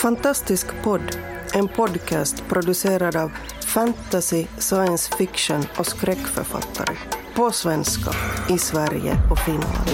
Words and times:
Fantastisk 0.00 0.66
podd, 0.82 1.16
en 1.54 1.68
podcast 1.68 2.44
producerad 2.48 3.16
av 3.16 3.32
fantasy, 3.66 4.46
science 4.58 5.16
fiction 5.16 5.62
och 5.78 5.86
skräckförfattare. 5.86 6.96
På 7.34 7.50
svenska, 7.50 8.10
i 8.54 8.58
Sverige 8.58 9.16
och 9.30 9.38
Finland. 9.38 9.90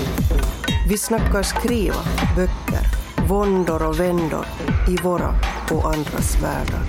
Vi 0.89 0.99
snackar 0.99 1.43
skriva, 1.43 1.95
böcker, 2.37 2.87
våndor 3.29 3.89
och 3.89 4.01
vändor 4.01 4.47
i 4.89 4.97
våra 5.03 5.35
och 5.71 5.95
andras 5.95 6.43
världar. 6.43 6.83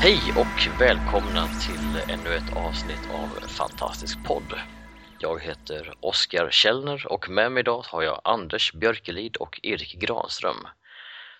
Hej 0.00 0.20
och 0.36 0.80
välkomna 0.80 1.46
till 1.46 2.14
ännu 2.14 2.36
ett 2.36 2.56
avsnitt 2.56 3.08
av 3.14 3.48
Fantastisk 3.48 4.24
podd. 4.24 4.54
Jag 5.22 5.42
heter 5.42 5.94
Oskar 6.00 6.50
Källner 6.50 7.12
och 7.12 7.28
med 7.28 7.52
mig 7.52 7.60
idag 7.60 7.84
har 7.88 8.02
jag 8.02 8.20
Anders 8.24 8.72
Björkelid 8.72 9.36
och 9.36 9.60
Erik 9.62 9.94
Granström. 9.94 10.68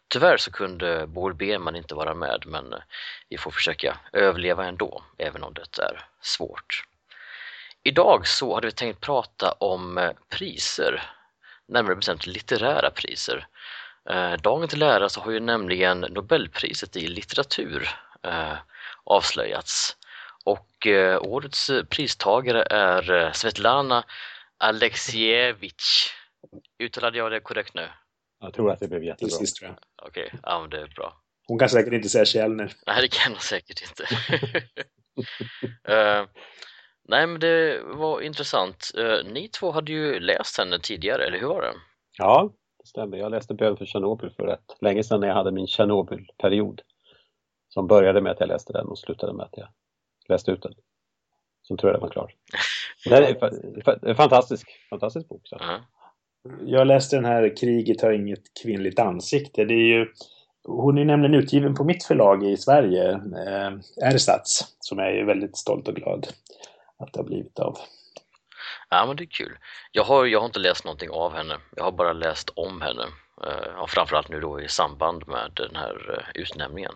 Tyvärr 0.09 0.37
så 0.37 0.53
kunde 0.53 1.07
Boel 1.07 1.35
Berman 1.35 1.77
inte 1.77 1.95
vara 1.95 2.15
med 2.15 2.43
men 2.47 2.75
vi 3.29 3.39
får 3.39 3.51
försöka 3.51 3.97
överleva 4.13 4.67
ändå, 4.67 5.03
även 5.19 5.43
om 5.43 5.55
det 5.55 5.79
är 5.79 6.07
svårt. 6.21 6.85
Idag 7.83 8.27
så 8.27 8.55
hade 8.55 8.67
vi 8.67 8.73
tänkt 8.73 9.01
prata 9.01 9.53
om 9.53 10.13
priser, 10.29 11.03
närmare 11.67 11.97
bestämt 11.97 12.27
litterära 12.27 12.91
priser. 12.91 13.47
Eh, 14.11 14.33
dagen 14.33 14.69
till 14.69 14.83
ära 14.83 15.09
så 15.09 15.21
har 15.21 15.31
ju 15.31 15.41
nämligen 15.41 16.01
Nobelpriset 16.01 16.97
i 16.97 17.07
litteratur 17.07 17.89
eh, 18.23 18.57
avslöjats 19.05 19.97
och 20.45 20.87
eh, 20.87 21.23
årets 21.23 21.71
pristagare 21.89 22.63
är 22.63 23.11
eh, 23.11 23.33
Svetlana 23.33 24.05
Alexievich. 24.59 26.11
Uttalade 26.79 27.19
jag 27.19 27.31
det 27.31 27.41
korrekt 27.41 27.75
nu? 27.75 27.89
Jag 28.41 28.55
tror 28.55 28.71
att 28.71 28.81
det 28.81 28.89
blev 28.89 29.05
jättebra. 29.05 29.39
Precis, 29.39 29.55
tror 29.55 29.71
jag. 29.71 30.09
Okej, 30.09 30.27
okay. 30.27 30.41
ja 30.43 30.61
men 30.61 30.71
det 30.71 30.81
är 30.81 30.93
bra. 30.97 31.23
Hon 31.47 31.59
kan 31.59 31.69
säkert 31.69 31.93
inte 31.93 32.09
säga 32.09 32.25
Källner. 32.25 32.73
Nej, 32.87 33.03
det 33.03 33.09
kan 33.09 33.33
hon 33.33 33.41
säkert 33.41 33.83
inte. 33.83 34.03
uh, 35.89 36.27
nej, 37.09 37.27
men 37.27 37.41
det 37.41 37.83
var 37.85 38.21
intressant. 38.21 38.91
Uh, 38.99 39.25
ni 39.25 39.49
två 39.49 39.71
hade 39.71 39.93
ju 39.93 40.21
läst 40.21 40.59
henne 40.59 40.79
tidigare, 40.79 41.27
eller 41.27 41.39
hur 41.39 41.47
var 41.47 41.63
det? 41.63 41.75
Ja, 42.19 42.53
det 42.79 42.87
stämmer. 42.87 43.17
Jag 43.17 43.31
läste 43.31 43.55
Bön 43.55 43.77
för 43.77 43.87
Tjernobyl 43.87 44.31
för 44.37 44.47
rätt 44.47 44.77
länge 44.81 45.03
sedan 45.03 45.21
när 45.21 45.29
jag 45.29 45.35
hade 45.35 45.53
min 45.53 45.67
Tjernobylperiod. 45.67 46.83
Som 47.69 47.87
började 47.87 48.21
med 48.21 48.33
att 48.33 48.41
jag 48.41 48.49
läste 48.49 48.73
den 48.73 48.87
och 48.87 48.99
slutade 48.99 49.33
med 49.33 49.47
att 49.47 49.57
jag 49.57 49.69
läste 50.29 50.51
ut 50.51 50.63
den. 50.63 50.73
Så 51.63 51.77
tror 51.77 51.93
jag 51.93 52.01
den 52.01 52.03
var 52.03 52.13
klar. 52.13 52.35
Det 53.05 53.15
är 53.15 54.09
en 54.09 54.17
fantastisk, 54.17 54.69
fantastisk 54.91 55.29
bok. 55.29 55.43
Så. 55.45 55.57
Uh-huh. 55.57 55.81
Jag 56.61 56.87
läste 56.87 57.17
den 57.17 57.25
här 57.25 57.57
Kriget 57.57 58.03
har 58.03 58.13
inget 58.13 58.43
kvinnligt 58.63 58.99
ansikte. 58.99 59.65
Det 59.65 59.75
är 59.75 59.99
ju, 59.99 60.07
hon 60.65 60.99
är 60.99 61.05
nämligen 61.05 61.35
utgiven 61.35 61.75
på 61.75 61.85
mitt 61.85 62.05
förlag 62.05 62.45
i 62.45 62.57
Sverige, 62.57 63.11
eh, 63.13 63.73
Ersatz, 64.09 64.77
som 64.81 64.99
jag 64.99 65.17
är 65.17 65.25
väldigt 65.25 65.57
stolt 65.57 65.89
och 65.89 65.95
glad 65.95 66.27
att 66.99 67.13
det 67.13 67.19
har 67.19 67.25
blivit 67.25 67.59
av. 67.59 67.79
Ja 68.91 69.07
men 69.07 69.17
det 69.17 69.23
är 69.23 69.27
kul. 69.27 69.59
Jag 69.93 70.05
har, 70.05 70.27
jag 70.27 70.41
har 70.41 70.47
inte 70.47 70.59
läst 70.59 70.85
någonting 70.85 71.11
av 71.11 71.33
henne, 71.33 71.57
jag 71.77 71.85
har 71.85 71.93
bara 71.93 72.13
läst 72.13 72.51
om 72.51 72.81
henne. 72.81 73.03
Eh, 73.47 73.87
framförallt 73.89 74.29
nu 74.29 74.41
då 74.41 74.61
i 74.61 74.69
samband 74.69 75.29
med 75.29 75.51
den 75.55 75.77
här 75.77 76.19
eh, 76.19 76.41
utnämningen. 76.41 76.93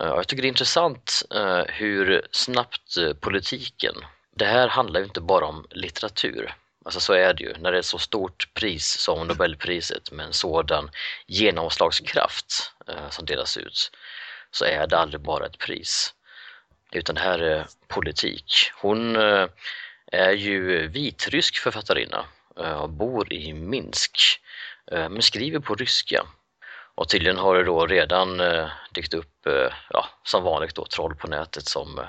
Eh, 0.00 0.06
jag 0.06 0.28
tycker 0.28 0.42
det 0.42 0.46
är 0.46 0.56
intressant 0.58 1.22
eh, 1.34 1.62
hur 1.68 2.26
snabbt 2.30 2.96
eh, 2.96 3.12
politiken, 3.12 3.94
det 4.36 4.44
här 4.44 4.68
handlar 4.68 5.00
ju 5.00 5.06
inte 5.06 5.20
bara 5.20 5.46
om 5.46 5.66
litteratur, 5.70 6.54
alltså 6.84 7.00
så 7.00 7.12
är 7.12 7.34
det 7.34 7.44
ju, 7.44 7.54
när 7.58 7.72
det 7.72 7.76
är 7.76 7.80
ett 7.80 7.86
så 7.86 7.98
stort 7.98 8.54
pris 8.54 8.86
som 8.86 9.26
Nobelpriset 9.26 10.12
med 10.12 10.26
en 10.26 10.32
sådan 10.32 10.90
genomslagskraft 11.26 12.72
som 13.10 13.26
delas 13.26 13.56
ut, 13.56 13.90
så 14.50 14.64
är 14.64 14.86
det 14.86 14.98
aldrig 14.98 15.20
bara 15.20 15.46
ett 15.46 15.58
pris. 15.58 16.14
Utan 16.92 17.14
det 17.14 17.20
här 17.20 17.38
är 17.38 17.66
politik. 17.88 18.52
Hon 18.74 19.16
är 20.12 20.32
ju 20.32 20.88
vitrysk 20.88 21.56
författarinna 21.56 22.24
och 22.80 22.90
bor 22.90 23.32
i 23.32 23.52
Minsk, 23.52 24.40
men 24.90 25.22
skriver 25.22 25.58
på 25.60 25.74
ryska. 25.74 26.26
Och 26.96 27.08
tydligen 27.08 27.36
har 27.36 27.54
det 27.56 27.64
då 27.64 27.86
redan 27.86 28.40
eh, 28.40 28.68
dykt 28.90 29.14
upp, 29.14 29.46
eh, 29.46 29.72
ja, 29.90 30.08
som 30.22 30.42
vanligt 30.42 30.74
då, 30.74 30.86
troll 30.86 31.14
på 31.14 31.26
nätet 31.26 31.68
som 31.68 31.98
eh, 31.98 32.04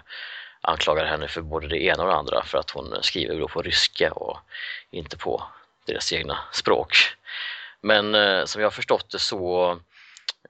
anklagar 0.62 1.06
henne 1.06 1.28
för 1.28 1.42
både 1.42 1.68
det 1.68 1.84
ena 1.84 2.04
och 2.04 2.10
det 2.10 2.16
andra 2.16 2.44
för 2.44 2.58
att 2.58 2.70
hon 2.70 2.98
skriver 3.02 3.40
då 3.40 3.48
på 3.48 3.62
ryska 3.62 4.12
och 4.12 4.40
inte 4.92 5.18
på 5.18 5.44
deras 5.86 6.14
egna 6.14 6.38
språk. 6.52 6.98
Men 7.82 8.16
eh, 8.16 8.46
som 8.46 8.62
jag 8.62 8.66
har 8.66 8.72
förstått 8.72 9.10
det 9.10 9.20
så 9.20 9.72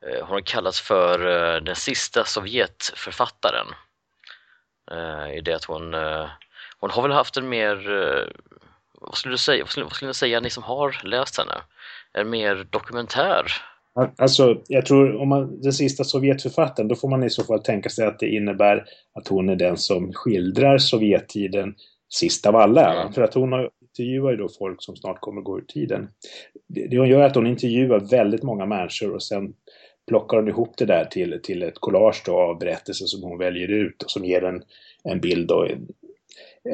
eh, 0.02 0.26
har 0.26 0.34
hon 0.34 0.44
kallats 0.44 0.82
för 0.82 1.28
eh, 1.28 1.62
den 1.62 1.76
sista 1.76 2.26
Sovjetförfattaren. 2.26 3.68
Eh, 4.92 5.38
I 5.38 5.42
det 5.42 5.54
att 5.54 5.66
hon, 5.66 5.94
eh, 5.94 6.30
hon 6.80 6.92
har 6.92 7.02
väl 7.02 7.12
haft 7.12 7.38
en 7.38 7.50
mer, 7.50 7.92
eh, 7.92 8.28
vad 8.94 9.18
skulle 9.18 9.34
du 9.34 9.38
säga, 9.38 9.64
vad 9.64 9.72
skulle, 9.72 9.84
vad 9.84 9.94
skulle 9.94 10.10
du 10.10 10.14
säga 10.14 10.40
ni 10.40 10.50
som 10.50 10.64
har 10.64 11.02
läst 11.04 11.38
henne? 11.38 11.62
En 12.14 12.30
mer 12.30 12.56
dokumentär 12.56 13.52
Alltså, 14.18 14.62
jag 14.68 14.86
tror 14.86 15.16
om 15.16 15.30
man, 15.30 15.62
den 15.62 15.74
sista 15.74 16.04
Sovjetförfattaren, 16.04 16.88
då 16.88 16.96
får 16.96 17.10
man 17.10 17.24
i 17.24 17.30
så 17.30 17.44
fall 17.44 17.64
tänka 17.64 17.90
sig 17.90 18.06
att 18.06 18.20
det 18.20 18.30
innebär 18.30 18.86
att 19.14 19.28
hon 19.28 19.50
är 19.50 19.56
den 19.56 19.78
som 19.78 20.14
skildrar 20.14 20.78
Sovjettiden 20.78 21.76
sist 22.10 22.46
av 22.46 22.56
alla. 22.56 23.02
Mm. 23.02 23.14
För 23.14 23.22
att 23.22 23.34
hon 23.34 23.52
har, 23.52 23.70
intervjuar 23.82 24.32
ju 24.32 24.38
då 24.38 24.50
folk 24.60 24.84
som 24.84 24.96
snart 24.96 25.20
kommer 25.20 25.42
gå 25.42 25.58
ur 25.58 25.66
tiden. 25.68 26.08
Det, 26.68 26.98
hon 26.98 27.10
gör 27.10 27.20
är 27.20 27.26
att 27.26 27.36
hon 27.36 27.48
intervjuar 27.48 28.00
väldigt 28.00 28.44
många 28.44 28.66
människor 28.66 29.14
och 29.14 29.24
sen 29.24 29.54
plockar 30.08 30.38
hon 30.38 30.48
ihop 30.48 30.78
det 30.78 30.86
där 30.86 31.06
till, 31.06 31.40
till 31.44 31.64
ett 31.64 31.80
collage 31.80 32.24
då 32.26 32.38
av 32.38 32.60
berättelser 32.60 33.06
som 33.06 33.24
hon 33.24 33.38
väljer 33.38 33.68
ut 33.68 34.04
och 34.04 34.12
som 34.12 34.26
ger 34.26 34.44
en, 34.44 34.64
en 35.04 35.20
bild 35.20 35.52
och 35.52 35.68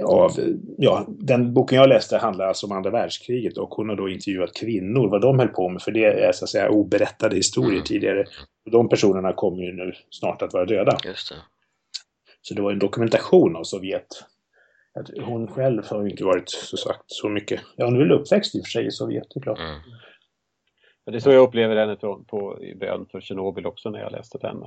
av, 0.06 0.32
ja, 0.78 1.06
den 1.08 1.54
boken 1.54 1.78
jag 1.78 1.90
läste 1.90 2.18
handlar 2.18 2.48
alltså 2.48 2.66
om 2.66 2.72
andra 2.72 2.90
världskriget 2.90 3.58
och 3.58 3.70
hon 3.70 3.90
har 3.90 3.96
då 3.96 4.10
intervjuat 4.10 4.54
kvinnor, 4.54 5.10
vad 5.10 5.22
de 5.22 5.40
höll 5.40 5.48
på 5.48 5.70
med, 5.70 5.82
för 5.82 5.92
det 5.92 6.06
är 6.06 6.32
så 6.32 6.46
att 6.46 6.50
säga 6.50 6.70
oberättade 6.70 7.36
historier 7.36 7.74
mm. 7.74 7.84
tidigare. 7.84 8.26
De 8.72 8.90
personerna 8.90 9.34
kommer 9.34 9.64
ju 9.64 9.74
nu 9.74 9.94
snart 10.10 10.42
att 10.42 10.54
vara 10.54 10.66
döda. 10.66 10.98
Just 11.06 11.30
det. 11.30 11.36
Så 12.42 12.54
det 12.54 12.62
var 12.62 12.72
en 12.72 12.80
dokumentation 12.80 13.56
av 13.56 13.64
Sovjet. 13.64 14.08
Hon 15.26 15.48
själv 15.48 15.84
har 15.90 16.04
ju 16.04 16.10
inte 16.10 16.24
varit 16.24 16.50
så 16.50 16.78
sagt 16.78 17.04
så 17.08 17.30
mycket, 17.30 17.62
ja 17.76 17.86
hon 17.86 17.96
är 17.96 18.00
väl 18.00 18.12
uppväxt 18.12 18.56
i 18.56 18.62
och 18.62 18.66
för 18.66 18.70
sig 18.70 18.86
i 18.86 18.92
Sovjet, 18.92 19.28
det 19.34 19.40
är 19.40 19.42
klart. 19.42 19.60
Mm. 19.60 19.80
Det 21.06 21.16
är 21.16 21.20
så 21.20 21.32
jag 21.32 21.48
upplever 21.48 21.76
henne 21.76 21.96
på, 21.96 22.24
på, 22.24 22.64
i 22.64 22.76
bön 22.76 23.06
för 23.12 23.22
Tjernobyl 23.22 23.66
också 23.66 23.90
när 23.90 24.00
jag 24.00 24.12
läste 24.12 24.38
den. 24.38 24.58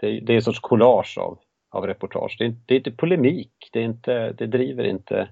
Det, 0.00 0.20
det 0.20 0.32
är 0.32 0.36
en 0.36 0.42
sorts 0.42 0.60
collage 0.60 1.18
av 1.18 1.38
av 1.74 1.86
reportage. 1.86 2.36
Det 2.38 2.44
är, 2.44 2.54
det 2.66 2.74
är 2.74 2.78
inte 2.78 2.90
polemik, 2.90 3.70
det, 3.72 3.78
är 3.78 3.84
inte, 3.84 4.32
det 4.32 4.46
driver 4.46 4.84
inte, 4.84 5.28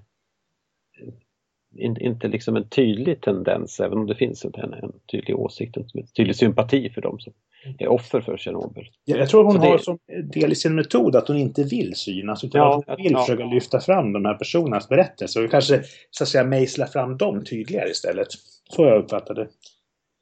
in, 1.77 1.97
inte 2.01 2.27
liksom 2.27 2.55
en 2.55 2.69
tydlig 2.69 3.21
tendens, 3.21 3.79
även 3.79 3.97
om 3.97 4.07
det 4.07 4.15
finns 4.15 4.45
en, 4.45 4.73
en 4.73 4.91
tydlig 5.11 5.39
åsikt, 5.39 5.77
en 5.77 5.85
tydlig 6.17 6.35
sympati 6.35 6.89
för 6.89 7.01
dem 7.01 7.19
som 7.19 7.33
är 7.79 7.87
offer 7.87 8.21
för 8.21 8.37
Tjernobyl. 8.37 8.89
Ja, 9.05 9.17
jag 9.17 9.29
tror 9.29 9.43
hon 9.43 9.59
det... 9.59 9.67
har 9.67 9.77
som 9.77 9.97
del 10.23 10.51
i 10.51 10.55
sin 10.55 10.75
metod 10.75 11.15
att 11.15 11.27
hon 11.27 11.37
inte 11.37 11.63
vill 11.63 11.95
synas, 11.95 12.43
utan 12.43 12.61
ja, 12.61 12.83
att 12.87 12.87
hon 12.87 13.03
vill 13.03 13.11
ja. 13.11 13.19
försöka 13.19 13.45
lyfta 13.45 13.79
fram 13.79 14.13
de 14.13 14.25
här 14.25 14.33
personernas 14.33 14.89
berättelser 14.89 15.43
och 15.45 15.51
kanske 15.51 15.83
så 16.11 16.23
att 16.23 16.27
säga 16.27 16.43
mejsla 16.43 16.87
fram 16.87 17.17
dem 17.17 17.43
tydligare 17.43 17.89
istället. 17.89 18.27
Så 18.69 18.85
jag 18.85 19.03
uppfattade 19.03 19.43
det. 19.43 19.49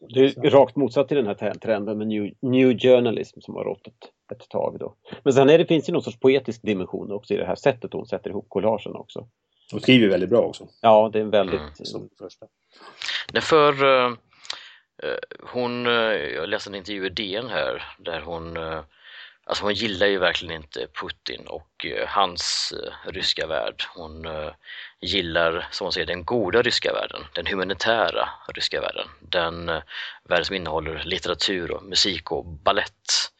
Det 0.09 0.19
är 0.19 0.49
rakt 0.49 0.75
motsatt 0.75 1.07
till 1.07 1.17
den 1.17 1.27
här 1.27 1.53
trenden 1.53 1.97
med 1.97 2.07
new, 2.07 2.33
new 2.41 2.79
journalism 2.79 3.41
som 3.41 3.55
har 3.55 3.63
rått 3.63 3.87
ett, 3.87 4.31
ett 4.31 4.49
tag. 4.49 4.77
Då. 4.79 4.95
Men 5.23 5.33
sen 5.33 5.49
är 5.49 5.57
det, 5.57 5.65
finns 5.65 5.85
det 5.85 5.91
någon 5.91 6.01
sorts 6.01 6.19
poetisk 6.19 6.61
dimension 6.61 7.11
också 7.11 7.33
i 7.33 7.37
det 7.37 7.45
här 7.45 7.55
sättet 7.55 7.93
hon 7.93 8.05
sätter 8.05 8.29
ihop 8.29 8.45
collagen 8.49 8.95
också. 8.95 9.27
Hon 9.71 9.81
skriver 9.81 10.07
väldigt 10.07 10.29
bra 10.29 10.39
också. 10.39 10.67
Ja, 10.81 11.09
det 11.13 11.19
är 11.19 11.23
en 11.23 11.29
väldigt... 11.29 11.59
Mm. 11.59 11.73
Som 11.73 12.09
första. 12.19 12.45
Därför, 13.33 13.83
uh, 13.83 14.15
hon, 15.53 15.87
uh, 15.87 15.93
jag 16.13 16.49
läste 16.49 16.69
en 16.69 16.75
intervju 16.75 17.05
i 17.05 17.09
DN 17.09 17.47
här 17.47 17.83
där 17.99 18.21
hon 18.21 18.57
uh, 18.57 18.79
Alltså 19.51 19.63
hon 19.63 19.73
gillar 19.73 20.07
ju 20.07 20.17
verkligen 20.17 20.55
inte 20.55 20.87
Putin 21.01 21.47
och 21.47 21.85
uh, 21.85 22.05
hans 22.07 22.73
uh, 22.75 23.11
ryska 23.11 23.47
värld. 23.47 23.83
Hon 23.95 24.25
uh, 24.25 24.51
gillar, 25.01 25.67
som 25.71 25.85
hon 25.85 25.93
säger, 25.93 26.07
den 26.07 26.25
goda 26.25 26.61
ryska 26.61 26.93
världen, 26.93 27.25
den 27.33 27.47
humanitära 27.47 28.29
ryska 28.47 28.81
världen. 28.81 29.07
Den 29.19 29.65
värld 30.23 30.45
som 30.45 30.55
innehåller 30.55 31.03
litteratur 31.03 31.71
och 31.71 31.83
musik 31.83 32.31
och 32.31 32.45
ballett. 32.45 33.31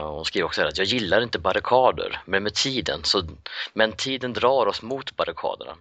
hon 0.00 0.24
skriver 0.24 0.46
också 0.46 0.60
här 0.60 0.68
att 0.68 0.78
jag 0.78 0.86
gillar 0.86 1.20
inte 1.20 1.38
barrikader, 1.38 2.20
men 2.24 2.42
med 2.42 2.54
tiden, 2.54 3.04
så, 3.04 3.22
men 3.72 3.92
tiden 3.92 4.32
drar 4.32 4.66
oss 4.66 4.82
mot 4.82 5.16
barrikaderna. 5.16 5.76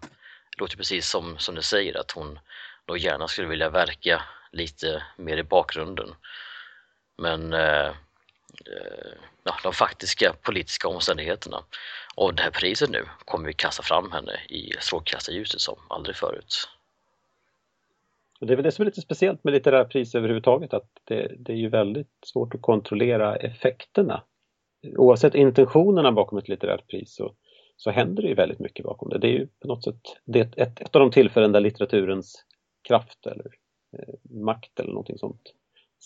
Det 0.52 0.60
låter 0.60 0.78
precis 0.78 1.10
som, 1.10 1.38
som 1.38 1.56
du 1.56 1.62
säger, 1.62 2.00
att 2.00 2.12
hon 2.12 2.40
då 2.86 2.98
gärna 2.98 3.28
skulle 3.28 3.48
vilja 3.48 3.70
verka 3.70 4.24
lite 4.52 5.04
mer 5.18 5.38
i 5.38 5.44
bakgrunden. 5.44 6.16
Men 7.18 7.54
Eh, 7.54 7.92
Eh, 8.66 9.12
ja, 9.44 9.54
de 9.64 9.74
faktiska 9.74 10.36
politiska 10.42 10.88
omständigheterna. 10.88 11.64
Och 12.16 12.36
det 12.36 12.44
här 12.44 12.52
priset 12.52 12.90
nu 12.90 13.06
kommer 13.26 13.48
vi 13.48 13.54
kasta 13.54 13.84
fram 13.84 14.12
henne 14.12 14.32
i 14.50 14.72
strålkastarljuset 14.80 15.62
som 15.62 15.76
aldrig 15.88 16.16
förut. 16.16 16.70
Och 18.40 18.48
det 18.48 18.54
är 18.54 18.56
väl 18.56 18.64
det 18.64 18.72
som 18.72 18.84
är 18.84 18.86
lite 18.86 19.02
speciellt 19.02 19.44
med 19.44 19.54
litterära 19.54 19.86
priser 19.86 20.20
överhuvudtaget, 20.20 20.74
att 20.74 20.90
det, 21.04 21.32
det 21.40 21.54
är 21.54 21.58
ju 21.58 21.70
väldigt 21.70 22.18
svårt 22.26 22.56
att 22.56 22.62
kontrollera 22.62 23.36
effekterna. 23.36 24.24
Oavsett 24.98 25.36
intentionerna 25.36 26.12
bakom 26.12 26.38
ett 26.38 26.48
litterärt 26.48 26.88
pris 26.88 27.16
så, 27.16 27.34
så 27.78 27.92
händer 27.92 28.24
det 28.24 28.30
ju 28.30 28.36
väldigt 28.36 28.60
mycket 28.60 28.86
bakom 28.86 29.10
det. 29.10 29.18
Det 29.18 29.28
är 29.28 29.32
ju 29.32 29.48
på 29.48 29.68
något 29.68 29.84
sätt 29.84 30.02
det 30.26 30.40
ett, 30.58 30.82
ett 30.82 30.96
av 30.96 31.00
de 31.00 31.12
tillfällen 31.12 31.52
där 31.52 31.60
litteraturens 31.60 32.46
kraft 32.88 33.28
eller 33.28 33.48
eh, 33.98 34.14
makt 34.24 34.80
eller 34.80 34.90
någonting 34.90 35.18
sånt 35.18 35.54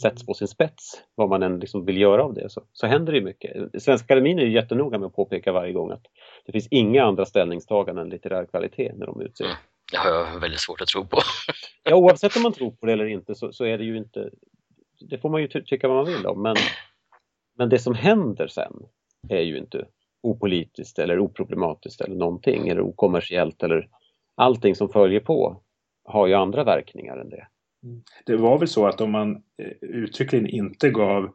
sätts 0.02 0.26
på 0.26 0.34
sin 0.34 0.48
spets, 0.48 1.04
vad 1.16 1.30
man 1.30 1.44
än 1.44 1.60
liksom 1.60 1.86
vill 1.86 1.98
göra 1.98 2.24
av 2.24 2.34
det, 2.34 2.50
så, 2.50 2.64
så 2.74 2.88
händer 2.88 3.14
det 3.14 3.22
mycket. 3.22 3.84
Svenska 3.84 4.06
Akademin 4.06 4.40
är 4.40 4.44
ju 4.44 4.52
jättenoga 4.52 5.00
med 5.00 5.08
att 5.08 5.16
påpeka 5.16 5.52
varje 5.52 5.74
gång 5.74 5.92
att 5.92 6.06
det 6.46 6.52
finns 6.52 6.68
inga 6.72 7.04
andra 7.04 7.26
ställningstaganden 7.26 8.06
än 8.06 8.10
litterär 8.10 8.46
kvalitet 8.46 8.92
när 8.96 9.06
de 9.06 9.22
utser. 9.22 9.48
Det 9.92 9.98
har 9.98 10.10
jag 10.10 10.40
väldigt 10.40 10.60
svårt 10.60 10.82
att 10.82 10.88
tro 10.88 11.06
på. 11.06 11.18
ja, 11.84 11.96
oavsett 11.96 12.36
om 12.36 12.42
man 12.44 12.54
tror 12.54 12.72
på 12.72 12.86
det 12.86 12.94
eller 12.94 13.06
inte 13.06 13.36
så, 13.36 13.54
så 13.54 13.66
är 13.66 13.78
det 13.78 13.84
ju 13.84 13.98
inte, 13.98 14.30
det 15.00 15.18
får 15.18 15.30
man 15.30 15.42
ju 15.42 15.48
ty 15.48 15.64
tycka 15.64 15.88
vad 15.88 15.98
man 15.98 16.14
vill 16.14 16.26
om, 16.26 16.42
men, 16.42 16.56
men 17.58 17.70
det 17.70 17.80
som 17.80 17.96
händer 17.96 18.48
sen 18.48 18.74
är 19.30 19.42
ju 19.42 19.58
inte 19.58 19.86
opolitiskt 20.22 21.00
eller 21.00 21.20
oproblematiskt 21.20 22.02
eller 22.02 22.16
någonting, 22.16 22.68
eller 22.68 22.82
okommersiellt 22.82 23.64
eller 23.64 23.90
allting 24.36 24.76
som 24.76 24.90
följer 24.90 25.20
på 25.20 25.62
har 26.04 26.28
ju 26.28 26.34
andra 26.34 26.64
verkningar 26.64 27.18
än 27.18 27.30
det. 27.30 27.48
Det 28.26 28.36
var 28.36 28.58
väl 28.58 28.68
så 28.68 28.88
att 28.88 29.02
om 29.02 29.12
man 29.12 29.32
eh, 29.36 29.90
uttryckligen 29.90 30.48
inte 30.48 30.90
gav 30.90 31.34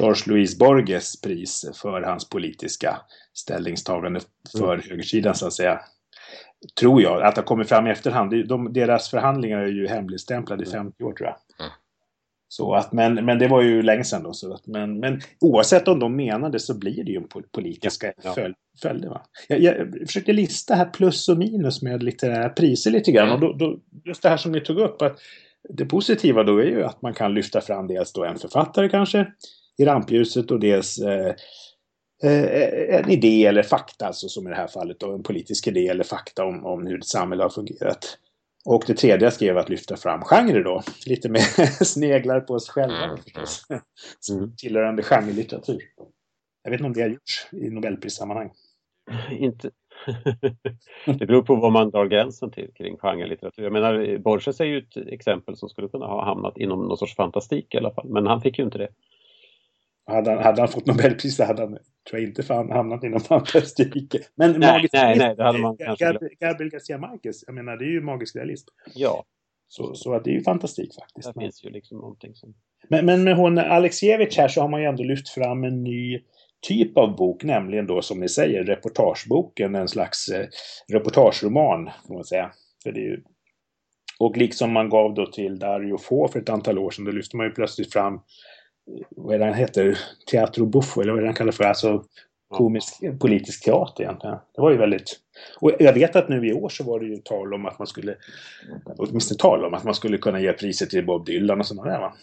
Georges 0.00 0.26
Louis 0.26 0.58
Borges 0.58 1.20
pris 1.20 1.70
för 1.82 2.02
hans 2.02 2.28
politiska 2.28 3.00
ställningstagande 3.34 4.20
för 4.58 4.74
mm. 4.74 4.86
högersidan 4.90 5.34
så 5.34 5.46
att 5.46 5.52
säga. 5.52 5.80
Tror 6.80 7.02
jag 7.02 7.22
att 7.22 7.34
det 7.34 7.40
har 7.40 7.46
kommit 7.46 7.68
fram 7.68 7.86
i 7.86 7.90
efterhand. 7.90 8.48
De, 8.48 8.72
deras 8.72 9.10
förhandlingar 9.10 9.58
är 9.58 9.68
ju 9.68 9.86
hemligstämplade 9.86 10.62
i 10.62 10.66
50 10.66 10.76
mm. 11.00 11.10
år 11.10 11.16
tror 11.16 11.28
jag. 11.28 11.66
Mm. 11.66 11.72
Så 12.48 12.74
att, 12.74 12.92
men, 12.92 13.14
men 13.14 13.38
det 13.38 13.48
var 13.48 13.62
ju 13.62 13.82
länge 13.82 14.04
sedan 14.04 14.22
då. 14.22 14.32
Så 14.32 14.54
att, 14.54 14.66
men, 14.66 15.00
men 15.00 15.20
oavsett 15.40 15.88
om 15.88 15.98
de 15.98 16.16
menade 16.16 16.60
så 16.60 16.78
blir 16.78 17.04
det 17.04 17.12
ju 17.12 17.22
politiska 17.52 18.12
ja. 18.22 18.34
Föl, 18.34 18.54
följder. 18.82 19.08
Va? 19.08 19.22
Jag, 19.48 19.62
jag 19.62 19.94
försökte 20.06 20.32
lista 20.32 20.74
här 20.74 20.84
plus 20.84 21.28
och 21.28 21.38
minus 21.38 21.82
med 21.82 22.02
litterära 22.02 22.48
priser 22.48 22.90
lite 22.90 23.12
grann. 23.12 23.32
Och 23.32 23.40
då, 23.40 23.52
då, 23.52 23.80
just 24.04 24.22
det 24.22 24.28
här 24.28 24.36
som 24.36 24.52
ni 24.52 24.60
tog 24.60 24.78
upp. 24.78 25.02
att 25.02 25.18
det 25.68 25.84
positiva 25.84 26.42
då 26.42 26.58
är 26.58 26.64
ju 26.64 26.84
att 26.84 27.02
man 27.02 27.14
kan 27.14 27.34
lyfta 27.34 27.60
fram 27.60 27.86
dels 27.86 28.12
då 28.12 28.24
en 28.24 28.38
författare 28.38 28.88
kanske 28.88 29.26
i 29.78 29.84
rampljuset 29.84 30.50
och 30.50 30.60
dels 30.60 30.98
eh, 30.98 31.34
eh, 32.22 32.98
en 32.98 33.10
idé 33.10 33.46
eller 33.46 33.62
fakta, 33.62 34.06
alltså 34.06 34.28
som 34.28 34.46
i 34.46 34.50
det 34.50 34.56
här 34.56 34.66
fallet 34.66 35.00
då 35.00 35.12
en 35.12 35.22
politisk 35.22 35.66
idé 35.66 35.88
eller 35.88 36.04
fakta 36.04 36.44
om, 36.44 36.66
om 36.66 36.86
hur 36.86 36.98
ett 36.98 37.06
samhälle 37.06 37.42
har 37.42 37.50
fungerat. 37.50 38.18
Och 38.64 38.84
det 38.86 38.94
tredje 38.94 39.26
jag 39.26 39.32
skrev 39.32 39.58
att 39.58 39.68
lyfta 39.68 39.96
fram 39.96 40.20
genre 40.20 40.62
då. 40.62 40.82
Lite 41.06 41.28
mer 41.28 41.84
sneglar 41.84 42.40
på 42.40 42.54
oss 42.54 42.68
själva 42.68 43.04
mm, 43.04 43.16
förstås. 43.16 43.66
Mm. 44.30 44.56
Tillhörande 44.56 45.02
genrelitteratur. 45.02 45.82
Jag 46.62 46.70
vet 46.70 46.80
inte 46.80 46.86
om 46.86 46.92
det 46.92 47.02
har 47.02 47.08
gjorts 47.08 47.48
i 47.52 47.70
Nobelprissammanhang. 47.70 48.50
Inte, 49.30 49.70
det 51.18 51.26
beror 51.26 51.42
på 51.42 51.54
vad 51.54 51.72
man 51.72 51.90
drar 51.90 52.06
gränsen 52.06 52.50
till 52.50 52.70
kring 52.74 52.96
genrelitteratur. 52.96 53.62
Jag 53.62 53.72
menar, 53.72 54.18
Borges 54.18 54.60
är 54.60 54.64
ju 54.64 54.78
ett 54.78 54.96
exempel 54.96 55.56
som 55.56 55.68
skulle 55.68 55.88
kunna 55.88 56.06
ha 56.06 56.24
hamnat 56.24 56.58
inom 56.58 56.88
någon 56.88 56.96
sorts 56.96 57.16
fantastik 57.16 57.74
i 57.74 57.78
alla 57.78 57.90
fall, 57.90 58.08
men 58.08 58.26
han 58.26 58.40
fick 58.40 58.58
ju 58.58 58.64
inte 58.64 58.78
det. 58.78 58.88
Hade 60.06 60.30
han, 60.30 60.42
hade 60.42 60.60
han 60.60 60.68
fått 60.68 60.86
Nobelpris 60.86 61.36
så 61.36 61.44
hade 61.44 61.62
han, 61.62 61.78
tror 62.10 62.20
jag 62.20 62.22
inte, 62.22 62.42
fan, 62.42 62.70
hamnat 62.70 63.04
inom 63.04 63.20
fantastik. 63.20 64.14
Men 64.34 64.52
nej, 64.52 64.72
magisk 64.72 64.92
nej, 64.92 65.18
nej, 65.18 65.36
det 65.36 65.44
hade 65.44 65.58
man 65.58 65.76
Gabriel, 65.76 66.34
Gabriel 66.40 66.70
Garcia 66.70 66.98
Marquez, 66.98 67.44
jag 67.46 67.54
menar, 67.54 67.76
det 67.76 67.84
är 67.84 67.90
ju 67.90 68.00
magisk 68.00 68.36
realism. 68.36 68.68
Ja. 68.94 69.24
Så, 69.68 69.94
så 69.94 70.14
att 70.14 70.24
det 70.24 70.30
är 70.30 70.34
ju 70.34 70.42
fantastik 70.42 70.94
faktiskt. 70.94 71.34
Det 71.34 71.40
finns 71.40 71.64
ju 71.64 71.70
liksom 71.70 71.98
någonting 71.98 72.34
som... 72.34 72.54
Men, 72.88 73.06
men 73.06 73.24
med 73.24 73.36
hon 73.36 73.58
Alexievich 73.58 74.38
här 74.38 74.48
så 74.48 74.60
har 74.60 74.68
man 74.68 74.80
ju 74.80 74.86
ändå 74.86 75.02
lyft 75.02 75.28
fram 75.28 75.64
en 75.64 75.84
ny 75.84 76.22
typ 76.68 76.98
av 76.98 77.16
bok, 77.16 77.44
nämligen 77.44 77.86
då 77.86 78.02
som 78.02 78.20
ni 78.20 78.28
säger 78.28 78.64
reportageboken, 78.64 79.74
en 79.74 79.88
slags 79.88 80.28
eh, 80.28 80.46
reportageroman 80.92 81.90
kan 82.06 82.16
man 82.16 82.24
säga. 82.24 82.50
För 82.82 82.92
det 82.92 83.00
är 83.00 83.04
ju... 83.04 83.22
Och 84.18 84.36
liksom 84.36 84.72
man 84.72 84.88
gav 84.88 85.14
då 85.14 85.26
till 85.26 85.58
Dario 85.58 85.98
Fo 85.98 86.28
för 86.28 86.40
ett 86.40 86.48
antal 86.48 86.78
år 86.78 86.90
sedan, 86.90 87.04
då 87.04 87.10
lyfte 87.10 87.36
man 87.36 87.46
ju 87.46 87.52
plötsligt 87.52 87.92
fram, 87.92 88.14
eh, 88.14 88.20
vad 89.10 89.34
är 89.34 89.38
det 89.38 89.44
han 89.44 89.54
heter, 89.54 89.98
Teatro 90.30 90.66
Buffo, 90.66 91.00
eller 91.00 91.12
vad 91.12 91.18
är 91.18 91.22
det 91.22 91.28
han 91.28 91.36
kallar 91.36 91.52
för, 91.52 91.64
alltså 91.64 92.04
komisk 92.48 92.94
politisk 93.20 93.64
teater 93.64 94.04
egentligen. 94.04 94.36
Det 94.54 94.60
var 94.60 94.70
ju 94.70 94.76
väldigt... 94.76 95.20
Och 95.60 95.72
jag 95.78 95.92
vet 95.92 96.16
att 96.16 96.28
nu 96.28 96.46
i 96.46 96.52
år 96.52 96.68
så 96.68 96.84
var 96.84 97.00
det 97.00 97.06
ju 97.06 97.16
tal 97.16 97.54
om 97.54 97.66
att 97.66 97.78
man 97.78 97.86
skulle, 97.86 98.16
åtminstone 98.96 99.38
tal 99.38 99.64
om 99.64 99.74
att 99.74 99.84
man 99.84 99.94
skulle 99.94 100.18
kunna 100.18 100.40
ge 100.40 100.52
priset 100.52 100.90
till 100.90 101.06
Bob 101.06 101.26
Dylan 101.26 101.60
och 101.60 101.66
sådana 101.66 101.90
där 101.90 102.00
va. 102.00 102.14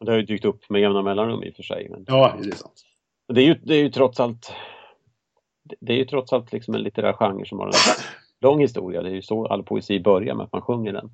Det 0.00 0.10
har 0.10 0.18
ju 0.18 0.24
dykt 0.24 0.44
upp 0.44 0.70
med 0.70 0.80
jämna 0.80 1.02
mellanrum 1.02 1.42
i 1.42 1.50
och 1.50 1.54
för 1.56 1.62
sig. 1.62 1.88
Men... 1.90 2.04
Ja, 2.06 2.36
det 2.42 2.48
är 2.48 2.52
sant. 2.52 2.91
Det 3.34 3.40
är 3.40 3.44
ju, 3.44 3.54
det 3.54 3.74
är 3.74 3.82
ju 3.82 3.90
trots 3.90 4.20
allt 4.20 4.52
det 5.80 5.92
är 5.92 5.96
ju 5.96 6.04
trots 6.04 6.32
allt 6.32 6.52
liksom 6.52 6.74
en 6.74 6.82
litterär 6.82 7.12
genre 7.12 7.46
som 7.46 7.58
har 7.58 7.66
en 7.66 7.72
lång 8.40 8.60
historia. 8.60 9.02
Det 9.02 9.08
är 9.08 9.14
ju 9.14 9.22
så 9.22 9.46
all 9.46 9.62
poesi 9.62 10.00
börjar 10.00 10.34
med 10.34 10.44
att 10.44 10.52
man 10.52 10.62
sjunger 10.62 10.92
den. 10.92 11.10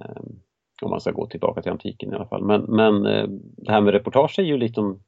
Um, 0.00 0.40
om 0.82 0.90
man 0.90 1.00
ska 1.00 1.10
gå 1.10 1.26
tillbaka 1.26 1.62
till 1.62 1.72
antiken 1.72 2.12
i 2.12 2.14
alla 2.14 2.26
fall. 2.26 2.44
Men, 2.44 2.62
men 2.62 3.06
uh, 3.06 3.28
det 3.56 3.72
här 3.72 3.80
med 3.80 3.92
reportage 3.92 4.38
är 4.38 4.42
ju 4.42 4.56
liksom 4.56 5.02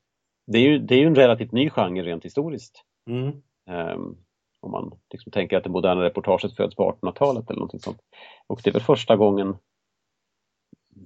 det 0.46 0.58
är 0.58 0.62
ju, 0.62 0.78
det 0.78 0.94
är 0.94 0.98
ju 0.98 1.06
en 1.06 1.14
relativt 1.14 1.52
ny 1.52 1.70
genre 1.70 2.02
rent 2.02 2.25
historiskt. 2.25 2.84
Mm. 3.10 3.26
Um, 3.70 4.16
om 4.60 4.70
man 4.70 4.98
liksom 5.12 5.32
tänker 5.32 5.56
att 5.56 5.64
det 5.64 5.70
moderna 5.70 6.02
reportaget 6.02 6.56
föds 6.56 6.76
på 6.76 6.98
1800-talet 7.02 7.50
eller 7.50 7.58
någonting 7.58 7.80
sånt. 7.80 8.00
Och 8.46 8.60
det 8.64 8.70
är 8.70 8.72
väl 8.72 8.82
första 8.82 9.16
gången 9.16 9.56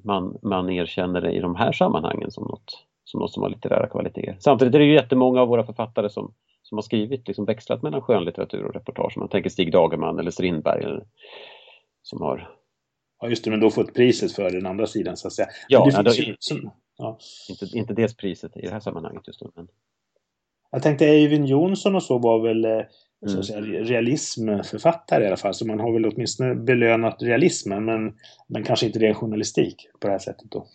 man, 0.04 0.38
man 0.42 0.70
erkänner 0.70 1.20
det 1.20 1.32
i 1.32 1.40
de 1.40 1.56
här 1.56 1.72
sammanhangen 1.72 2.30
som 2.30 2.44
något 2.44 2.86
som 3.04 3.20
något 3.20 3.32
som 3.32 3.42
har 3.42 3.50
litterära 3.50 3.88
kvaliteter. 3.88 4.36
Samtidigt 4.40 4.74
är 4.74 4.78
det 4.78 4.84
ju 4.84 4.94
jättemånga 4.94 5.40
av 5.40 5.48
våra 5.48 5.66
författare 5.66 6.10
som, 6.10 6.34
som 6.62 6.78
har 6.78 6.82
skrivit, 6.82 7.28
liksom 7.28 7.44
växlat 7.44 7.82
mellan 7.82 8.02
skönlitteratur 8.02 8.64
och 8.64 8.74
reportage. 8.74 9.18
Man 9.18 9.28
tänker 9.28 9.50
Stig 9.50 9.72
Dagerman 9.72 10.18
eller 10.18 10.30
Strindberg 10.30 10.84
eller, 10.84 11.04
som 12.02 12.22
har... 12.22 12.50
Ja 13.20 13.28
just 13.28 13.44
det, 13.44 13.50
men 13.50 13.60
då 13.60 13.70
fått 13.70 13.94
priset 13.94 14.32
för 14.32 14.50
den 14.50 14.66
andra 14.66 14.86
sidan 14.86 15.16
så 15.16 15.26
att 15.26 15.32
säga. 15.32 15.48
Ja, 15.68 15.88
ja, 15.92 16.02
då, 16.02 16.10
som, 16.38 16.70
ja. 16.98 17.18
Inte, 17.48 17.78
inte 17.78 17.94
dels 17.94 18.16
priset 18.16 18.56
i 18.56 18.60
det 18.60 18.70
här 18.70 18.80
sammanhanget 18.80 19.26
just 19.26 19.40
nu. 19.40 19.50
Men... 19.54 19.68
Jag 20.70 20.82
tänkte 20.82 21.06
Eivind 21.06 21.46
Jonsson 21.46 21.94
och 21.94 22.02
så 22.02 22.18
var 22.18 22.38
väl 22.38 22.64
eh, 22.64 22.80
mm. 23.26 23.42
säga, 23.42 23.60
realismförfattare 23.60 25.24
i 25.24 25.26
alla 25.26 25.36
fall. 25.36 25.54
Så 25.54 25.66
man 25.66 25.80
har 25.80 25.92
väl 25.92 26.06
åtminstone 26.06 26.54
belönat 26.54 27.22
realismen 27.22 27.84
men, 27.84 28.18
men 28.46 28.64
kanske 28.64 28.86
inte 28.86 28.98
ren 28.98 29.14
journalistik 29.14 29.88
på 30.00 30.06
det 30.06 30.12
här 30.12 30.18
sättet 30.18 30.50
då. 30.50 30.66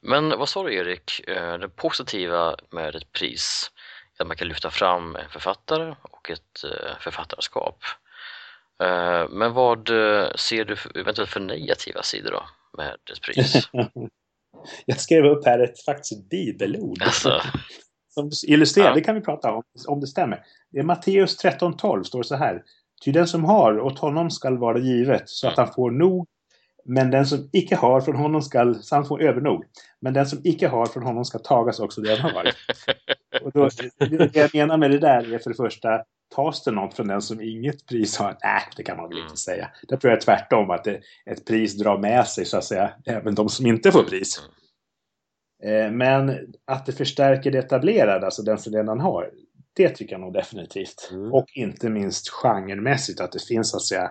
Men 0.00 0.38
vad 0.38 0.48
sa 0.48 0.62
du 0.62 0.74
Erik, 0.74 1.28
eh, 1.28 1.58
det 1.58 1.68
positiva 1.68 2.56
med 2.70 2.94
ett 2.94 3.12
pris 3.12 3.70
är 4.18 4.22
att 4.22 4.28
man 4.28 4.36
kan 4.36 4.48
lyfta 4.48 4.70
fram 4.70 5.16
en 5.16 5.28
författare 5.30 5.94
och 6.02 6.30
ett 6.30 6.64
eh, 6.64 6.98
författarskap. 7.00 7.78
Eh, 8.82 9.28
men 9.30 9.52
vad 9.52 9.88
ser 10.34 10.64
du 10.64 10.76
eventuellt 11.00 11.30
för 11.30 11.40
negativa 11.40 12.02
sidor 12.02 12.30
då 12.30 12.42
med 12.78 12.92
ett 12.92 13.22
pris? 13.22 13.68
Jag 14.86 15.00
skrev 15.00 15.24
upp 15.24 15.46
här 15.46 15.58
ett 15.58 15.84
faktiskt 15.84 16.30
bibelord. 16.30 17.02
Alltså. 17.02 17.42
Som 18.08 18.30
illustrerar, 18.46 18.88
ja. 18.88 18.94
det 18.94 19.00
kan 19.00 19.14
vi 19.14 19.20
prata 19.20 19.52
om, 19.52 19.62
om 19.86 20.00
det 20.00 20.06
stämmer. 20.06 20.42
Det 20.70 20.78
är 20.78 20.82
Matteus 20.82 21.44
13.12 21.44 22.02
står 22.02 22.22
så 22.22 22.36
här. 22.36 22.62
Ty 23.04 23.12
den 23.12 23.28
som 23.28 23.44
har, 23.44 23.80
åt 23.80 23.98
honom 23.98 24.30
skall 24.30 24.58
vara 24.58 24.78
givet, 24.78 25.28
så 25.28 25.48
att 25.48 25.58
mm. 25.58 25.66
han 25.66 25.74
får 25.74 25.90
nog 25.90 26.26
men 26.88 27.10
den 27.10 27.26
som 27.26 27.48
icke 27.52 27.76
har 27.76 28.00
från 28.00 28.16
honom 28.16 28.42
skall 28.42 28.82
samt 28.82 29.08
få 29.08 29.18
övernog. 29.18 29.64
Men 30.00 30.12
den 30.14 30.26
som 30.26 30.40
icke 30.44 30.68
har 30.68 30.86
från 30.86 31.02
honom 31.02 31.24
ska 31.24 31.38
tagas 31.38 31.80
också 31.80 32.00
det 32.00 32.16
han 32.16 32.30
har. 32.30 32.44
Och 33.42 33.52
då, 33.52 33.68
det 33.98 34.36
jag 34.36 34.54
menar 34.54 34.76
med 34.76 34.90
det 34.90 34.98
där 34.98 35.34
är 35.34 35.38
för 35.38 35.50
det 35.50 35.56
första, 35.56 36.02
tas 36.34 36.64
det 36.64 36.70
något 36.70 36.94
från 36.94 37.08
den 37.08 37.22
som 37.22 37.40
inget 37.40 37.86
pris 37.86 38.16
har? 38.16 38.36
Nej, 38.42 38.62
det 38.76 38.82
kan 38.82 38.96
man 38.96 39.08
väl 39.08 39.18
inte 39.18 39.26
mm. 39.26 39.36
säga. 39.36 39.70
Det 39.88 39.96
tror 39.96 40.10
jag 40.10 40.16
är 40.16 40.22
tvärtom, 40.22 40.70
att 40.70 40.84
det, 40.84 41.00
ett 41.30 41.44
pris 41.46 41.78
drar 41.78 41.98
med 41.98 42.26
sig 42.26 42.44
så 42.44 42.58
att 42.58 42.64
säga 42.64 42.90
även 43.06 43.34
de 43.34 43.48
som 43.48 43.66
inte 43.66 43.92
får 43.92 44.02
pris. 44.02 44.42
Mm. 45.62 45.86
Eh, 45.86 45.92
men 45.92 46.38
att 46.64 46.86
det 46.86 46.92
förstärker 46.92 47.50
det 47.50 47.58
etablerade, 47.58 48.26
alltså 48.26 48.42
den 48.42 48.58
som 48.58 48.72
redan 48.72 49.00
har, 49.00 49.30
det 49.76 49.88
tycker 49.88 50.12
jag 50.12 50.20
nog 50.20 50.32
definitivt. 50.32 51.08
Mm. 51.12 51.32
Och 51.32 51.46
inte 51.54 51.88
minst 51.88 52.28
genremässigt, 52.28 53.20
att 53.20 53.32
det 53.32 53.46
finns 53.46 53.70
så 53.70 53.76
att 53.76 53.82
säga 53.82 54.10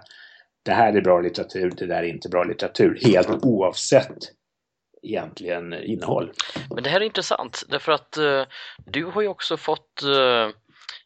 det 0.68 0.74
här 0.74 0.94
är 0.94 1.02
bra 1.02 1.22
litteratur, 1.22 1.74
det 1.78 1.86
där 1.86 2.04
är 2.04 2.04
inte 2.04 2.30
bra 2.30 2.44
litteratur. 2.44 3.00
Helt 3.04 3.44
oavsett 3.44 4.18
egentligen 5.02 5.74
innehåll. 5.74 6.32
Men 6.70 6.84
det 6.84 6.90
här 6.90 7.02
är 7.02 7.06
intressant 7.06 7.64
därför 7.70 7.92
att 7.92 8.18
uh, 8.18 8.44
du 8.86 9.06
har 9.06 9.22
ju 9.22 9.28
också 9.28 9.58
fått 9.58 10.02
uh, 10.06 10.50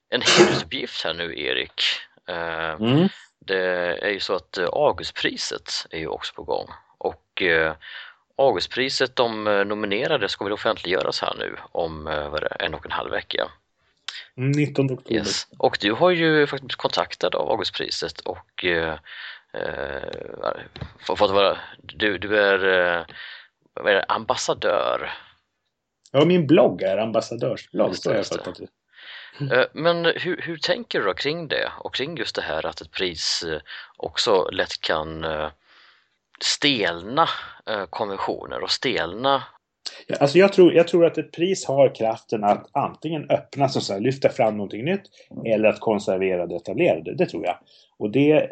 en 0.10 0.22
hedersuppgift 0.22 1.04
här 1.04 1.14
nu 1.14 1.40
Erik. 1.40 1.82
Uh, 2.30 2.90
mm. 2.90 3.10
Det 3.46 3.98
är 4.02 4.10
ju 4.10 4.20
så 4.20 4.36
att 4.36 4.58
Augustpriset 4.58 5.72
är 5.90 6.00
ju 6.00 6.08
också 6.08 6.34
på 6.34 6.44
gång 6.44 6.68
och 6.98 7.44
Augustpriset, 8.38 9.16
de 9.16 9.44
nominerade 9.44 10.30
ska 10.30 10.44
väl 10.44 10.54
offentliggöras 10.54 11.22
här 11.22 11.36
nu 11.40 11.56
om 11.72 12.08
en 12.60 12.74
och 12.74 12.86
en 12.86 12.92
halv 12.92 13.12
vecka. 13.12 13.52
19 14.36 14.86
oktober. 14.92 15.16
Yes. 15.16 15.48
Och 15.58 15.78
du 15.82 15.92
har 15.92 16.12
ju 16.12 16.48
faktiskt 16.48 16.76
kontaktad 16.76 17.36
av 17.36 17.50
Augustpriset 17.50 18.20
och 18.20 18.66
eh, 18.66 19.00
fått 21.00 21.32
vara, 21.32 21.58
du, 21.82 22.18
du 22.18 22.40
är, 22.40 22.66
eh, 23.00 23.06
vad 23.74 23.92
är 23.92 23.96
det, 23.96 24.04
ambassadör. 24.04 25.12
Ja, 26.12 26.26
min 26.26 26.48
blogg 26.48 26.82
är 26.82 26.98
ambassadörsblogg. 26.98 27.90
Just 27.90 28.06
just 28.06 28.44
det. 28.44 28.68
Eh, 29.56 29.66
Men 29.74 30.06
hur, 30.06 30.42
hur 30.42 30.58
tänker 30.58 31.00
du 31.00 31.06
då 31.06 31.14
kring 31.14 31.48
det 31.48 31.72
och 31.80 31.96
kring 31.96 32.18
just 32.18 32.36
det 32.36 32.42
här 32.42 32.66
att 32.66 32.82
ett 32.82 32.92
pris 32.92 33.44
eh, 33.44 33.62
också 33.98 34.50
lätt 34.52 34.82
kan 34.82 35.24
eh, 35.24 35.50
stelna 36.44 37.30
eh, 37.66 37.86
konventioner 37.86 38.64
och 38.64 38.72
stelna 38.72 39.44
Alltså 40.20 40.38
jag, 40.38 40.54
tror, 40.54 40.74
jag 40.74 40.88
tror 40.88 41.06
att 41.06 41.18
ett 41.18 41.32
pris 41.32 41.66
har 41.66 41.96
kraften 41.96 42.44
att 42.44 42.70
antingen 42.72 43.30
öppna, 43.30 43.70
så 43.70 43.82
säga, 43.82 44.00
lyfta 44.00 44.30
fram 44.30 44.58
någonting 44.58 44.86
nytt 44.86 45.02
eller 45.46 45.70
att 45.70 45.80
konservera 45.80 46.48
det 46.48 46.56
etablerade. 46.56 47.16
Det 47.16 47.26
tror 47.26 47.46
jag. 47.46 47.56
Och 47.98 48.12
det, 48.12 48.50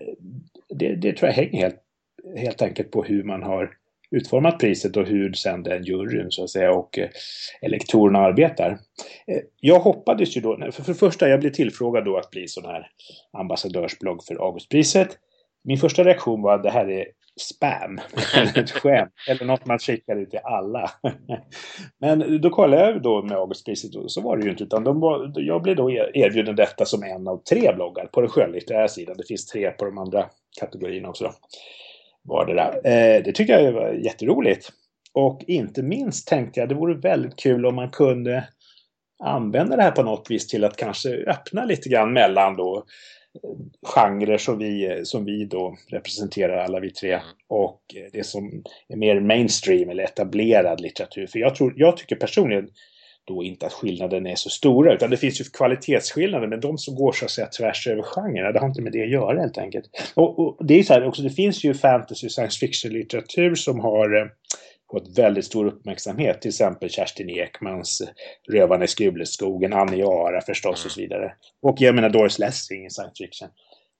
det, 0.69 0.95
det 0.95 1.13
tror 1.13 1.27
jag 1.27 1.35
hänger 1.35 1.59
helt, 1.59 1.79
helt 2.37 2.61
enkelt 2.61 2.91
på 2.91 3.03
hur 3.03 3.23
man 3.23 3.43
har 3.43 3.71
utformat 4.11 4.59
priset 4.59 4.97
och 4.97 5.05
hur 5.05 5.33
sen 5.33 5.63
den 5.63 5.83
juryn 5.83 6.31
så 6.31 6.43
att 6.43 6.49
säga 6.49 6.71
och 6.71 6.99
eh, 6.99 7.09
elektorerna 7.61 8.19
arbetar. 8.19 8.71
Eh, 9.27 9.41
Jag 9.59 9.79
hoppades 9.79 10.37
ju 10.37 10.41
då, 10.41 10.57
för, 10.57 10.71
för 10.71 10.93
det 10.93 10.99
första 10.99 11.29
jag 11.29 11.39
blev 11.39 11.51
tillfrågad 11.51 12.05
då 12.05 12.17
att 12.17 12.31
bli 12.31 12.47
sån 12.47 12.65
här 12.65 12.87
ambassadörsblogg 13.33 14.23
för 14.23 14.35
Augustpriset. 14.35 15.17
Min 15.63 15.77
första 15.77 16.03
reaktion 16.03 16.41
var 16.41 16.55
att 16.55 16.63
det 16.63 16.69
här 16.69 16.89
är 16.89 17.05
spam, 17.39 17.99
eller 18.35 18.59
ett 18.59 18.71
skämt, 18.71 19.13
eller 19.29 19.45
något 19.45 19.65
man 19.65 19.79
skickar 19.79 20.15
ut 20.15 20.29
till 20.29 20.39
alla. 20.43 20.91
Men 21.99 22.41
då 22.41 22.49
kollade 22.49 22.83
jag 22.83 23.01
då 23.01 23.23
med 23.23 23.37
Augustpriset 23.37 23.95
och 23.95 24.11
så 24.11 24.21
var 24.21 24.37
det 24.37 24.43
ju 24.43 24.49
inte, 24.49 24.63
utan 24.63 24.83
de 24.83 24.99
var, 24.99 25.33
jag 25.35 25.61
blev 25.61 25.75
då 25.75 25.91
erbjuden 25.91 26.55
detta 26.55 26.85
som 26.85 27.03
en 27.03 27.27
av 27.27 27.43
tre 27.43 27.73
bloggar 27.75 28.05
på 28.05 28.21
den 28.21 28.29
skönlitterära 28.29 28.87
sidan. 28.87 29.17
Det 29.17 29.27
finns 29.27 29.45
tre 29.45 29.71
på 29.71 29.85
de 29.85 29.97
andra 29.97 30.25
kategorierna 30.59 31.09
också. 31.09 31.23
Då. 31.23 31.31
Var 32.23 32.45
det, 32.45 32.53
där. 32.53 32.75
Eh, 32.75 33.23
det 33.23 33.31
tycker 33.31 33.59
jag 33.59 33.71
var 33.71 33.91
jätteroligt. 33.91 34.69
Och 35.13 35.43
inte 35.47 35.83
minst 35.83 36.27
tänkte 36.27 36.59
jag 36.59 36.69
det 36.69 36.75
vore 36.75 36.93
väldigt 36.93 37.35
kul 37.35 37.65
om 37.65 37.75
man 37.75 37.89
kunde 37.89 38.47
använda 39.23 39.75
det 39.75 39.83
här 39.83 39.91
på 39.91 40.03
något 40.03 40.31
vis 40.31 40.47
till 40.47 40.63
att 40.63 40.75
kanske 40.75 41.09
öppna 41.09 41.65
lite 41.65 41.89
grann 41.89 42.13
mellan 42.13 42.55
då 42.55 42.85
genrer 43.95 44.37
som 44.37 44.57
vi, 44.57 45.01
som 45.03 45.25
vi 45.25 45.45
då 45.45 45.75
representerar 45.87 46.57
alla 46.57 46.79
vi 46.79 46.91
tre 46.91 47.19
och 47.47 47.81
det 48.11 48.25
som 48.25 48.63
är 48.87 48.97
mer 48.97 49.19
mainstream 49.19 49.89
eller 49.89 50.03
etablerad 50.03 50.81
litteratur. 50.81 51.27
För 51.27 51.39
jag, 51.39 51.55
tror, 51.55 51.73
jag 51.77 51.97
tycker 51.97 52.15
personligen 52.15 52.69
då 53.27 53.43
inte 53.43 53.65
att 53.65 53.73
skillnaden 53.73 54.27
är 54.27 54.35
så 54.35 54.49
stora 54.49 54.93
utan 54.93 55.09
det 55.09 55.17
finns 55.17 55.41
ju 55.41 55.43
kvalitetsskillnader 55.43 56.47
men 56.47 56.59
de 56.59 56.77
som 56.77 56.95
går 56.95 57.11
så 57.11 57.25
att 57.25 57.31
säga 57.31 57.47
tvärs 57.47 57.87
över 57.87 58.01
genrer 58.01 58.53
det 58.53 58.59
har 58.59 58.67
inte 58.67 58.81
med 58.81 58.91
det 58.91 59.03
att 59.03 59.11
göra 59.11 59.41
helt 59.41 59.57
enkelt. 59.57 59.85
Och, 60.15 60.39
och 60.39 60.65
det 60.65 60.79
är 60.79 60.83
så 60.83 60.93
här 60.93 61.07
också, 61.07 61.21
det 61.21 61.29
finns 61.29 61.63
ju 61.63 61.73
fantasy 61.73 62.29
science 62.29 62.59
fiction 62.59 62.91
litteratur 62.91 63.55
som 63.55 63.79
har 63.79 64.21
eh, 64.21 64.27
fått 64.91 65.17
väldigt 65.17 65.45
stor 65.45 65.65
uppmärksamhet. 65.67 66.41
Till 66.41 66.49
exempel 66.49 66.89
Kerstin 66.89 67.29
Ekmans 67.29 68.01
Rövarna 68.51 68.83
i 68.83 68.87
Skulleskogen, 68.87 69.73
Aniara 69.73 70.41
förstås 70.41 70.85
och 70.85 70.91
så 70.91 71.01
vidare. 71.01 71.33
Och 71.61 71.75
jag 71.79 71.95
menar 71.95 72.09
Doris 72.09 72.39
Lessing 72.39 72.85
i 72.85 72.89
science 72.89 73.23
fiction. 73.23 73.49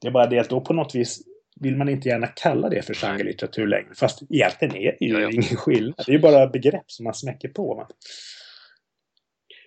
Det 0.01 0.07
är 0.07 0.11
bara 0.11 0.27
det 0.27 0.39
att 0.39 0.49
då 0.49 0.61
på 0.61 0.73
något 0.73 0.95
vis 0.95 1.19
vill 1.59 1.75
man 1.75 1.89
inte 1.89 2.09
gärna 2.09 2.27
kalla 2.27 2.69
det 2.69 2.81
för 2.81 2.93
genrelitteratur 2.93 3.67
längre. 3.67 3.89
Fast 3.95 4.21
egentligen 4.29 4.75
är 4.75 4.95
det 4.99 5.05
ju 5.05 5.13
Ja, 5.13 5.19
ja. 5.19 5.29
ingen 5.29 5.43
skillnad. 5.43 5.93
Det 6.05 6.11
är 6.11 6.13
ju 6.13 6.19
bara 6.19 6.47
begrepp 6.47 6.83
som 6.91 7.03
man 7.03 7.13
smäcker 7.13 7.49
på. 7.49 7.75
Va? 7.75 7.87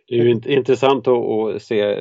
Det 0.08 0.14
är 0.14 0.24
ju 0.24 0.34
int- 0.34 0.48
intressant 0.48 1.08
att, 1.08 1.54
att 1.54 1.62
se 1.62 1.96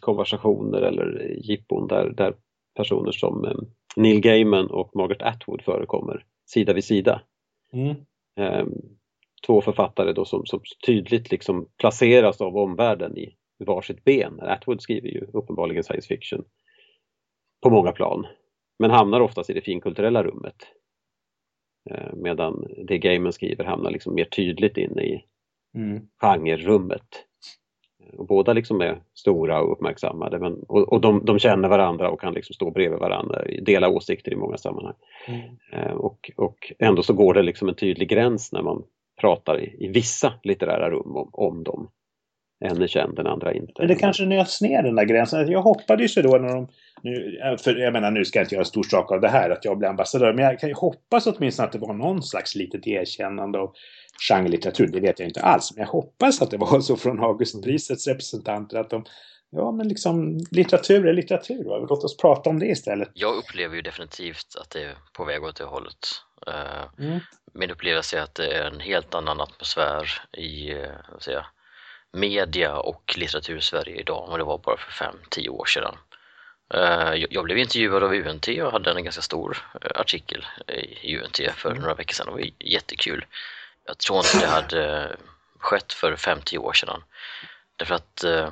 konversationer 0.00 0.82
eller 0.82 1.36
jippon 1.38 1.88
där, 1.88 2.10
där 2.10 2.34
personer 2.76 3.12
som 3.12 3.44
eh, 3.44 3.52
Neil 3.96 4.20
Gaiman 4.20 4.70
och 4.70 4.96
Margaret 4.96 5.22
Atwood 5.22 5.62
förekommer 5.62 6.24
sida 6.46 6.72
vid 6.72 6.84
sida. 6.84 7.22
Mm. 7.72 7.94
Eh, 8.36 8.66
Två 9.46 9.60
författare 9.60 10.12
då 10.12 10.24
som, 10.24 10.46
som 10.46 10.60
tydligt 10.86 11.30
liksom 11.30 11.68
placeras 11.78 12.40
av 12.40 12.56
omvärlden 12.56 13.18
i 13.18 13.36
varsitt 13.64 14.04
ben. 14.04 14.40
Atwood 14.40 14.80
skriver 14.82 15.08
ju 15.08 15.26
uppenbarligen 15.32 15.84
science 15.84 16.08
fiction 16.08 16.44
på 17.62 17.70
många 17.70 17.92
plan 17.92 18.26
men 18.78 18.90
hamnar 18.90 19.20
oftast 19.20 19.50
i 19.50 19.52
det 19.52 19.60
finkulturella 19.60 20.22
rummet. 20.22 20.56
Eh, 21.90 22.14
Medan 22.14 22.66
det 22.86 22.98
Gaiman 22.98 23.32
skriver 23.32 23.64
hamnar 23.64 23.90
liksom 23.90 24.14
mer 24.14 24.24
tydligt 24.24 24.76
inne 24.76 25.02
i 25.02 25.24
Mm. 25.74 26.08
genrerummet. 26.20 27.26
Och 28.16 28.26
båda 28.26 28.52
liksom 28.52 28.80
är 28.80 28.98
stora 29.14 29.60
och 29.60 29.72
uppmärksammade 29.72 30.38
men, 30.38 30.52
och, 30.52 30.92
och 30.92 31.00
de, 31.00 31.24
de 31.24 31.38
känner 31.38 31.68
varandra 31.68 32.10
och 32.10 32.20
kan 32.20 32.34
liksom 32.34 32.54
stå 32.54 32.70
bredvid 32.70 32.98
varandra, 32.98 33.42
dela 33.62 33.88
åsikter 33.88 34.32
i 34.32 34.36
många 34.36 34.56
sammanhang. 34.56 34.94
Mm. 35.28 35.40
Eh, 35.72 35.92
och, 35.92 36.30
och 36.36 36.72
ändå 36.78 37.02
så 37.02 37.12
går 37.12 37.34
det 37.34 37.42
liksom 37.42 37.68
en 37.68 37.74
tydlig 37.74 38.08
gräns 38.08 38.52
när 38.52 38.62
man 38.62 38.82
pratar 39.20 39.60
i, 39.60 39.76
i 39.78 39.88
vissa 39.88 40.32
litterära 40.42 40.90
rum 40.90 41.16
om, 41.16 41.30
om 41.32 41.64
dem. 41.64 41.88
En 42.60 42.82
är 42.82 42.86
känd, 42.86 43.16
den 43.16 43.26
andra 43.26 43.54
inte. 43.54 43.72
Men 43.78 43.88
det 43.88 43.94
kanske 43.94 44.26
nöts 44.26 44.60
ner 44.60 44.82
den 44.82 44.94
där 44.94 45.04
gränsen. 45.04 45.50
Jag 45.50 45.62
hoppades 45.62 46.18
ju 46.18 46.22
då 46.22 46.38
när 46.38 46.54
de... 46.54 46.68
Nu, 47.02 47.40
för 47.58 47.76
jag 47.76 47.92
menar, 47.92 48.10
nu 48.10 48.24
ska 48.24 48.38
jag 48.38 48.44
inte 48.44 48.54
göra 48.54 48.64
stor 48.64 48.82
sak 48.82 49.12
av 49.12 49.20
det 49.20 49.28
här 49.28 49.50
att 49.50 49.64
jag 49.64 49.78
blir 49.78 49.88
ambassadör. 49.88 50.32
Men 50.32 50.44
jag 50.44 50.58
kan 50.58 50.68
ju 50.68 50.74
hoppas 50.74 51.26
åtminstone 51.26 51.66
att 51.66 51.72
det 51.72 51.78
var 51.78 51.94
någon 51.94 52.22
slags 52.22 52.54
litet 52.54 52.86
erkännande 52.86 53.58
av 53.58 53.72
genrelitteratur. 54.28 54.86
Det 54.86 55.00
vet 55.00 55.18
jag 55.18 55.28
inte 55.28 55.42
alls. 55.42 55.72
Men 55.74 55.80
jag 55.84 55.92
hoppas 55.92 56.42
att 56.42 56.50
det 56.50 56.56
var 56.56 56.80
så 56.80 56.96
från 56.96 57.20
Augustprisets 57.24 58.06
representanter 58.06 58.78
att 58.78 58.90
de... 58.90 59.04
Ja, 59.50 59.72
men 59.72 59.88
liksom 59.88 60.38
litteratur 60.50 61.06
är 61.06 61.12
litteratur. 61.12 61.64
Va? 61.64 61.78
Låt 61.88 62.04
oss 62.04 62.16
prata 62.16 62.50
om 62.50 62.58
det 62.58 62.66
istället. 62.66 63.10
Jag 63.14 63.34
upplever 63.36 63.76
ju 63.76 63.82
definitivt 63.82 64.56
att 64.60 64.70
det 64.70 64.82
är 64.82 64.94
på 65.12 65.24
väg 65.24 65.44
åt 65.44 65.56
det 65.56 65.64
hållet. 65.64 66.08
Eh, 66.46 67.04
Mm. 67.04 67.20
Min 67.54 67.70
upplevelse 67.70 68.18
är 68.18 68.22
att 68.22 68.34
det 68.34 68.46
är 68.46 68.64
en 68.64 68.80
helt 68.80 69.14
annan 69.14 69.40
atmosfär 69.40 70.10
i 70.32 70.70
eh, 70.72 70.88
vad 71.12 71.22
säger 71.22 71.38
jag, 71.38 71.46
media 72.20 72.76
och 72.78 73.14
litteratur 73.18 73.56
i 73.58 73.60
Sverige 73.60 74.00
idag 74.00 74.24
än 74.24 74.30
vad 74.30 74.40
det 74.40 74.44
var 74.44 74.58
bara 74.58 74.76
för 74.76 74.92
fem, 74.92 75.16
tio 75.30 75.48
år 75.48 75.64
sedan. 75.64 75.96
Eh, 76.74 77.14
jag- 77.30 77.44
blev 77.44 77.58
intervjuad 77.58 78.02
av 78.04 78.12
UNT 78.14 78.48
och 78.62 78.72
hade 78.72 78.90
en 78.90 79.04
ganska 79.04 79.22
stor 79.22 79.58
artikel 79.94 80.46
i 81.02 81.16
UNT 81.18 81.40
för 81.54 81.74
några 81.74 81.94
veckor 81.94 82.12
sedan. 82.14 82.26
Det 82.26 82.32
var 82.32 82.50
jättekul. 82.58 83.24
Jag 83.86 83.98
tror 83.98 84.18
inte 84.18 84.38
det 84.40 84.46
hade 84.46 85.16
skett 85.58 85.92
för 85.92 86.16
fem, 86.16 86.38
tio 86.44 86.58
år 86.58 86.72
sedan. 86.72 87.02
Därför 87.76 87.94
att 87.94 88.24
eh, 88.24 88.48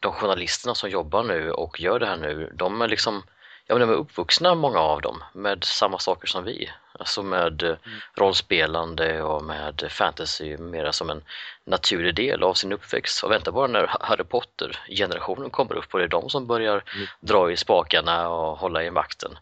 de 0.00 0.12
journalisterna 0.12 0.74
som 0.74 0.90
jobbar 0.90 1.22
nu 1.22 1.50
och 1.50 1.80
gör 1.80 1.98
det 1.98 2.06
här 2.06 2.16
nu, 2.16 2.52
de 2.54 2.82
är 2.82 2.88
liksom 2.88 3.22
Ja, 3.66 3.74
men 3.74 3.88
de 3.88 3.94
är 3.94 3.98
uppvuxna, 3.98 4.54
många 4.54 4.78
av 4.78 5.00
dem, 5.00 5.22
med 5.32 5.64
samma 5.64 5.98
saker 5.98 6.26
som 6.26 6.44
vi. 6.44 6.70
Alltså 6.98 7.22
med 7.22 7.62
eh, 7.62 7.76
rollspelande 8.14 9.22
och 9.22 9.44
med 9.44 9.86
fantasy 9.90 10.56
mera 10.56 10.92
som 10.92 11.10
en 11.10 11.22
naturlig 11.64 12.14
del 12.14 12.42
av 12.42 12.54
sin 12.54 12.72
uppväxt. 12.72 13.24
Och 13.24 13.30
vänta 13.30 13.52
bara 13.52 13.66
när 13.66 13.96
Harry 14.00 14.24
Potter-generationen 14.24 15.50
kommer 15.50 15.74
upp 15.74 15.94
och 15.94 15.98
det 15.98 16.04
är 16.04 16.08
de 16.08 16.30
som 16.30 16.46
börjar 16.46 16.82
dra 17.20 17.52
i 17.52 17.56
spakarna 17.56 18.28
och 18.28 18.58
hålla 18.58 18.84
i 18.84 18.90
makten. 18.90 19.38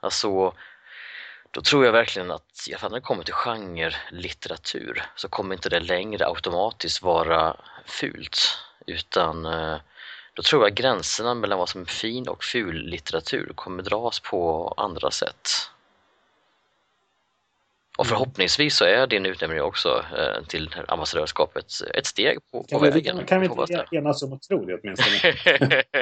Alltså, 0.00 0.54
då 1.52 1.60
tror 1.60 1.84
jag 1.84 1.92
verkligen 1.92 2.30
att, 2.30 2.66
i 2.68 2.72
alla 2.72 2.78
fall 2.78 2.90
när 2.90 2.98
det 2.98 3.04
kommer 3.04 3.24
till 3.24 3.34
genre-litteratur, 3.34 5.02
så 5.16 5.28
kommer 5.28 5.54
inte 5.54 5.68
det 5.68 5.80
längre 5.80 6.26
automatiskt 6.26 7.02
vara 7.02 7.56
fult. 7.86 8.58
Utan 8.86 9.46
eh, 9.46 9.76
då 10.34 10.42
tror 10.42 10.62
jag 10.62 10.74
gränserna 10.74 11.34
mellan 11.34 11.58
vad 11.58 11.68
som 11.68 11.80
är 11.80 11.86
fin 11.86 12.28
och 12.28 12.44
ful 12.44 12.76
litteratur 12.76 13.52
kommer 13.54 13.82
dras 13.82 14.20
på 14.20 14.74
andra 14.76 15.10
sätt. 15.10 15.48
Och 17.98 18.06
förhoppningsvis 18.06 18.76
så 18.76 18.84
är 18.84 19.06
din 19.06 19.26
utnämning 19.26 19.62
också 19.62 19.88
eh, 19.88 20.44
till 20.48 20.68
ambassadörskapet 20.88 21.64
ett 21.94 22.06
steg 22.06 22.38
på, 22.52 22.58
på 22.58 22.68
Kan 22.68 22.82
vi, 22.82 22.90
vägen. 22.90 23.26
kan 23.26 23.40
vi 23.40 23.46
inte 23.46 23.84
enas 23.90 24.22
om 24.22 24.32
att 24.32 24.42
tro 24.42 24.64
det 24.64 24.78
åtminstone? 24.82 25.32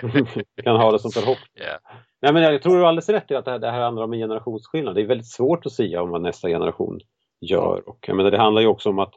Vi 0.56 0.62
kan 0.62 0.76
ha 0.76 0.92
det 0.92 0.98
som 0.98 1.10
förhoppning. 1.10 1.64
Ja. 1.66 1.90
Nej, 2.22 2.32
men 2.32 2.42
jag 2.42 2.62
tror 2.62 2.74
du 2.76 2.80
har 2.80 2.88
alldeles 2.88 3.08
rätt 3.08 3.30
i 3.30 3.34
att 3.34 3.44
det 3.44 3.50
här, 3.50 3.58
det 3.58 3.70
här 3.70 3.80
handlar 3.80 4.02
om 4.02 4.12
en 4.12 4.18
generationsskillnad. 4.18 4.94
Det 4.94 5.00
är 5.00 5.06
väldigt 5.06 5.30
svårt 5.30 5.66
att 5.66 5.72
säga 5.72 6.02
om 6.02 6.10
vad 6.10 6.22
nästa 6.22 6.48
generation 6.48 7.00
gör. 7.40 7.88
Och, 7.88 7.98
jag 8.06 8.16
menar, 8.16 8.30
det 8.30 8.38
handlar 8.38 8.62
ju 8.62 8.68
också 8.68 8.88
om 8.88 8.98
att 8.98 9.14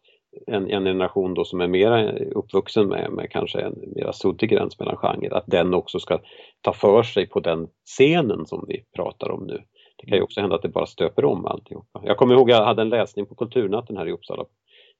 en, 0.47 0.69
en 0.71 0.83
generation 0.83 1.33
då 1.33 1.45
som 1.45 1.61
är 1.61 1.67
mera 1.67 2.11
uppvuxen 2.11 2.87
med, 2.87 3.11
med 3.11 3.31
kanske 3.31 3.61
en 3.61 3.75
mera 3.95 4.13
suddig 4.13 4.49
gräns 4.49 4.79
mellan 4.79 4.97
genrer, 4.97 5.33
att 5.33 5.47
den 5.47 5.73
också 5.73 5.99
ska 5.99 6.19
ta 6.61 6.73
för 6.73 7.03
sig 7.03 7.27
på 7.27 7.39
den 7.39 7.67
scenen 7.85 8.45
som 8.45 8.65
vi 8.67 8.83
pratar 8.95 9.31
om 9.31 9.47
nu. 9.47 9.61
Det 10.03 10.09
kan 10.09 10.17
ju 10.17 10.23
också 10.23 10.41
hända 10.41 10.55
att 10.55 10.61
det 10.61 10.69
bara 10.69 10.85
stöper 10.85 11.25
om 11.25 11.45
alltihopa. 11.45 12.01
Jag 12.03 12.17
kommer 12.17 12.33
ihåg 12.33 12.51
att 12.51 12.57
jag 12.57 12.65
hade 12.65 12.81
en 12.81 12.89
läsning 12.89 13.25
på 13.25 13.35
Kulturnatten 13.35 13.97
här 13.97 14.07
i 14.07 14.11
Uppsala, 14.11 14.45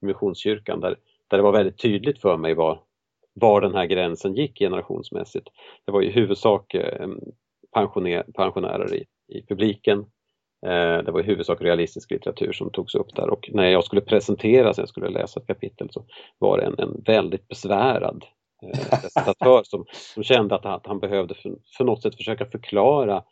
i 0.01 0.05
Missionskyrkan, 0.05 0.79
där, 0.79 0.95
där 1.27 1.37
det 1.37 1.43
var 1.43 1.51
väldigt 1.51 1.77
tydligt 1.77 2.21
för 2.21 2.37
mig 2.37 2.53
var, 2.53 2.79
var 3.33 3.61
den 3.61 3.75
här 3.75 3.85
gränsen 3.85 4.35
gick 4.35 4.59
generationsmässigt. 4.59 5.47
Det 5.85 5.91
var 5.91 6.01
i 6.01 6.09
huvudsak 6.09 6.73
eh, 6.73 7.09
pensionärer 8.33 8.95
i, 8.95 9.05
i 9.27 9.45
publiken. 9.45 9.99
Eh, 10.65 10.97
det 11.03 11.11
var 11.11 11.19
i 11.19 11.23
huvudsak 11.23 11.61
realistisk 11.61 12.11
litteratur 12.11 12.53
som 12.53 12.69
togs 12.69 12.95
upp 12.95 13.15
där 13.15 13.29
och 13.29 13.49
när 13.53 13.69
jag 13.69 13.83
skulle 13.83 14.01
presentera, 14.01 14.73
sen 14.73 14.81
jag 14.81 14.89
skulle 14.89 15.09
läsa 15.09 15.39
ett 15.39 15.47
kapitel, 15.47 15.89
så 15.91 16.05
var 16.37 16.57
det 16.57 16.63
en, 16.63 16.79
en 16.79 17.03
väldigt 17.05 17.47
besvärad 17.47 18.25
eh, 18.63 19.01
presentatör 19.01 19.61
som, 19.63 19.85
som 20.13 20.23
kände 20.23 20.55
att 20.55 20.63
han, 20.63 20.73
att 20.73 20.87
han 20.87 20.99
behövde 20.99 21.35
för, 21.35 21.55
för 21.77 21.83
något 21.83 22.01
sätt 22.01 22.15
försöka 22.15 22.45
förklara 22.45 23.23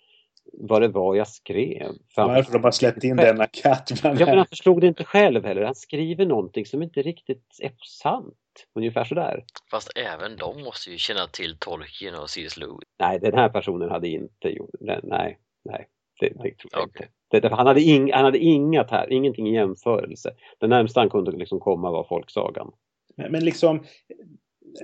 vad 0.54 0.82
det 0.82 0.88
var 0.88 1.16
jag 1.16 1.28
skrev. 1.28 1.92
Varför 2.16 2.54
de 2.54 2.64
har 2.64 2.72
släppt 2.72 3.04
in 3.04 3.16
denna 3.16 3.48
katt 3.48 3.92
Ja, 4.04 4.14
men 4.14 4.38
han 4.38 4.48
förstod 4.48 4.82
det 4.82 4.88
inte 4.88 5.04
själv 5.04 5.46
heller. 5.46 5.64
Han 5.64 5.76
skriver 5.76 6.26
någonting 6.26 6.66
som 6.66 6.84
inte 6.84 7.02
riktigt 7.02 7.58
är 7.62 7.72
sant. 7.88 8.36
Ungefär 8.76 9.04
sådär. 9.04 9.44
Fast 9.72 9.92
även 9.96 10.38
de 10.38 10.64
måste 10.64 10.92
ju 10.92 10.98
känna 10.98 11.28
till 11.28 11.58
Tolkien 11.60 12.16
och 12.16 12.30
C.S. 12.30 12.58
Lewis. 12.58 12.90
Nej, 13.00 13.20
den 13.20 13.34
här 13.34 13.50
personen 13.50 13.90
hade 13.90 14.08
inte 14.08 14.48
gjort 14.48 14.70
det. 14.80 15.00
Nej, 15.04 15.40
nej. 15.64 15.88
Det, 16.20 16.28
det 16.28 16.34
tror 16.34 16.70
jag 16.72 16.84
Okej. 16.84 17.10
inte. 17.32 17.50
Det, 17.50 17.56
han, 17.56 17.68
hade 17.68 17.82
ing, 17.82 18.14
han 18.14 18.26
hade 18.26 18.38
inga 18.38 18.84
här, 18.84 19.12
ingenting 19.14 19.48
i 19.48 19.54
jämförelse. 19.54 20.32
Det 20.60 20.68
närmsta 20.68 21.00
han 21.00 21.10
kunde 21.10 21.32
liksom 21.32 21.60
komma 21.60 21.92
var 21.92 22.04
folksagan. 22.04 22.72
Men, 23.16 23.32
men 23.32 23.46
liksom 23.46 23.84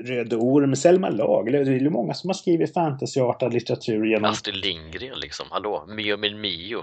Röde 0.05 0.35
Orm, 0.35 0.75
Selma 0.75 1.09
Lagerlöf, 1.09 1.67
det 1.67 1.73
är 1.73 1.79
ju 1.79 1.89
många 1.89 2.13
som 2.13 2.29
har 2.29 2.33
skrivit 2.33 2.73
fantasyartad 2.73 3.53
litteratur 3.53 4.05
genom... 4.05 4.31
Astrid 4.31 4.55
Lindgren 4.55 5.19
liksom, 5.19 5.45
hallå, 5.49 5.85
Mio 5.87 6.17
min 6.17 6.41
Mio. 6.41 6.77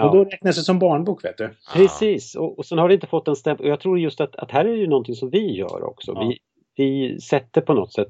Och 0.00 0.12
då 0.16 0.24
räknas 0.24 0.56
det 0.56 0.62
som 0.62 0.78
barnbok 0.78 1.24
vet 1.24 1.38
du. 1.38 1.50
Precis, 1.74 2.34
och, 2.34 2.58
och 2.58 2.66
sen 2.66 2.78
har 2.78 2.88
det 2.88 2.94
inte 2.94 3.06
fått 3.06 3.28
en 3.28 3.36
stämpel. 3.36 3.66
Och 3.66 3.72
jag 3.72 3.80
tror 3.80 3.98
just 3.98 4.20
att, 4.20 4.36
att 4.36 4.50
här 4.50 4.64
är 4.64 4.68
det 4.68 4.78
ju 4.78 4.86
någonting 4.86 5.14
som 5.14 5.30
vi 5.30 5.56
gör 5.56 5.84
också. 5.84 6.12
Ja. 6.14 6.28
Vi, 6.28 6.38
vi 6.76 7.20
sätter 7.20 7.60
på 7.60 7.74
något 7.74 7.92
sätt, 7.92 8.08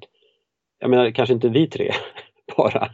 jag 0.78 0.90
menar 0.90 1.10
kanske 1.10 1.34
inte 1.34 1.48
vi 1.48 1.66
tre 1.66 1.92
bara, 2.56 2.90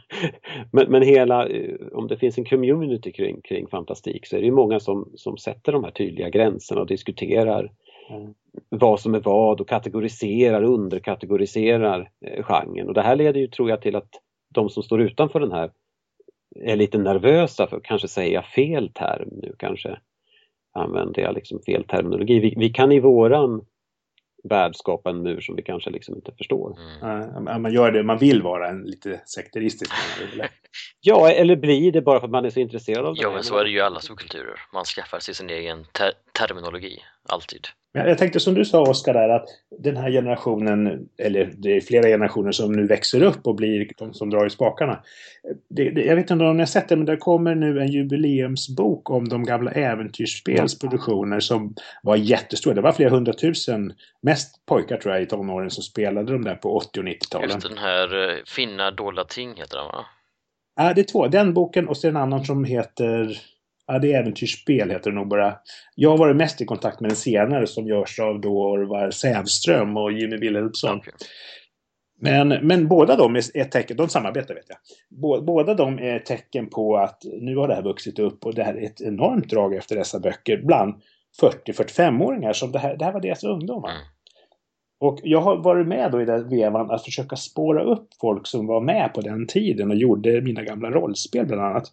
men, 0.71 0.91
men 0.91 1.01
hela, 1.01 1.47
eh, 1.47 1.75
om 1.93 2.07
det 2.07 2.17
finns 2.17 2.37
en 2.37 2.45
community 2.45 3.11
kring, 3.11 3.41
kring 3.41 3.67
fantastik 3.67 4.27
så 4.27 4.35
är 4.35 4.39
det 4.39 4.45
ju 4.45 4.51
många 4.51 4.79
som, 4.79 5.11
som 5.15 5.37
sätter 5.37 5.71
de 5.71 5.83
här 5.83 5.91
tydliga 5.91 6.29
gränserna 6.29 6.81
och 6.81 6.87
diskuterar 6.87 7.71
Mm. 8.09 8.33
Vad 8.77 8.99
som 8.99 9.15
är 9.15 9.19
vad 9.19 9.61
och 9.61 9.69
kategoriserar, 9.69 10.63
underkategoriserar 10.63 12.09
eh, 12.25 12.43
genren. 12.43 12.87
Och 12.87 12.93
det 12.93 13.01
här 13.01 13.15
leder 13.15 13.39
ju, 13.39 13.47
tror 13.47 13.69
jag, 13.69 13.81
till 13.81 13.95
att 13.95 14.09
de 14.53 14.69
som 14.69 14.83
står 14.83 15.01
utanför 15.01 15.39
den 15.39 15.51
här 15.51 15.71
är 16.55 16.75
lite 16.75 16.97
nervösa 16.97 17.67
för 17.67 17.77
att 17.77 17.83
kanske 17.83 18.07
säga 18.07 18.43
fel 18.43 18.89
term 18.93 19.29
nu 19.31 19.55
kanske 19.59 19.99
använder 20.73 21.21
jag 21.21 21.35
liksom 21.35 21.59
fel 21.65 21.83
terminologi. 21.83 22.39
Vi, 22.39 22.53
vi 22.57 22.69
kan 22.69 22.91
i 22.91 22.99
våran 22.99 23.65
värld 24.43 24.75
skapa 24.75 25.09
en 25.09 25.23
mur 25.23 25.41
som 25.41 25.55
vi 25.55 25.61
kanske 25.61 25.89
liksom 25.89 26.15
inte 26.15 26.31
förstår. 26.37 26.77
Mm. 27.01 27.45
Ja, 27.47 27.59
man 27.59 27.73
gör 27.73 27.91
det, 27.91 28.03
man 28.03 28.17
vill 28.17 28.41
vara 28.41 28.69
en 28.69 28.81
lite 28.81 29.21
sekteristisk. 29.25 29.91
eller? 30.33 30.49
Ja, 31.01 31.29
eller 31.29 31.55
blir 31.55 31.91
det 31.91 32.01
bara 32.01 32.19
för 32.19 32.27
att 32.27 32.31
man 32.31 32.45
är 32.45 32.49
så 32.49 32.59
intresserad 32.59 33.05
av 33.05 33.15
det? 33.15 33.21
Ja, 33.21 33.31
men 33.31 33.43
så 33.43 33.57
är 33.57 33.63
det 33.63 33.69
ju 33.69 33.77
i 33.77 33.81
alla 33.81 33.99
subkulturer. 33.99 34.59
Man 34.73 34.83
skaffar 34.85 35.19
sig 35.19 35.33
sin 35.35 35.49
egen 35.49 35.85
ter 35.93 36.11
terminologi, 36.37 36.99
alltid. 37.29 37.67
Men 37.93 38.07
jag 38.07 38.17
tänkte 38.17 38.39
som 38.39 38.53
du 38.53 38.65
sa 38.65 38.81
Oskar 38.81 39.13
där 39.13 39.29
att 39.29 39.45
den 39.79 39.97
här 39.97 40.11
generationen, 40.11 41.07
eller 41.17 41.53
det 41.57 41.77
är 41.77 41.81
flera 41.81 42.07
generationer 42.07 42.51
som 42.51 42.71
nu 42.71 42.87
växer 42.87 43.23
upp 43.23 43.47
och 43.47 43.55
blir 43.55 43.91
de 43.97 44.13
som 44.13 44.29
drar 44.29 44.45
i 44.45 44.49
spakarna. 44.49 45.03
Det, 45.69 45.89
det, 45.89 46.05
jag 46.05 46.15
vet 46.15 46.31
inte 46.31 46.45
om 46.45 46.57
ni 46.57 46.61
har 46.61 46.67
sett 46.67 46.89
det 46.89 46.95
men 46.95 47.05
det 47.05 47.17
kommer 47.17 47.55
nu 47.55 47.81
en 47.81 47.87
jubileumsbok 47.87 49.09
om 49.09 49.29
de 49.29 49.43
gamla 49.43 49.71
äventyrsspelsproduktioner 49.71 51.39
som 51.39 51.75
var 52.03 52.15
jättestora. 52.15 52.75
Det 52.75 52.81
var 52.81 52.91
flera 52.91 53.09
hundratusen, 53.09 53.93
mest 54.21 54.65
pojkar 54.65 54.97
tror 54.97 55.13
jag 55.13 55.23
i 55.23 55.25
tonåren 55.25 55.69
som 55.69 55.83
spelade 55.83 56.31
de 56.31 56.43
där 56.43 56.55
på 56.55 56.75
80 56.75 56.99
och 56.99 57.05
90-talen. 57.05 57.49
Just 57.49 57.69
den 57.69 57.77
här 57.77 58.29
eh, 58.29 58.35
Finna 58.45 58.91
dolda 58.91 59.23
ting 59.23 59.55
heter 59.55 59.77
den 59.77 59.85
va? 59.85 60.05
Ja, 60.75 60.93
det 60.93 61.01
är 61.01 61.03
två. 61.03 61.27
Den 61.27 61.53
boken 61.53 61.87
och 61.87 61.97
det 62.01 62.07
en 62.07 62.17
annan 62.17 62.45
som 62.45 62.63
heter... 62.65 63.37
Ja, 63.87 63.99
det 63.99 64.13
är 64.13 64.19
Äventyrsspel 64.19 64.89
heter 64.89 65.09
det 65.11 65.15
nog 65.15 65.27
bara. 65.27 65.55
Jag 65.95 66.09
har 66.09 66.17
varit 66.17 66.35
mest 66.35 66.61
i 66.61 66.65
kontakt 66.65 66.99
med 66.99 67.09
den 67.09 67.17
senare 67.17 67.67
som 67.67 67.87
görs 67.87 68.19
av 68.19 68.41
då 68.41 68.71
Orvar 68.71 69.11
Sävström 69.11 69.97
och 69.97 70.11
Jimmy 70.11 70.37
Wilhelmsson. 70.37 70.97
Okej. 70.97 71.13
Men, 72.19 72.47
men 72.47 72.87
båda 72.87 73.15
de 73.15 73.35
är 73.35 73.63
tecken, 73.63 73.97
de 73.97 74.09
samarbetar 74.09 74.55
vet 74.55 74.65
jag. 74.67 74.77
Bå, 75.21 75.41
båda 75.41 75.73
de 75.73 75.99
är 75.99 76.19
tecken 76.19 76.69
på 76.69 76.97
att 76.97 77.21
nu 77.41 77.55
har 77.55 77.67
det 77.67 77.75
här 77.75 77.81
vuxit 77.81 78.19
upp 78.19 78.45
och 78.45 78.55
det 78.55 78.63
här 78.63 78.73
är 78.73 78.85
ett 78.85 79.01
enormt 79.01 79.49
drag 79.49 79.75
efter 79.75 79.95
dessa 79.95 80.19
böcker 80.19 80.61
bland 80.63 80.95
40-45-åringar 81.41 82.53
som 82.53 82.71
det 82.71 82.79
här, 82.79 82.97
det 82.97 83.05
här 83.05 83.11
var 83.11 83.21
deras 83.21 83.43
ungdom. 83.43 83.81
va? 83.81 83.89
Mm. 83.89 84.01
Och 84.99 85.19
jag 85.23 85.41
har 85.41 85.57
varit 85.57 85.87
med 85.87 86.11
då 86.11 86.21
i 86.21 86.25
den 86.25 86.49
vevan 86.49 86.91
att 86.91 87.03
försöka 87.05 87.35
spåra 87.35 87.83
upp 87.83 88.07
folk 88.21 88.47
som 88.47 88.67
var 88.67 88.81
med 88.81 89.13
på 89.13 89.21
den 89.21 89.47
tiden 89.47 89.91
och 89.91 89.97
gjorde 89.97 90.41
mina 90.41 90.63
gamla 90.63 90.91
rollspel 90.91 91.45
bland 91.45 91.61
annat. 91.61 91.83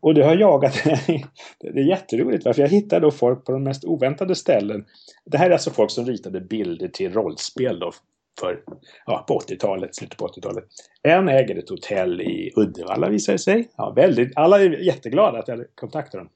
Och 0.00 0.14
det 0.14 0.24
har 0.24 0.36
jagat 0.36 0.84
Det 1.60 1.68
är 1.68 1.88
jätteroligt 1.88 2.44
va? 2.44 2.52
för 2.52 2.62
jag 2.62 2.68
hittade 2.68 3.06
då 3.06 3.10
folk 3.10 3.44
på 3.44 3.52
de 3.52 3.62
mest 3.64 3.84
oväntade 3.84 4.34
ställen. 4.34 4.84
Det 5.24 5.38
här 5.38 5.46
är 5.46 5.52
alltså 5.52 5.70
folk 5.70 5.90
som 5.90 6.06
ritade 6.06 6.40
bilder 6.40 6.88
till 6.88 7.12
rollspel 7.12 7.78
då 7.78 7.92
för, 8.40 8.60
ja, 9.06 9.24
på 9.28 9.38
80-talet, 9.38 9.94
slutet 9.94 10.18
på 10.18 10.26
80-talet. 10.26 10.64
En 11.02 11.28
äger 11.28 11.58
ett 11.58 11.70
hotell 11.70 12.20
i 12.20 12.52
Uddevalla 12.56 13.08
visar 13.08 13.32
det 13.32 13.38
sig. 13.38 13.68
Ja, 13.76 13.92
väldigt, 13.96 14.32
alla 14.36 14.60
är 14.60 14.70
jätteglada 14.70 15.38
att 15.38 15.48
jag 15.48 15.64
kontaktade 15.74 16.24
dem. 16.24 16.30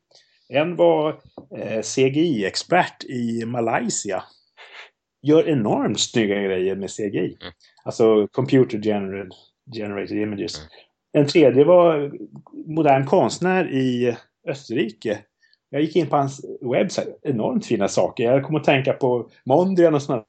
En 0.49 0.77
var 0.77 1.21
eh, 1.59 1.83
CGI-expert 1.83 3.05
i 3.05 3.45
Malaysia. 3.47 4.25
Gör 5.23 5.49
enormt 5.49 6.01
snygga 6.01 6.43
grejer 6.43 6.77
med 6.77 6.91
CGI. 6.91 7.37
Mm. 7.41 7.53
Alltså 7.85 8.27
computer 8.27 8.79
generated, 8.79 9.33
generated 9.75 10.17
images. 10.17 10.61
En 11.13 11.27
tredje 11.27 11.65
var 11.65 12.13
modern 12.67 13.07
konstnär 13.07 13.71
i 13.71 14.17
Österrike. 14.49 15.19
Jag 15.71 15.83
gick 15.83 15.97
in 15.97 16.07
på 16.07 16.17
hans 16.17 16.45
webbsajt. 16.61 17.19
Enormt 17.23 17.67
fina 17.67 17.89
saker. 17.89 18.25
Jag 18.25 18.45
kom 18.45 18.57
att 18.57 18.65
tänka 18.65 18.93
på 18.93 19.31
Mondrian 19.45 19.95
och 19.95 20.03
sådana? 20.03 20.25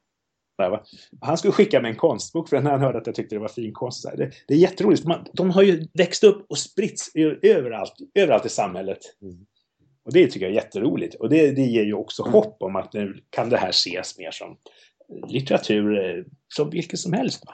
Han 1.21 1.37
skulle 1.37 1.51
skicka 1.51 1.81
mig 1.81 1.91
en 1.91 1.97
konstbok 1.97 2.49
för 2.49 2.61
när 2.61 2.71
han 2.71 2.79
hörde 2.79 2.97
att 2.97 3.07
jag 3.07 3.15
tyckte 3.15 3.35
det 3.35 3.39
var 3.39 3.47
fin 3.47 3.73
konst. 3.73 4.05
Det, 4.17 4.31
det 4.47 4.53
är 4.53 4.57
jätteroligt. 4.57 5.05
Man, 5.05 5.25
de 5.33 5.49
har 5.49 5.63
ju 5.63 5.87
växt 5.93 6.23
upp 6.23 6.45
och 6.49 6.57
spritts 6.57 7.11
överallt, 7.41 7.93
överallt 8.15 8.45
i 8.45 8.49
samhället. 8.49 8.99
Mm. 9.21 9.45
Och 10.05 10.13
det 10.13 10.27
tycker 10.27 10.45
jag 10.45 10.51
är 10.51 10.55
jätteroligt. 10.55 11.15
Och 11.15 11.29
det, 11.29 11.51
det 11.51 11.61
ger 11.61 11.83
ju 11.83 11.93
också 11.93 12.23
hopp 12.23 12.57
om 12.59 12.75
att 12.75 12.93
nu 12.93 13.17
kan 13.29 13.49
det 13.49 13.57
här 13.57 13.69
ses 13.69 14.17
mer 14.17 14.31
som 14.31 14.57
litteratur 15.27 16.17
eh, 16.17 16.23
som 16.55 16.69
vilket 16.69 16.99
som 16.99 17.13
helst. 17.13 17.45
Va? 17.45 17.53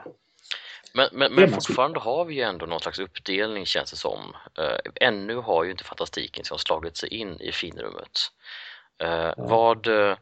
Men, 0.94 1.10
men, 1.12 1.34
men 1.34 1.50
fortfarande 1.50 2.00
har 2.00 2.26
vi 2.26 2.34
ju 2.34 2.42
ändå 2.42 2.66
någon 2.66 2.80
slags 2.80 3.00
uppdelning 3.00 3.66
känns 3.66 3.92
det 3.92 3.98
som. 3.98 4.36
Eh, 4.58 5.08
ännu 5.08 5.36
har 5.36 5.64
ju 5.64 5.72
inte 5.72 5.84
fantastiken 5.84 6.40
liksom 6.40 6.58
slagit 6.58 6.98
sig 6.98 7.14
in 7.14 7.42
i 7.42 7.52
finrummet. 7.52 8.20
Eh, 8.98 9.34
vad, 9.38 9.88
eh, 9.88 10.18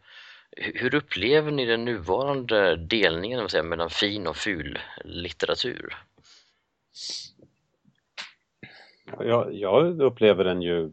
hu- 0.58 0.77
hur 0.80 0.95
upplever 0.95 1.51
ni 1.51 1.65
den 1.65 1.86
nuvarande 1.86 2.75
delningen 2.75 3.47
jag, 3.53 3.65
mellan 3.65 3.89
fin 3.89 4.27
och 4.27 4.38
ful 4.38 4.80
litteratur? 5.06 5.97
Jag, 9.19 9.53
jag 9.53 10.01
upplever 10.01 10.43
den 10.43 10.62
ju 10.62 10.91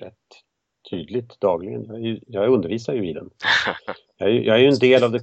rätt 0.00 0.44
tydligt 0.90 1.40
dagligen. 1.40 2.04
Jag, 2.04 2.20
jag 2.26 2.48
undervisar 2.52 2.94
ju 2.94 3.10
i 3.10 3.12
den. 3.12 3.30
Jag 4.18 4.28
är, 4.28 4.58
ju- 4.58 4.68
en 4.68 4.78
del 4.78 5.04
av 5.04 5.12
det 5.12 5.18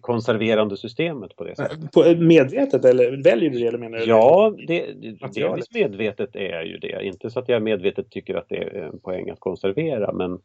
konserverande 0.00 0.76
systemet 0.76 1.36
på 1.36 1.44
det 1.44 1.56
sättet. 1.56 1.92
På, 1.92 2.14
medvetet 2.18 2.84
eller 2.84 3.22
väljer 3.24 3.50
du 3.50 3.58
det 3.58 3.66
eller 3.66 3.78
menar 3.78 3.98
du? 3.98 4.04
Ja, 4.04 4.54
det, 4.66 4.92
det, 4.92 5.34
delvis 5.34 5.74
medvetet 5.74 6.36
är 6.36 6.50
jag 6.50 6.66
ju 6.66 6.78
det. 6.78 7.04
Inte 7.04 7.30
så 7.30 7.38
att 7.38 7.48
jag 7.48 7.62
medvetet 7.62 8.10
tycker 8.10 8.34
att 8.34 8.48
det 8.48 8.56
är 8.56 8.74
en 8.74 9.00
poäng 9.00 9.30
att 9.30 9.40
konservera 9.40 10.12
men, 10.12 10.38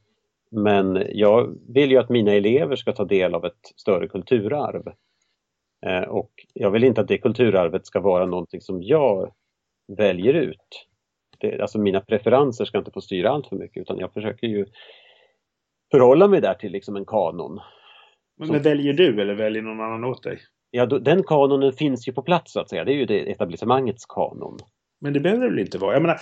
men 0.52 1.04
jag 1.12 1.58
vill 1.74 1.92
ju 1.92 1.98
att 1.98 2.10
mina 2.10 2.32
elever 2.32 2.76
ska 2.76 2.92
ta 2.92 3.06
del 3.06 3.36
av 3.36 3.46
ett 3.46 3.66
större 3.76 4.08
kulturarv. 4.08 4.94
Eh, 5.86 6.10
och 6.10 6.32
jag 6.54 6.72
vill 6.72 6.84
inte 6.84 7.02
att 7.02 7.08
det 7.08 7.18
kulturarvet 7.18 7.86
ska 7.86 8.00
vara 8.00 8.26
någonting 8.26 8.62
som 8.62 8.84
jag 8.84 9.34
väljer 9.98 10.34
ut. 10.34 10.88
Det, 11.40 11.62
alltså 11.62 11.80
mina 11.80 12.02
preferenser 12.02 12.66
ska 12.66 12.78
inte 12.78 12.92
få 12.92 13.02
styra 13.02 13.30
allt 13.30 13.48
för 13.48 13.56
mycket 13.56 13.82
utan 13.82 13.98
jag 14.00 14.14
försöker 14.14 14.48
ju 14.48 14.66
förhålla 15.92 16.28
mig 16.28 16.42
där 16.42 16.54
till 16.54 16.72
liksom 16.72 16.96
en 16.96 17.06
kanon. 17.06 17.60
Men 18.38 18.62
väljer 18.62 18.94
du 18.94 19.22
eller 19.22 19.34
väljer 19.34 19.62
någon 19.62 19.82
annan 19.82 20.04
åt 20.04 20.24
dig? 20.24 20.40
Ja, 20.72 20.86
då, 20.86 21.00
den 21.00 21.24
kanonen 21.24 21.74
finns 21.74 22.08
ju 22.08 22.14
på 22.14 22.22
plats 22.22 22.54
så 22.54 22.60
att 22.60 22.70
säga. 22.70 22.84
Det 22.84 22.92
är 22.92 22.96
ju 22.96 23.06
det 23.06 23.32
etablissemangets 23.32 24.06
kanon. 24.06 24.58
Men 25.02 25.14
det 25.14 25.20
behöver 25.20 25.44
det 25.44 25.50
väl 25.50 25.60
inte 25.60 25.78
vara? 25.78 25.94
Jag 25.94 26.02
menar, 26.02 26.18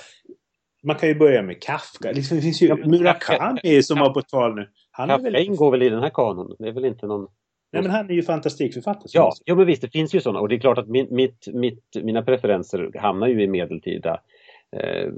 man 0.84 0.96
kan 0.96 1.10
ju 1.10 1.16
börja 1.16 1.42
med 1.42 1.62
Kafka. 1.62 2.12
Liksom, 2.12 2.38
det 2.38 2.44
finns 2.44 2.62
ju 2.62 2.68
Ja, 2.68 2.76
Murakami 2.76 3.84
som 3.84 4.00
var 4.00 4.14
på 4.14 4.22
tal 4.22 4.56
nu. 4.56 4.70
Han 4.92 5.10
är 5.10 5.14
Kafka 5.14 5.32
väl... 5.32 5.46
ingår 5.46 5.72
väl 5.72 5.82
i 5.82 5.90
den 5.90 6.02
här 6.04 6.10
kanonen? 6.10 6.56
Det 6.60 6.68
är 6.68 6.74
väl 6.74 6.86
inte 6.86 7.08
någon... 7.08 7.28
Nej, 7.72 7.82
men 7.82 7.92
han 7.92 8.10
är 8.10 8.14
ju 8.14 8.24
fantastikförfattare. 8.24 9.10
Ja, 9.14 9.32
jo, 9.46 9.56
men 9.56 9.66
visst, 9.66 9.82
det 9.82 9.90
finns 9.90 10.16
ju 10.16 10.22
sådana 10.22 10.40
och 10.40 10.50
det 10.50 10.56
är 10.56 10.60
klart 10.60 10.78
att 10.78 10.88
min, 10.88 11.08
mitt, 11.10 11.48
mitt, 11.54 11.84
mina 12.04 12.22
preferenser 12.22 12.92
hamnar 13.00 13.28
ju 13.28 13.44
i 13.44 13.48
medeltida 13.48 14.22
eh, 14.78 15.10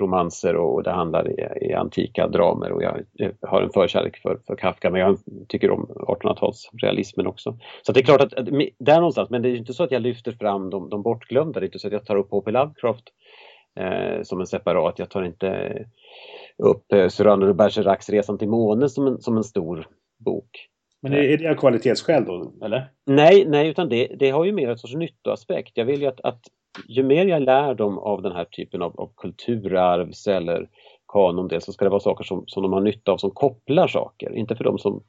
romanser 0.00 0.56
och 0.56 0.82
det 0.82 0.90
handlar 0.90 1.30
i, 1.30 1.66
i 1.68 1.74
antika 1.74 2.28
dramer 2.28 2.72
och 2.72 2.82
jag, 2.82 3.00
har 3.42 3.62
en 3.62 3.70
förkärlek 3.70 4.16
för, 4.16 4.38
för 4.46 4.56
Kafka 4.56 4.90
men 4.90 5.00
jag 5.00 5.18
tycker 5.48 5.70
om 5.70 5.86
1800-talsrealismen 5.86 7.26
också. 7.26 7.58
Så 7.82 7.92
det 7.92 8.00
är 8.00 8.04
klart 8.04 8.20
att, 8.20 8.34
att 8.34 8.46
där 8.78 8.96
någonstans, 8.96 9.30
men 9.30 9.42
det 9.42 9.48
är 9.48 9.56
inte 9.56 9.74
så 9.74 9.84
att 9.84 9.90
jag 9.90 10.02
lyfter 10.02 10.32
fram 10.32 10.70
de, 10.70 10.88
de 10.88 11.02
bortglömda, 11.02 11.60
det 11.60 11.64
är 11.64 11.68
inte 11.68 11.78
så 11.78 11.86
att 11.86 11.92
jag 11.92 12.06
tar 12.06 12.16
upp 12.16 12.30
H.P. 12.30 12.50
Lovecraft 12.50 13.04
eh, 13.80 14.22
som 14.22 14.40
en 14.40 14.46
separat, 14.46 14.98
jag 14.98 15.10
tar 15.10 15.22
inte 15.22 15.78
upp 16.58 16.92
eh, 16.92 17.08
Cyrano 17.08 17.46
de 17.46 17.54
Bergeracs 17.54 18.10
Resan 18.10 18.38
till 18.38 18.48
månen 18.48 18.88
som 18.88 19.06
en, 19.06 19.20
som 19.20 19.36
en 19.36 19.44
stor 19.44 19.88
bok. 20.24 20.68
Men 21.02 21.12
är, 21.12 21.38
det 21.38 21.50
av 21.50 21.54
kvalitetsskäl 21.54 22.24
då, 22.24 22.52
eller? 22.62 22.90
Nej, 23.06 23.44
nej, 23.48 23.68
utan 23.68 23.88
det, 23.88 24.06
det 24.18 24.30
har 24.30 24.44
ju 24.44 24.52
mer 24.52 24.70
ett 24.70 24.80
sorts 24.80 24.94
nyttoaspekt. 24.94 25.72
Jag 25.74 25.84
vill 25.84 26.00
ju 26.00 26.06
att, 26.06 26.20
att 26.20 26.40
ju 26.88 27.02
mer 27.02 27.26
jag 27.26 27.42
lär 27.42 27.74
dem 27.74 27.98
av 27.98 28.22
den 28.22 28.32
här 28.32 28.44
typen 28.44 28.82
av, 28.82 29.00
av 29.00 29.10
kulturarvs 29.16 30.26
eller 30.26 30.68
kanondel 31.12 31.60
så 31.60 31.72
ska 31.72 31.84
det 31.84 31.90
vara 31.90 32.00
saker 32.00 32.24
som, 32.24 32.44
som 32.46 32.62
de 32.62 32.72
har 32.72 32.80
nytta 32.80 33.12
av 33.12 33.16
som 33.16 33.30
kopplar 33.30 33.88
saker. 33.88 34.34
Inte 34.34 34.56
för 34.56 34.64
dem 34.64 34.78
som 34.78 35.02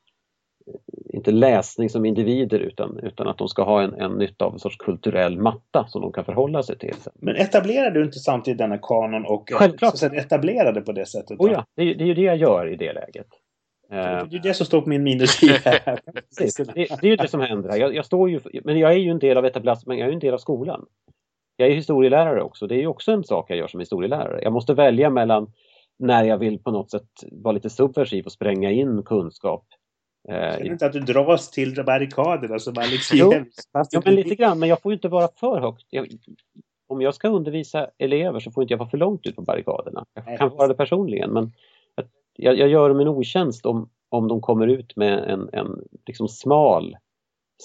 inte 1.14 1.32
läsning 1.32 1.90
som 1.90 2.06
individer 2.06 2.60
utan, 2.60 3.00
utan 3.04 3.28
att 3.28 3.38
de 3.38 3.48
ska 3.48 3.64
ha 3.64 3.82
en, 3.82 3.94
en 3.94 4.12
nytta 4.12 4.46
av 4.46 4.54
en 4.54 4.60
sorts 4.60 4.78
kulturell 4.78 5.38
matta 5.38 5.88
som 5.88 6.02
de 6.02 6.12
kan 6.12 6.26
förhålla 6.26 6.64
sig 6.64 6.78
till. 6.78 6.96
Men 7.14 7.36
etablerar 7.36 7.92
du 7.92 8.04
inte 8.04 8.20
samtidigt 8.20 8.58
denna 8.58 8.78
kanon 8.78 9.26
och 9.26 9.50
Självklart. 9.52 9.98
Så 9.98 10.06
att 10.06 10.14
etablerade 10.14 10.82
på 10.82 10.92
det 10.92 11.06
sättet? 11.06 11.40
Oh 11.40 11.52
ja, 11.52 11.66
det, 11.76 11.84
är, 11.84 11.96
det 11.96 12.04
är 12.04 12.08
ju 12.08 12.14
det 12.14 12.22
jag 12.22 12.38
gör 12.38 12.68
i 12.68 12.76
det 12.76 12.94
läget. 12.94 13.28
Det 13.90 13.96
är 13.96 14.28
ju 14.30 14.40
det 14.40 14.54
som 14.54 14.66
står 14.66 14.82
på 14.82 14.90
min 14.90 15.04
minussida 15.04 15.54
det, 16.38 16.66
det 16.76 16.90
är 17.02 17.06
ju 17.06 17.16
det 17.16 17.28
som 17.28 17.42
händer. 17.42 17.78
Jag, 17.78 17.96
jag, 17.96 18.06
står 18.06 18.30
ju, 18.30 18.40
men 18.64 18.80
jag 18.80 18.92
är 18.92 18.98
ju 18.98 19.12
en 19.12 19.20
del 19.20 19.38
av 19.38 19.46
etablissemanget, 19.46 20.00
jag 20.00 20.08
är 20.08 20.12
ju 20.12 20.14
en 20.14 20.20
del 20.20 20.34
av 20.34 20.38
skolan. 20.38 20.86
Jag 21.58 21.70
är 21.70 21.76
historielärare 21.76 22.44
också, 22.44 22.68
det 22.68 22.76
är 22.76 22.80
ju 22.80 22.88
också 22.88 23.12
en 23.12 23.24
sak 23.24 23.50
jag 23.50 23.58
gör 23.58 23.68
som 23.68 23.80
historielärare. 23.80 24.40
Jag 24.44 24.54
måste 24.54 24.74
välja 24.74 25.10
mellan 25.10 25.52
när 26.00 26.24
jag 26.24 26.38
vill 26.38 26.60
på 26.60 26.72
något 26.72 26.92
sätt 26.92 27.10
vara 27.32 27.52
lite 27.52 27.70
subversiv 27.70 28.26
och 28.26 28.32
spränga 28.32 28.72
in 28.72 29.04
kunskap 29.04 29.66
Känner 30.28 30.66
inte 30.66 30.86
att 30.86 30.94
du 30.94 31.00
dras 31.00 31.52
till 31.52 31.84
barrikaderna 31.86 32.60
som 32.60 32.78
Alex 32.78 33.10
Jo, 33.14 33.34
Fast 33.74 33.94
ja, 33.94 34.02
men 34.06 34.16
lite 34.16 34.36
grann, 34.36 34.60
men 34.60 34.70
jag 34.70 34.82
får 34.82 34.92
ju 34.92 34.96
inte 34.96 35.08
vara 35.08 35.28
för 35.36 35.62
högt. 35.62 35.86
Jag, 35.90 36.08
om 36.88 37.02
jag 37.02 37.16
ska 37.16 37.30
undervisa 37.30 37.90
elever 37.98 38.40
så 38.40 38.52
får 38.52 38.64
inte 38.64 38.74
jag 38.74 38.78
vara 38.78 38.90
för 38.90 38.98
långt 38.98 39.26
ut 39.26 39.36
på 39.36 39.42
barrikaderna. 39.42 40.06
Jag 40.14 40.38
kan 40.38 40.50
vara 40.50 40.68
det 40.68 40.74
personligen, 40.74 41.34
men 41.34 41.52
jag, 42.36 42.58
jag 42.58 42.68
gör 42.70 42.90
dem 42.90 43.00
en 43.00 43.08
otjänst 43.08 43.66
om, 43.66 43.90
om 44.10 44.28
de 44.28 44.42
kommer 44.42 44.68
ut 44.68 44.96
med 44.96 45.30
en, 45.30 45.50
en 45.54 45.82
liksom 46.08 46.28
smal 46.28 46.98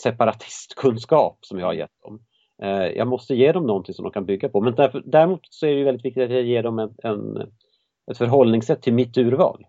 separatistkunskap 0.02 1.38
som 1.40 1.59
jag 1.59 1.66
har 1.66 1.74
gett 1.74 2.02
dem. 2.02 2.20
Eh, 2.62 2.87
jag 2.96 3.09
måste 3.09 3.35
ge 3.35 3.53
dem 3.53 3.66
någonting 3.66 3.94
som 3.94 4.03
de 4.03 4.12
kan 4.12 4.25
bygga 4.25 4.48
på. 4.48 4.61
Men 4.61 4.75
därför, 4.75 5.03
däremot 5.07 5.40
så 5.51 5.66
är 5.66 5.75
det 5.75 5.85
väldigt 5.85 6.05
viktigt 6.05 6.25
att 6.25 6.31
jag 6.31 6.42
ger 6.42 6.62
dem 6.62 6.79
en, 6.79 6.94
en, 7.03 7.37
ett 8.11 8.18
förhållningssätt 8.18 8.83
till 8.83 8.94
mitt 8.94 9.18
urval. 9.18 9.66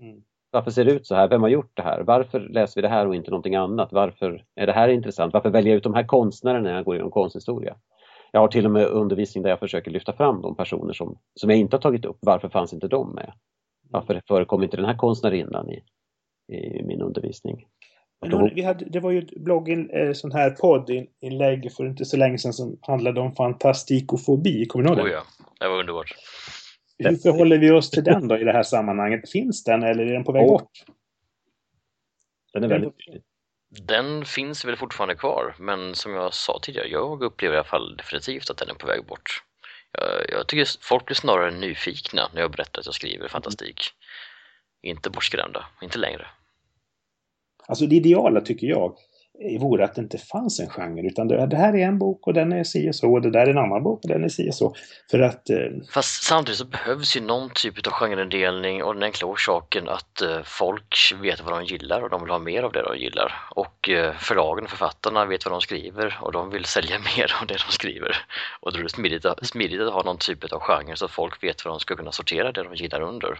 Mm. 0.00 0.22
Varför 0.50 0.70
ser 0.70 0.84
det 0.84 0.92
ut 0.92 1.06
så 1.06 1.14
här? 1.14 1.28
Vem 1.28 1.42
har 1.42 1.48
gjort 1.48 1.70
det 1.74 1.82
här? 1.82 2.02
Varför 2.02 2.40
läser 2.40 2.80
vi 2.80 2.82
det 2.82 2.88
här 2.88 3.06
och 3.06 3.14
inte 3.14 3.30
någonting 3.30 3.54
annat? 3.54 3.92
Varför 3.92 4.44
är 4.54 4.66
det 4.66 4.72
här 4.72 4.88
intressant? 4.88 5.32
Varför 5.32 5.50
väljer 5.50 5.72
jag 5.72 5.76
ut 5.76 5.82
de 5.82 5.94
här 5.94 6.06
konstnärerna 6.06 6.68
när 6.68 6.74
jag 6.74 6.84
går 6.84 6.94
igenom 6.94 7.10
konsthistoria? 7.10 7.76
Jag 8.32 8.40
har 8.40 8.48
till 8.48 8.64
och 8.64 8.72
med 8.72 8.86
undervisning 8.86 9.42
där 9.42 9.50
jag 9.50 9.58
försöker 9.58 9.90
lyfta 9.90 10.12
fram 10.12 10.42
de 10.42 10.56
personer 10.56 10.92
som, 10.92 11.18
som 11.34 11.50
jag 11.50 11.58
inte 11.58 11.76
har 11.76 11.80
tagit 11.80 12.04
upp. 12.04 12.18
Varför 12.20 12.48
fanns 12.48 12.72
inte 12.72 12.88
de 12.88 13.14
med? 13.14 13.32
Varför 13.90 14.22
förekom 14.28 14.62
inte 14.62 14.76
den 14.76 14.86
här 14.86 14.96
konstnärinnan 14.96 15.70
i, 15.70 15.82
i 16.54 16.82
min 16.82 17.02
undervisning? 17.02 17.66
Hon, 18.32 18.50
vi 18.54 18.62
hade, 18.62 18.84
det 18.84 19.00
var 19.00 19.10
ju 19.10 19.18
ett 19.18 19.30
blogg, 19.30 19.68
eh, 19.70 20.12
sån 20.12 20.32
här 20.32 20.50
poddinlägg 20.50 21.72
för 21.72 21.86
inte 21.86 22.04
så 22.04 22.16
länge 22.16 22.38
sedan 22.38 22.52
som 22.52 22.78
handlade 22.82 23.20
om 23.20 23.34
fantastikofobi. 23.34 24.66
Kommer 24.66 24.84
du 24.84 24.88
ihåg 24.88 24.98
det? 24.98 25.04
Oh 25.04 25.10
ja, 25.10 25.24
det 25.60 25.68
var 25.68 25.78
underbart. 25.78 26.14
Hur 26.98 27.16
förhåller 27.16 27.58
vi 27.58 27.70
oss 27.70 27.90
till 27.90 28.04
den 28.04 28.28
då 28.28 28.38
i 28.38 28.44
det 28.44 28.52
här 28.52 28.62
sammanhanget? 28.62 29.30
Finns 29.30 29.64
den 29.64 29.82
eller 29.82 30.06
är 30.06 30.12
den 30.12 30.24
på 30.24 30.32
väg 30.32 30.42
Åh. 30.42 30.50
bort? 30.50 30.70
Den 32.52 32.64
är 32.64 32.68
väldigt. 32.68 32.94
Den 33.80 34.24
finns 34.24 34.64
väl 34.64 34.76
fortfarande 34.76 35.14
kvar, 35.14 35.54
men 35.58 35.94
som 35.94 36.12
jag 36.14 36.34
sa 36.34 36.58
tidigare, 36.62 36.88
jag 36.88 37.22
upplever 37.22 37.54
i 37.54 37.58
alla 37.58 37.64
fall 37.64 37.96
definitivt 37.96 38.50
att 38.50 38.56
den 38.56 38.70
är 38.70 38.74
på 38.74 38.86
väg 38.86 39.06
bort. 39.06 39.42
Jag, 39.92 40.38
jag 40.38 40.46
tycker 40.46 40.68
folk 40.80 41.06
blir 41.06 41.14
snarare 41.14 41.50
nyfikna 41.50 42.28
när 42.34 42.40
jag 42.40 42.50
berättar 42.50 42.80
att 42.80 42.86
jag 42.86 42.94
skriver 42.94 43.28
fantastik. 43.28 43.80
Inte 44.82 45.10
bortskrämda, 45.10 45.64
inte 45.82 45.98
längre. 45.98 46.26
Alltså 47.68 47.86
det 47.86 47.96
ideala 47.96 48.40
tycker 48.40 48.66
jag 48.66 48.94
vore 49.60 49.84
att 49.84 49.94
det 49.94 50.00
inte 50.00 50.18
fanns 50.18 50.60
en 50.60 50.68
genre 50.68 51.06
utan 51.06 51.28
det, 51.28 51.46
det 51.46 51.56
här 51.56 51.74
är 51.76 51.86
en 51.86 51.98
bok 51.98 52.26
och 52.26 52.34
den 52.34 52.52
är 52.52 52.64
si 52.64 52.90
och 52.90 52.94
så 52.94 53.12
och 53.12 53.22
det 53.22 53.30
där 53.30 53.46
är 53.46 53.50
en 53.50 53.58
annan 53.58 53.82
bok 53.82 54.04
och 54.04 54.08
den 54.08 54.24
är 54.24 54.28
si 54.28 54.50
och 54.50 54.54
så. 54.54 54.74
För 55.10 55.18
att 55.18 55.50
eh, 55.50 55.56
Fast 55.90 56.22
samtidigt 56.22 56.58
så 56.58 56.64
behövs 56.64 57.16
ju 57.16 57.20
någon 57.20 57.50
typ 57.54 57.86
av 57.86 57.92
genreindelning 57.92 58.82
och 58.82 58.94
den 58.94 59.02
enkla 59.02 59.28
orsaken 59.28 59.88
att 59.88 60.22
eh, 60.22 60.42
folk 60.44 61.14
vet 61.22 61.40
vad 61.40 61.52
de 61.52 61.64
gillar 61.64 62.02
och 62.02 62.10
de 62.10 62.22
vill 62.22 62.30
ha 62.30 62.38
mer 62.38 62.62
av 62.62 62.72
det 62.72 62.82
de 62.82 62.98
gillar. 62.98 63.32
Och 63.50 63.88
eh, 63.88 64.14
förlagen 64.14 64.64
och 64.64 64.70
författarna 64.70 65.24
vet 65.24 65.44
vad 65.44 65.52
de 65.52 65.60
skriver 65.60 66.18
och 66.20 66.32
de 66.32 66.50
vill 66.50 66.64
sälja 66.64 66.98
mer 67.16 67.34
av 67.40 67.46
det 67.46 67.54
de 67.54 67.72
skriver. 67.72 68.16
Och 68.60 68.72
då 68.72 68.78
är 68.78 68.82
det 68.82 68.88
smidigt, 68.88 69.26
smidigt 69.42 69.80
att 69.80 69.92
ha 69.92 70.02
någon 70.02 70.18
typ 70.18 70.52
av 70.52 70.60
genre 70.60 70.96
så 70.96 71.04
att 71.04 71.10
folk 71.10 71.42
vet 71.42 71.64
vad 71.64 71.74
de 71.74 71.80
ska 71.80 71.96
kunna 71.96 72.12
sortera 72.12 72.52
det 72.52 72.62
de 72.62 72.74
gillar 72.74 73.00
under. 73.00 73.38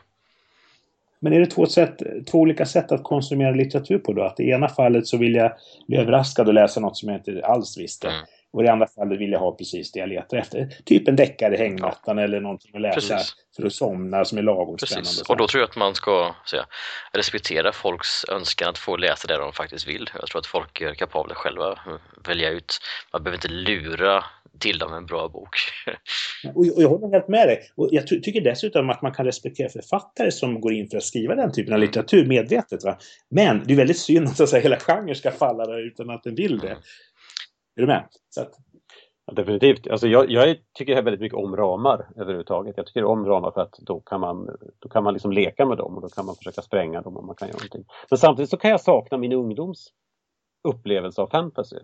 Men 1.25 1.33
är 1.33 1.41
det 1.41 1.47
två, 1.47 1.67
sätt, 1.67 2.03
två 2.31 2.39
olika 2.39 2.67
sätt 2.67 2.93
att 2.93 3.03
konsumera 3.03 3.51
litteratur 3.51 3.99
på 3.99 4.13
då? 4.13 4.23
Att 4.23 4.41
i 4.41 4.51
ena 4.51 4.69
fallet 4.69 5.07
så 5.07 5.17
vill 5.17 5.35
jag 5.35 5.53
bli 5.87 5.97
överraskad 5.97 6.49
och 6.49 6.55
läsa 6.55 6.81
något 6.81 6.97
som 6.97 7.09
jag 7.09 7.19
inte 7.19 7.47
alls 7.47 7.79
visste. 7.79 8.09
Mm. 8.09 8.21
Och 8.55 8.64
i 8.64 8.69
andra 8.69 8.87
fallet 8.87 9.21
vill 9.21 9.33
jag 9.33 9.38
ha 9.38 9.53
precis 9.53 9.93
det 9.93 10.01
jag 10.01 10.09
letar 10.09 10.37
efter. 10.37 10.69
Typ 10.85 11.09
en 11.09 11.17
deckare 11.17 11.55
i 11.55 11.59
hängmattan 11.59 12.19
eller 12.19 12.40
någonting 12.40 12.71
att 12.75 12.81
läsa 12.81 13.14
Precis. 13.14 13.35
för 13.57 13.67
att 13.67 13.73
somna 13.73 14.25
som 14.25 14.38
är 14.38 14.43
lagom 14.43 14.79
spännande. 14.79 15.09
Precis, 15.09 15.23
och 15.31 15.37
då 15.37 15.47
tror 15.47 15.61
jag 15.61 15.71
att 15.71 15.77
man 15.77 15.95
ska 15.95 16.35
säga, 16.51 16.67
respektera 17.12 17.73
folks 17.73 18.25
önskan 18.29 18.69
att 18.69 18.79
få 18.79 18.97
läsa 18.97 19.27
det 19.29 19.37
de 19.38 19.53
faktiskt 19.53 19.88
vill. 19.88 20.11
Jag 20.21 20.27
tror 20.29 20.38
att 20.38 20.47
folk 20.47 20.81
är 20.81 20.95
kapabla 20.95 21.35
själva 21.35 21.67
att 21.67 22.29
välja 22.29 22.51
ut. 22.51 22.79
Man 23.12 23.23
behöver 23.23 23.37
inte 23.37 23.49
lura 23.49 24.25
till 24.59 24.79
dem 24.79 24.93
en 24.95 25.07
bra 25.07 25.29
bok. 25.29 25.57
Och, 26.55 26.61
och 26.77 26.83
jag 26.83 26.88
håller 26.88 27.09
helt 27.12 27.29
med 27.29 27.49
dig. 27.49 27.61
Och 27.77 27.88
jag 27.93 28.09
ty- 28.09 28.21
tycker 28.21 28.40
dessutom 28.40 28.90
att 28.90 29.03
man 29.03 29.12
kan 29.12 29.25
respektera 29.27 29.69
författare 29.69 30.31
som 30.31 30.61
går 30.61 30.73
in 30.73 30.88
för 30.90 30.97
att 30.97 31.03
skriva 31.03 31.35
den 31.35 31.53
typen 31.53 31.73
av 31.73 31.77
Mm. 31.79 31.87
litteratur 31.88 32.27
medvetet. 32.27 32.85
Va? 32.85 32.99
Men 33.31 33.62
det 33.67 33.73
är 33.73 33.77
väldigt 33.77 33.99
synd 33.99 34.29
att 34.29 34.49
säga, 34.49 34.62
hela 34.62 34.77
genren 34.79 35.14
ska 35.14 35.31
falla 35.31 35.67
där 35.67 35.87
utan 35.87 36.11
att 36.11 36.23
den 36.23 36.35
vill 36.35 36.59
det. 36.59 36.69
Mm. 36.69 36.83
Är 37.77 37.81
du 37.81 37.87
med? 37.87 38.09
Så 38.31 38.41
att, 38.41 38.55
Ja, 39.27 39.33
definitivt. 39.33 39.87
Alltså 39.87 40.09
jag, 40.09 40.31
jag 40.31 40.57
tycker 40.73 41.03
väldigt 41.03 41.21
mycket 41.21 41.39
om 41.39 41.57
ramar 41.57 42.09
överhuvudtaget. 42.17 42.77
Jag 42.77 42.87
tycker 42.87 43.05
om 43.05 43.27
ramar 43.27 43.51
för 43.51 43.61
att 43.61 43.79
då 43.79 44.01
kan 44.01 44.21
man, 44.21 44.57
då 44.79 44.89
kan 44.89 45.05
man 45.05 45.13
liksom 45.13 45.33
leka 45.33 45.67
med 45.67 45.79
dem 45.79 45.95
och 45.95 46.03
då 46.03 46.09
kan 46.09 46.27
man 46.27 46.35
försöka 46.35 46.63
spränga 46.63 47.03
dem 47.03 47.17
om 47.17 47.27
man 47.27 47.37
kan 47.37 47.49
göra 47.49 47.57
någonting. 47.57 47.85
Men 48.11 48.19
samtidigt 48.19 48.51
så 48.51 48.57
kan 48.57 48.71
jag 48.71 48.81
sakna 48.81 49.19
min 49.19 49.33
ungdoms 49.33 49.89
upplevelse 50.69 51.23
av 51.23 51.27
fantasy. 51.27 51.79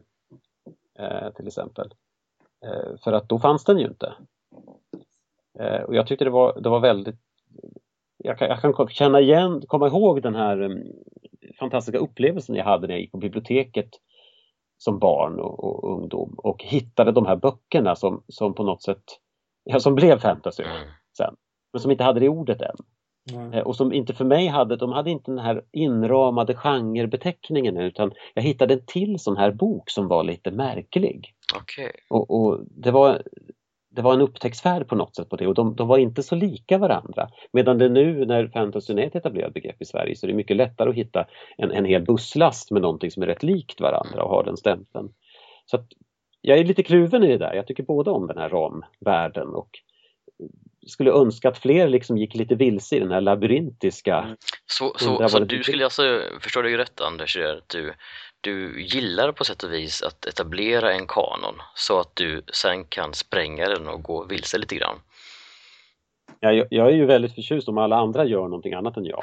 Eh, 0.98 1.30
till 1.30 1.46
exempel. 1.46 1.94
Eh, 2.64 2.96
för 3.04 3.12
att 3.12 3.28
då 3.28 3.38
fanns 3.38 3.64
den 3.64 3.78
ju 3.78 3.86
inte. 3.86 4.14
Eh, 5.58 5.82
och 5.82 5.94
jag 5.94 6.06
tyckte 6.06 6.24
det 6.24 6.30
var, 6.30 6.60
det 6.60 6.68
var 6.68 6.80
väldigt 6.80 7.16
jag 8.24 8.38
kan, 8.38 8.48
jag 8.48 8.76
kan 8.76 8.88
känna 8.88 9.20
igen, 9.20 9.62
komma 9.66 9.86
ihåg 9.86 10.22
den 10.22 10.34
här 10.34 10.60
um, 10.60 10.84
fantastiska 11.58 11.98
upplevelsen 11.98 12.56
jag 12.56 12.64
hade 12.64 12.86
när 12.86 12.94
jag 12.94 13.00
gick 13.00 13.12
på 13.12 13.18
biblioteket 13.18 13.88
som 14.84 14.98
barn 14.98 15.40
och, 15.40 15.64
och 15.64 15.92
ungdom 15.92 16.34
och 16.38 16.62
hittade 16.64 17.12
de 17.12 17.26
här 17.26 17.36
böckerna 17.36 17.96
som, 17.96 18.22
som 18.28 18.54
på 18.54 18.62
något 18.62 18.82
sätt, 18.82 19.02
ja, 19.64 19.80
som 19.80 19.94
blev 19.94 20.18
fantasy 20.18 20.62
Mm. 20.62 20.88
sen, 21.16 21.34
men 21.72 21.80
som 21.80 21.90
inte 21.90 22.04
hade 22.04 22.20
det 22.20 22.28
ordet 22.28 22.62
än. 22.62 22.76
Eh, 23.54 23.60
Och 23.60 23.76
som 23.76 23.92
inte 23.92 24.14
för 24.14 24.24
mig 24.24 24.46
hade, 24.46 24.76
de 24.76 24.92
hade 24.92 25.10
inte 25.10 25.30
den 25.30 25.38
här 25.38 25.62
inramade 25.72 26.54
genrebeteckningen 26.54 27.76
utan 27.76 28.12
jag 28.34 28.42
hittade 28.42 28.74
en 28.74 28.86
till 28.86 29.18
sån 29.18 29.36
här 29.36 29.50
bok 29.52 29.90
som 29.90 30.08
var 30.08 30.24
lite 30.24 30.50
märklig. 30.50 31.34
Okej. 31.56 31.92
Och, 32.10 32.30
och 32.30 32.58
det, 32.70 32.90
var, 32.90 33.22
det 33.90 34.02
var 34.02 34.14
en 34.14 34.20
upptäcktsfärd 34.20 34.88
på 34.88 34.94
något 34.94 35.16
sätt 35.16 35.28
på 35.28 35.36
det 35.36 35.46
och 35.46 35.54
de, 35.54 35.76
de 35.76 35.88
var 35.88 35.98
inte 35.98 36.22
så 36.22 36.34
lika 36.34 36.78
varandra. 36.78 37.28
Medan 37.52 37.78
det 37.78 37.88
nu 37.88 38.24
när 38.26 38.48
fantasyn 38.48 38.98
är 38.98 39.06
ett 39.06 39.14
etablerat 39.14 39.54
begrepp 39.54 39.82
i 39.82 39.84
Sverige 39.84 40.16
så 40.16 40.26
är 40.26 40.28
det 40.28 40.36
mycket 40.36 40.56
lättare 40.56 40.90
att 40.90 40.96
hitta 40.96 41.26
en, 41.56 41.70
en 41.70 41.84
hel 41.84 42.02
busslast 42.02 42.70
med 42.70 42.82
någonting 42.82 43.10
som 43.10 43.22
är 43.22 43.26
rätt 43.26 43.42
likt 43.42 43.80
varandra 43.80 44.22
och 44.22 44.30
har 44.30 44.44
den 44.44 44.56
stämpeln. 44.56 45.12
Så 45.66 45.76
att 45.76 45.86
jag 46.40 46.58
är 46.58 46.64
lite 46.64 46.82
kluven 46.82 47.24
i 47.24 47.28
det 47.28 47.38
där. 47.38 47.54
Jag 47.54 47.66
tycker 47.66 47.82
både 47.82 48.10
om 48.10 48.26
den 48.26 48.38
här 48.38 48.48
ramvärlden 48.48 49.48
och 49.48 49.70
skulle 50.86 51.10
önska 51.10 51.48
att 51.48 51.58
fler 51.58 51.88
liksom 51.88 52.18
gick 52.18 52.34
lite 52.34 52.54
vilse 52.54 52.96
i 52.96 53.00
den 53.00 53.10
här 53.10 53.20
labyrintiska 53.20 54.18
Mm. 54.18 54.36
Så, 54.66 54.92
så, 54.96 55.28
så 55.28 55.38
du 55.38 55.62
skulle 55.62 55.84
alltså, 55.84 56.22
förstår 56.40 56.62
du 56.62 56.76
rätt 56.76 57.00
Anders, 57.00 57.36
att 57.36 57.68
du, 57.68 57.94
du 58.40 58.82
gillar 58.82 59.32
på 59.32 59.44
sätt 59.44 59.62
och 59.62 59.72
vis 59.72 60.02
att 60.02 60.26
etablera 60.26 60.92
en 60.92 61.06
kanon 61.06 61.54
så 61.74 62.00
att 62.00 62.16
du 62.16 62.42
sen 62.52 62.84
kan 62.84 63.14
spränga 63.14 63.68
den 63.68 63.88
och 63.88 64.02
gå 64.02 64.24
vilse 64.24 64.58
lite 64.58 64.74
grann. 64.74 64.96
Jag, 66.40 66.66
jag 66.70 66.86
är 66.86 66.92
ju 66.92 67.06
väldigt 67.06 67.34
förtjust 67.34 67.68
om 67.68 67.78
alla 67.78 67.96
andra 67.96 68.24
gör 68.24 68.42
någonting 68.42 68.74
annat 68.74 68.96
än 68.96 69.04
jag. 69.04 69.22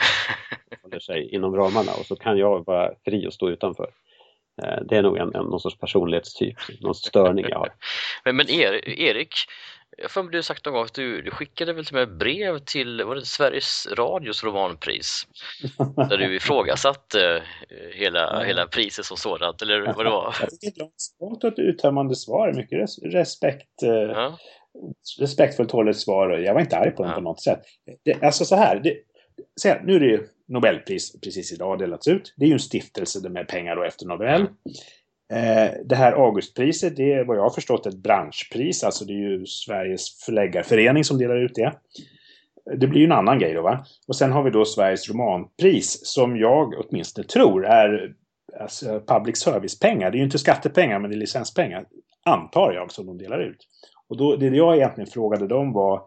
Håller 0.81 0.99
sig 0.99 1.35
inom 1.35 1.55
ramarna 1.55 1.91
och 1.99 2.05
så 2.05 2.15
kan 2.15 2.37
jag 2.37 2.65
vara 2.65 2.91
fri 3.05 3.27
och 3.27 3.33
stå 3.33 3.49
utanför. 3.49 3.89
Eh, 4.63 4.81
Det 4.85 4.97
är 4.97 5.01
nog 5.01 5.17
en, 5.17 5.35
en, 5.35 5.45
någon 5.45 5.59
sorts 5.59 5.77
personlighetstyp, 5.77 6.57
någon 6.81 6.95
störning 6.95 7.45
jag 7.49 7.57
har. 7.57 7.69
Men, 8.25 8.35
men 8.35 8.49
er, 8.49 8.89
Erik, 8.99 9.33
jag 9.97 10.11
mig 10.23 10.31
du 10.31 10.43
sagt 10.43 10.65
någon 10.65 10.73
gång 10.73 10.83
att 10.83 10.93
du, 10.93 11.21
du 11.21 11.31
skickade 11.31 11.73
väl 11.73 11.85
till 11.85 11.95
med 11.95 12.17
brev 12.17 12.59
till 12.59 13.03
var 13.03 13.15
det 13.15 13.25
Sveriges 13.25 13.87
Radios 13.91 14.43
romanpris 14.43 15.27
där 16.09 16.17
du 16.17 16.35
ifrågasatte 16.35 17.43
eh, 17.69 17.99
hela, 17.99 18.43
hela 18.43 18.67
priset 18.67 19.05
som 19.05 19.17
sådant, 19.17 19.61
eller 19.61 19.93
vad 19.93 20.05
det 20.05 20.09
var? 20.09 20.35
Jag 20.41 20.49
fick 20.49 20.63
ett 20.63 20.77
långt 20.77 20.93
långt 21.21 21.43
och 21.43 21.53
ett 21.53 21.59
uttömmande 21.59 22.15
svar. 22.15 22.53
Mycket 22.53 22.79
res 22.79 22.99
respekt, 22.99 23.83
eh, 23.83 23.89
Ja, 23.91 24.37
respektfullt 25.19 25.71
hållet 25.71 25.97
svar. 25.97 26.29
Jag 26.29 26.53
var 26.53 26.61
inte 26.61 26.77
arg 26.77 26.91
på 26.91 27.03
den 27.03 27.09
Ja. 27.11 27.15
på 27.15 27.21
något 27.21 27.43
sätt. 27.43 27.61
Det, 28.05 28.23
alltså 28.23 28.45
så 28.45 28.55
här. 28.55 28.79
Det, 28.79 28.97
så 29.55 29.67
här, 29.67 29.81
nu 29.85 29.95
är 29.95 29.99
det 29.99 30.05
ju 30.05 30.27
Nobelpris 30.47 31.21
precis 31.21 31.53
idag 31.53 31.79
delats 31.79 32.07
ut. 32.07 32.33
Det 32.37 32.45
är 32.45 32.47
ju 32.47 32.53
en 32.53 32.59
stiftelse 32.59 33.29
med 33.29 33.47
pengar 33.47 33.75
då 33.75 33.83
efter 33.83 34.05
Nobel. 34.05 34.47
Eh, 35.33 35.71
det 35.85 35.95
här 35.95 36.11
Augustpriset, 36.11 36.95
det 36.95 37.13
är 37.13 37.23
vad 37.23 37.37
jag 37.37 37.43
har 37.43 37.49
förstått 37.49 37.85
ett 37.85 37.97
branschpris. 37.97 38.83
Alltså 38.83 39.05
det 39.05 39.13
är 39.13 39.29
ju 39.29 39.45
Sveriges 39.45 40.23
förläggarförening 40.25 41.03
som 41.03 41.17
delar 41.17 41.37
ut 41.37 41.55
det. 41.55 41.73
Det 42.79 42.87
blir 42.87 42.99
ju 42.99 43.05
en 43.05 43.11
annan 43.11 43.39
grej 43.39 43.53
då 43.53 43.61
va. 43.61 43.85
Och 44.07 44.15
sen 44.15 44.31
har 44.31 44.43
vi 44.43 44.49
då 44.49 44.65
Sveriges 44.65 45.09
romanpris 45.09 45.99
som 46.03 46.37
jag 46.37 46.73
åtminstone 46.77 47.27
tror 47.27 47.65
är 47.65 48.13
alltså, 48.59 48.99
public 49.07 49.37
service-pengar. 49.37 50.11
Det 50.11 50.17
är 50.17 50.19
ju 50.19 50.25
inte 50.25 50.37
skattepengar 50.37 50.99
men 50.99 51.09
det 51.09 51.15
är 51.15 51.19
licenspengar. 51.19 51.85
Antar 52.25 52.73
jag 52.73 52.91
som 52.91 53.05
de 53.05 53.17
delar 53.17 53.39
ut. 53.39 53.67
Och 54.09 54.17
då, 54.17 54.35
det 54.35 54.45
jag 54.45 54.75
egentligen 54.75 55.09
frågade 55.09 55.47
dem 55.47 55.73
var 55.73 56.01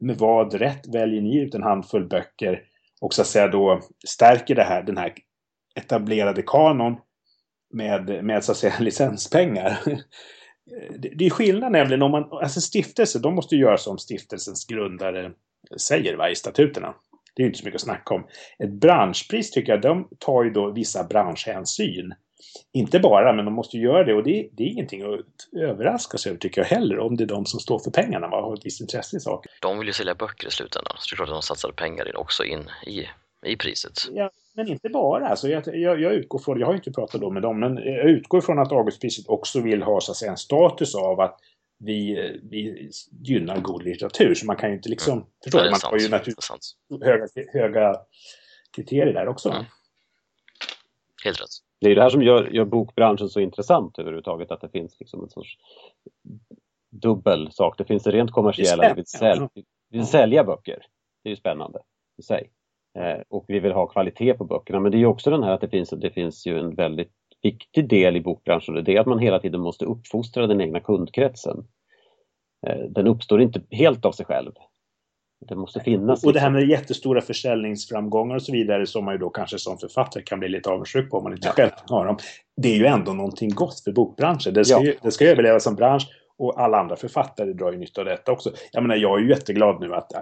med 0.00 0.18
vad 0.18 0.54
rätt 0.54 0.94
väljer 0.94 1.22
ni 1.22 1.38
ut 1.38 1.54
en 1.54 1.62
handfull 1.62 2.08
böcker 2.08 2.62
och 3.00 3.14
så 3.14 3.22
att 3.22 3.28
säga 3.28 3.48
då 3.48 3.80
stärker 4.06 4.54
det 4.54 4.62
här, 4.62 4.82
den 4.82 4.96
här 4.96 5.12
etablerade 5.74 6.42
kanon 6.42 6.96
med, 7.74 8.24
med 8.24 8.44
så 8.44 8.52
att 8.52 8.58
säga 8.58 8.74
licenspengar. 8.80 9.78
Det, 10.98 11.26
är 11.26 11.30
skillnad 11.30 11.72
nämligen 11.72 12.02
om 12.02 12.10
man, 12.10 12.28
alltså 12.32 12.60
stiftelse, 12.60 13.18
de 13.18 13.34
måste 13.34 13.56
göra 13.56 13.78
som 13.78 13.98
stiftelsens 13.98 14.66
grundare 14.66 15.32
säger 15.80 16.16
va, 16.16 16.30
i 16.30 16.34
statuterna. 16.34 16.94
Det 17.34 17.42
är 17.42 17.44
ju 17.44 17.46
inte 17.46 17.58
så 17.58 17.64
mycket 17.64 17.78
att 17.78 17.84
snacka 17.84 18.14
om. 18.14 18.26
Ett 18.58 18.70
branschpris 18.70 19.50
tycker 19.50 19.72
jag, 19.72 19.80
de 19.80 20.08
tar 20.18 20.44
ju 20.44 20.50
då 20.50 20.70
vissa 20.70 21.04
branschhänsyn. 21.04 22.14
Inte 22.72 22.98
bara, 22.98 23.32
men 23.32 23.44
de 23.44 23.54
måste 23.54 23.78
göra 23.78 24.04
det 24.04 24.14
och 24.14 24.22
det, 24.22 24.48
det 24.52 24.62
är 24.62 24.66
ingenting 24.66 25.02
att 25.02 25.60
överraska 25.62 26.18
sig 26.18 26.30
över 26.30 26.38
tycker 26.38 26.60
jag 26.60 26.68
heller 26.68 26.98
om 26.98 27.16
det 27.16 27.24
är 27.24 27.28
de 27.28 27.46
som 27.46 27.60
står 27.60 27.78
för 27.78 27.90
pengarna 27.90 28.26
och 28.26 28.42
har 28.42 28.54
ett 28.54 28.66
visst 28.66 28.80
intresse 28.80 29.16
i 29.16 29.20
saker 29.20 29.52
De 29.60 29.78
vill 29.78 29.86
ju 29.86 29.92
sälja 29.92 30.14
böcker 30.14 30.48
i 30.48 30.50
slutändan, 30.50 30.96
så 30.98 31.10
det 31.10 31.14
är 31.14 31.16
klart 31.16 31.28
att 31.28 31.34
de 31.34 31.42
satsar 31.42 31.72
pengar 31.72 32.16
också 32.16 32.44
in 32.44 32.70
i, 32.86 33.08
i 33.46 33.56
priset. 33.56 33.92
Ja, 34.12 34.30
men 34.54 34.68
inte 34.68 34.88
bara. 34.88 35.28
Alltså 35.28 35.48
jag, 35.48 35.62
jag, 35.66 36.00
jag 36.00 36.14
utgår 36.14 36.38
från, 36.38 36.60
jag 36.60 36.66
har 36.66 36.74
inte 36.74 36.92
pratat 36.92 37.20
då 37.20 37.30
med 37.30 37.42
dem, 37.42 37.60
men 37.60 37.76
jag 37.76 38.10
utgår 38.10 38.40
från 38.40 38.58
att 38.58 38.72
Augustpriset 38.72 39.28
också 39.28 39.60
vill 39.60 39.82
ha 39.82 40.00
så 40.00 40.12
att 40.12 40.16
säga, 40.16 40.30
en 40.30 40.36
status 40.36 40.94
av 40.94 41.20
att 41.20 41.40
vi, 41.78 42.14
vi 42.50 42.90
gynnar 43.20 43.60
god 43.60 43.82
litteratur. 43.82 44.34
Så 44.34 44.46
man 44.46 44.56
kan 44.56 44.70
ju 44.70 44.76
inte 44.76 44.88
liksom... 44.88 45.12
Mm. 45.12 45.24
Förstår 45.44 45.62
du? 45.62 45.70
Man 45.70 45.80
sant. 45.80 45.92
har 45.92 45.98
ju 45.98 46.08
naturligtvis 46.08 46.76
höga, 47.04 47.26
höga 47.52 47.96
kriterier 48.76 49.12
där 49.12 49.28
också. 49.28 49.50
Mm. 49.50 49.64
Helt 51.24 51.40
rätt. 51.40 51.48
Det 51.80 51.90
är 51.90 51.94
det 51.94 52.02
här 52.02 52.10
som 52.10 52.22
gör, 52.22 52.48
gör 52.48 52.64
bokbranschen 52.64 53.28
så 53.28 53.40
intressant 53.40 53.98
överhuvudtaget, 53.98 54.50
att 54.50 54.60
det 54.60 54.68
finns 54.68 55.00
liksom 55.00 55.22
en 55.22 55.30
sorts 55.30 55.58
dubbel 56.90 57.52
sak. 57.52 57.78
Det 57.78 57.84
finns 57.84 58.02
det 58.02 58.10
rent 58.10 58.30
kommersiella, 58.30 58.88
vi 58.88 58.94
vill, 58.94 59.06
sälja, 59.06 59.48
vi 59.54 59.98
vill 59.98 60.06
sälja 60.06 60.44
böcker. 60.44 60.86
Det 61.22 61.28
är 61.28 61.30
ju 61.30 61.36
spännande 61.36 61.82
i 62.18 62.22
sig. 62.22 62.50
Eh, 62.98 63.22
och 63.28 63.44
vi 63.48 63.60
vill 63.60 63.72
ha 63.72 63.86
kvalitet 63.86 64.34
på 64.34 64.44
böckerna. 64.44 64.80
Men 64.80 64.92
det 64.92 64.96
är 64.96 65.00
ju 65.00 65.06
också 65.06 65.30
den 65.30 65.42
här 65.42 65.52
att 65.52 65.60
det 65.60 65.68
finns, 65.68 65.90
det 65.90 66.10
finns 66.10 66.46
ju 66.46 66.58
en 66.58 66.74
väldigt 66.74 67.12
viktig 67.42 67.88
del 67.88 68.16
i 68.16 68.20
bokbranschen 68.20 68.84
det 68.84 68.96
är 68.96 69.00
att 69.00 69.06
man 69.06 69.18
hela 69.18 69.38
tiden 69.38 69.60
måste 69.60 69.84
uppfostra 69.84 70.46
den 70.46 70.60
egna 70.60 70.80
kundkretsen. 70.80 71.64
Eh, 72.66 72.78
den 72.88 73.06
uppstår 73.06 73.42
inte 73.42 73.60
helt 73.70 74.04
av 74.04 74.12
sig 74.12 74.26
själv. 74.26 74.52
Det 75.48 75.56
måste 75.56 75.80
finnas. 75.80 76.24
Och 76.24 76.32
det 76.32 76.40
här 76.40 76.50
liksom- 76.50 76.68
med 76.68 76.78
jättestora 76.78 77.20
försäljningsframgångar 77.20 78.34
och 78.34 78.42
så 78.42 78.52
vidare 78.52 78.86
som 78.86 79.04
man 79.04 79.14
ju 79.14 79.18
då 79.18 79.30
kanske 79.30 79.58
som 79.58 79.78
författare 79.78 80.22
kan 80.22 80.38
bli 80.38 80.48
lite 80.48 80.70
avundsjuk 80.70 81.10
på 81.10 81.16
om 81.16 81.24
man 81.24 81.32
inte 81.32 81.48
själv 81.48 81.70
har 81.86 82.06
dem. 82.06 82.16
Det 82.56 82.68
är 82.68 82.76
ju 82.76 82.86
ändå 82.86 83.12
någonting 83.12 83.50
gott 83.50 83.80
för 83.80 83.92
bokbranschen. 83.92 84.54
Det 84.54 84.64
ska, 84.64 84.74
ja. 84.74 84.84
ju, 84.84 84.96
det 85.02 85.10
ska 85.10 85.26
överleva 85.26 85.60
som 85.60 85.74
bransch 85.74 86.08
och 86.38 86.60
alla 86.60 86.78
andra 86.78 86.96
författare 86.96 87.52
drar 87.52 87.72
ju 87.72 87.78
nytta 87.78 88.00
av 88.00 88.04
detta 88.04 88.32
också. 88.32 88.52
Jag 88.72 88.82
menar, 88.82 88.96
jag 88.96 89.18
är 89.18 89.22
ju 89.22 89.28
jätteglad 89.28 89.80
nu 89.80 89.94
att, 89.94 90.12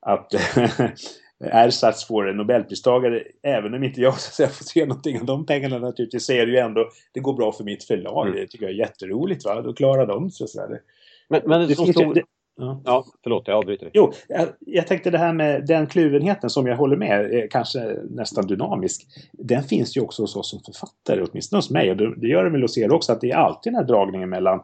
att 0.00 0.34
Ersatz 1.44 2.06
får 2.06 2.28
en 2.28 2.36
Nobelpristagare, 2.36 3.22
även 3.42 3.74
om 3.74 3.84
inte 3.84 4.00
jag 4.00 4.20
så 4.20 4.30
säga, 4.30 4.48
får 4.48 4.64
se 4.64 4.86
någonting 4.86 5.20
av 5.20 5.26
de 5.26 5.46
pengarna 5.46 5.78
naturligtvis, 5.78 6.26
så 6.26 6.32
är 6.32 6.46
det 6.46 6.52
ju 6.52 6.58
ändå, 6.58 6.88
det 7.12 7.20
går 7.20 7.34
bra 7.34 7.52
för 7.52 7.64
mitt 7.64 7.84
förlag. 7.84 8.26
Mm. 8.26 8.40
Det 8.40 8.46
tycker 8.46 8.64
jag 8.64 8.74
är 8.74 8.78
jätteroligt. 8.78 9.44
Va? 9.44 9.62
Då 9.62 9.72
klarar 9.72 10.06
de 10.06 10.30
sig 10.30 10.48
sådär. 10.48 10.80
Men, 11.28 11.40
men 11.44 11.60
det, 11.60 11.66
det 11.66 11.74
så 11.74 11.86
stor... 11.86 12.22
ja. 12.56 12.82
ja, 12.84 13.04
förlåt, 13.22 13.48
jag 13.48 13.56
avbryter 13.56 13.84
dig. 13.84 13.92
Jo, 13.94 14.12
jag, 14.28 14.48
jag, 14.58 14.86
tänkte 14.86 15.10
det 15.10 15.18
här 15.18 15.32
med 15.32 15.66
den 15.66 15.86
kluvenheten 15.86 16.50
som 16.50 16.66
jag 16.66 16.76
håller 16.76 16.96
med, 16.96 17.34
är 17.34 17.48
kanske 17.50 17.96
nästan 18.10 18.46
dynamisk. 18.46 19.06
Den 19.32 19.62
finns 19.62 19.96
ju 19.96 20.00
också 20.00 20.22
hos 20.22 20.36
oss 20.36 20.50
som 20.50 20.60
författare, 20.60 21.24
åtminstone 21.30 21.58
hos 21.58 21.70
mig. 21.70 21.90
Och 21.90 21.96
det, 21.96 22.16
det 22.16 22.28
gör 22.28 22.44
det 22.44 22.50
väl 22.50 22.62
hos 22.62 22.78
er 22.78 22.92
också, 22.92 23.12
att 23.12 23.20
det 23.20 23.30
är 23.30 23.36
alltid 23.36 23.72
den 23.72 23.80
här 23.80 23.88
dragningen 23.88 24.28
mellan 24.28 24.62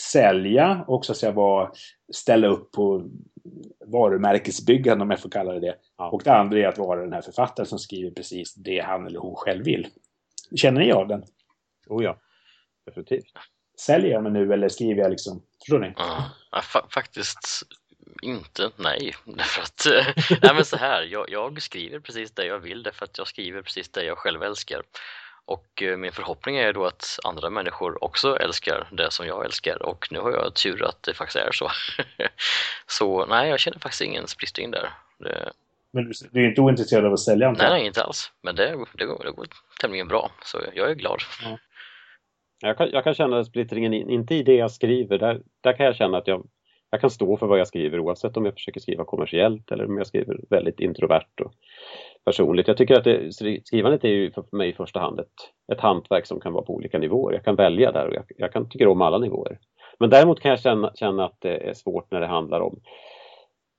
sälja 0.00 0.84
och 0.88 1.04
så 1.04 1.12
att 1.12 1.18
säga 1.18 1.32
vara, 1.32 1.70
ställa 2.12 2.46
upp 2.46 2.72
på 2.72 3.10
varumärkesbyggande 3.86 5.02
om 5.02 5.10
jag 5.10 5.20
får 5.20 5.30
kalla 5.30 5.52
det 5.52 5.60
det. 5.60 5.76
Ja. 5.98 6.10
Och 6.10 6.22
det 6.22 6.32
andra 6.32 6.58
är 6.58 6.66
att 6.66 6.78
vara 6.78 7.00
den 7.00 7.12
här 7.12 7.22
författaren 7.22 7.66
som 7.66 7.78
skriver 7.78 8.10
precis 8.10 8.54
det 8.54 8.80
han 8.80 9.06
eller 9.06 9.20
hon 9.20 9.34
själv 9.34 9.64
vill. 9.64 9.88
Känner 10.56 10.80
ni 10.80 10.92
av 10.92 11.08
den? 11.08 11.24
Oh 11.88 12.04
ja, 12.04 12.18
definitivt. 12.86 13.24
Säljer 13.78 14.10
jag 14.10 14.22
mig 14.22 14.32
nu 14.32 14.52
eller 14.52 14.68
skriver 14.68 15.02
jag 15.02 15.10
liksom? 15.10 15.42
Förstår 15.58 15.78
ni? 15.78 15.92
Ja, 15.96 16.60
fa 16.62 16.86
faktiskt 16.90 17.64
inte, 18.22 18.70
nej. 18.76 19.14
Därför 19.24 19.62
att, 19.62 19.86
nej 20.42 20.54
men 20.54 20.64
så 20.64 20.76
här, 20.76 21.02
jag, 21.02 21.30
jag, 21.30 21.62
skriver 21.62 22.00
precis 22.00 22.30
det 22.30 22.44
jag 22.44 22.58
vill 22.58 22.82
därför 22.82 23.04
att 23.04 23.18
jag 23.18 23.26
skriver 23.26 23.62
precis 23.62 23.88
det 23.88 24.04
jag 24.04 24.18
själv 24.18 24.42
älskar. 24.42 24.82
Och 25.46 25.82
eh, 25.82 25.96
min 25.96 26.12
förhoppning 26.12 26.56
är 26.56 26.72
då 26.72 26.86
att 26.86 27.18
andra 27.24 27.50
människor 27.50 28.04
också 28.04 28.36
älskar 28.36 28.88
det 28.92 29.10
som 29.10 29.26
jag 29.26 29.44
älskar 29.44 29.82
och 29.82 30.08
nu 30.10 30.18
har 30.18 30.30
jag 30.30 30.54
tur 30.54 30.84
att 30.84 31.02
det 31.02 31.14
faktiskt 31.14 31.36
är 31.36 31.52
så. 31.52 31.70
så 32.86 33.26
nej, 33.26 33.50
jag 33.50 33.60
känner 33.60 33.78
faktiskt 33.78 34.02
ingen 34.02 34.26
splittring 34.26 34.70
där. 34.70 34.90
Det... 35.18 35.52
Men 35.92 36.12
du 36.30 36.44
är 36.44 36.48
inte 36.48 36.60
ointresserad 36.60 37.06
av 37.06 37.12
att 37.12 37.20
sälja 37.20 37.48
antar 37.48 37.64
Nej, 37.64 37.72
nej, 37.72 37.86
inte 37.86 38.02
alls. 38.02 38.32
Men 38.42 38.56
det, 38.56 38.86
det, 38.92 39.04
går, 39.06 39.24
det 39.24 39.30
går 39.30 39.46
tämligen 39.80 40.08
bra, 40.08 40.30
så 40.44 40.58
jag 40.74 40.90
är 40.90 40.94
glad. 40.94 41.18
Ja. 41.42 41.58
Jag, 42.60 42.76
kan, 42.76 42.90
jag 42.90 43.04
kan 43.04 43.14
känna 43.14 43.44
splittringen, 43.44 43.94
inte 43.94 44.34
i 44.34 44.42
det 44.42 44.54
jag 44.54 44.70
skriver. 44.70 45.18
Där, 45.18 45.42
där 45.60 45.72
kan 45.72 45.86
jag 45.86 45.96
känna 45.96 46.18
att 46.18 46.26
jag, 46.26 46.46
jag 46.90 47.00
kan 47.00 47.10
stå 47.10 47.36
för 47.36 47.46
vad 47.46 47.58
jag 47.58 47.68
skriver 47.68 48.00
oavsett 48.00 48.36
om 48.36 48.44
jag 48.44 48.54
försöker 48.54 48.80
skriva 48.80 49.04
kommersiellt 49.04 49.72
eller 49.72 49.86
om 49.86 49.98
jag 49.98 50.06
skriver 50.06 50.40
väldigt 50.50 50.80
introvert. 50.80 51.40
Och, 51.44 51.52
personligt. 52.24 52.68
Jag 52.68 52.76
tycker 52.76 52.94
att 52.94 53.04
det, 53.04 53.34
skrivandet 53.64 54.04
är 54.04 54.08
ju 54.08 54.30
för 54.30 54.44
mig 54.52 54.68
i 54.68 54.72
första 54.72 55.00
hand 55.00 55.20
ett, 55.20 55.72
ett 55.72 55.80
hantverk 55.80 56.26
som 56.26 56.40
kan 56.40 56.52
vara 56.52 56.64
på 56.64 56.74
olika 56.74 56.98
nivåer. 56.98 57.34
Jag 57.34 57.44
kan 57.44 57.56
välja 57.56 57.92
där 57.92 58.08
och 58.08 58.14
jag, 58.14 58.24
jag 58.36 58.52
kan 58.52 58.68
tycka 58.68 58.90
om 58.90 59.02
alla 59.02 59.18
nivåer. 59.18 59.58
Men 59.98 60.10
däremot 60.10 60.40
kan 60.40 60.50
jag 60.50 60.60
känna, 60.60 60.92
känna 60.94 61.24
att 61.24 61.36
det 61.40 61.68
är 61.68 61.74
svårt 61.74 62.10
när 62.10 62.20
det 62.20 62.26
handlar 62.26 62.60
om 62.60 62.80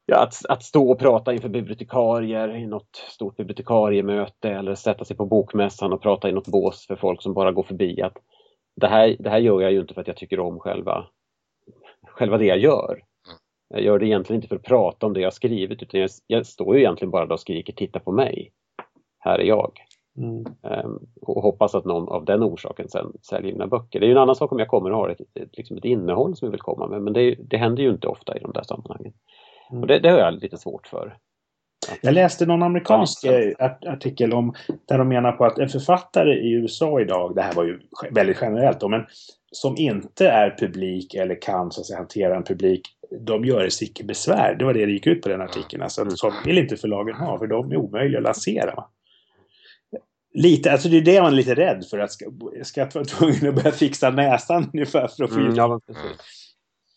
ja, 0.06 0.24
att, 0.24 0.34
att 0.50 0.64
stå 0.64 0.92
och 0.92 1.00
prata 1.00 1.34
inför 1.34 1.50
bibliotekarier 1.50 2.56
i 2.56 2.66
något 2.66 2.96
stort 2.96 3.38
bibliotekariemöte 3.38 4.50
eller 4.50 4.76
sätta 4.76 5.06
sig 5.06 5.18
på 5.18 5.26
bokmässan 5.26 5.94
och 5.94 6.02
prata 6.02 6.30
i 6.30 6.32
något 6.32 6.48
bås 6.48 6.88
för 6.88 6.96
folk 6.96 7.22
som 7.22 7.34
bara 7.34 7.52
går 7.52 7.64
förbi. 7.64 8.02
Att 8.02 8.18
det, 8.76 8.88
här, 8.88 9.16
det 9.20 9.30
här 9.30 9.40
gör 9.40 9.62
jag 9.62 9.72
ju 9.72 9.80
inte 9.82 9.94
för 9.94 10.02
att 10.02 10.08
jag 10.08 10.18
tycker 10.18 10.40
om 10.40 10.60
själva, 10.60 11.06
själva 12.08 12.38
det 12.38 12.46
jag 12.46 12.58
gör. 12.58 13.02
Jag 13.74 13.82
gör 13.82 14.00
det 14.00 14.06
egentligen 14.06 14.38
inte 14.38 14.48
för 14.48 14.56
att 14.56 14.64
prata 14.64 15.06
om 15.06 15.14
det 15.14 15.22
jag 15.22 15.34
skrivit 15.34 15.84
utan 15.84 16.00
jag, 16.00 16.10
jag 16.28 16.46
står 16.46 16.76
ju 16.76 16.82
egentligen 16.82 17.12
bara 17.12 17.26
där 17.26 17.34
och 17.34 17.40
skriker 17.40 17.74
titta 17.74 18.00
på 18.00 18.12
mig. 18.12 18.52
Här 19.20 19.40
är 19.40 19.44
jag. 19.44 19.72
Mm. 20.18 20.46
Um, 20.62 21.08
och 21.22 21.44
hoppas 21.44 21.76
att 21.76 21.86
någon 21.86 22.10
av 22.10 22.26
den 22.26 22.44
orsaken 22.44 22.90
sen 22.90 23.14
säljer 23.22 23.52
mina 23.52 23.68
böcker. 23.68 24.00
Det 24.00 24.06
är 24.06 24.08
ju 24.08 24.12
en 24.12 24.22
annan 24.22 24.36
sak 24.36 24.52
om 24.52 24.60
jag 24.60 24.68
kommer 24.68 24.92
och 24.92 24.98
har 24.98 25.10
ett, 25.10 25.22
ett, 25.34 25.58
liksom 25.58 25.78
ett 25.78 25.86
innehåll 25.86 26.36
som 26.36 26.46
jag 26.46 26.52
vill 26.52 26.62
komma 26.62 26.88
med 26.88 27.02
men 27.02 27.14
det, 27.14 27.36
det 27.36 27.58
händer 27.58 27.84
ju 27.84 27.90
inte 27.90 28.08
ofta 28.08 28.38
i 28.38 28.40
de 28.40 28.52
där 28.52 28.64
sammanhangen. 28.64 29.14
Mm. 29.72 29.82
Och 29.82 29.88
det, 29.88 30.00
det 30.00 30.10
har 30.10 30.20
jag 30.20 30.34
lite 30.34 30.58
svårt 30.58 30.88
för. 30.88 31.18
Jag 32.02 32.14
läste 32.14 32.46
någon 32.46 32.64
amerikansk 32.64 33.26
artikel 33.88 34.34
om 34.34 34.54
där 34.86 34.98
de 34.98 35.08
menar 35.08 35.32
på 35.32 35.46
att 35.46 35.60
en 35.60 35.70
författare 35.70 36.34
i 36.34 36.52
USA 36.52 37.02
idag, 37.02 37.36
det 37.36 37.42
här 37.42 37.54
var 37.54 37.64
ju 37.64 37.80
väldigt 38.12 38.38
generellt 38.42 38.80
då, 38.80 38.88
men 38.88 39.06
som 39.52 39.78
inte 39.78 40.28
är 40.28 40.56
publik 40.60 41.14
eller 41.14 41.42
kan 41.42 41.72
så 41.72 41.82
att 41.82 41.88
säga, 41.88 41.98
hantera 41.98 42.36
en 42.36 42.44
publik, 42.44 42.82
de 43.20 43.46
gör 43.46 43.70
sig 43.70 43.88
icke 43.88 44.04
besvär. 44.04 44.56
Det 44.56 44.66
var 44.66 44.74
det 44.74 44.86
det 44.86 44.92
gick 44.92 45.08
ut 45.08 45.22
på 45.22 45.30
den 45.30 45.42
artikeln. 45.42 45.84
Alltså, 45.84 46.02
mm. 46.02 46.16
så 46.16 46.34
vill 46.46 46.58
inte 46.58 46.78
förlagen 46.78 47.16
ha, 47.16 47.40
för 47.40 47.48
de 47.48 47.72
är 47.72 47.76
omöjliga 47.76 48.18
att 48.18 48.24
lansera. 48.24 48.84
Lite, 50.34 50.72
alltså 50.72 50.90
det 50.90 50.98
är 50.98 51.02
det 51.02 51.22
man 51.22 51.32
är 51.32 51.38
lite 51.38 51.56
rädd 51.56 51.86
för, 51.90 52.00
att 52.00 52.12
ska, 52.12 52.26
ska 52.64 52.82
jag 52.82 52.94
vara 52.94 53.06
tvungen 53.06 53.48
att 53.48 53.56
börja 53.56 53.72
fixa 53.72 54.10
näsan 54.10 54.70
ungefär 54.74 55.08
för 55.08 55.24
att 55.24 55.34
få 55.34 55.40
mm, 55.40 55.56
ja, 55.56 55.80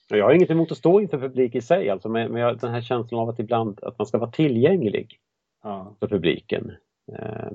Jag 0.08 0.24
har 0.24 0.32
inget 0.32 0.50
emot 0.50 0.72
att 0.72 0.78
stå 0.78 1.00
inför 1.00 1.18
publik 1.18 1.54
i 1.54 1.60
sig, 1.60 1.90
alltså, 1.90 2.08
men, 2.08 2.32
men 2.32 2.58
den 2.58 2.70
här 2.70 2.80
känslan 2.80 3.20
av 3.20 3.28
att 3.28 3.38
ibland 3.38 3.80
att 3.82 3.98
man 3.98 4.06
ska 4.06 4.18
vara 4.18 4.30
tillgänglig 4.30 5.18
ja. 5.62 5.96
för 6.00 6.08
publiken. 6.08 6.72
Eh, 7.12 7.48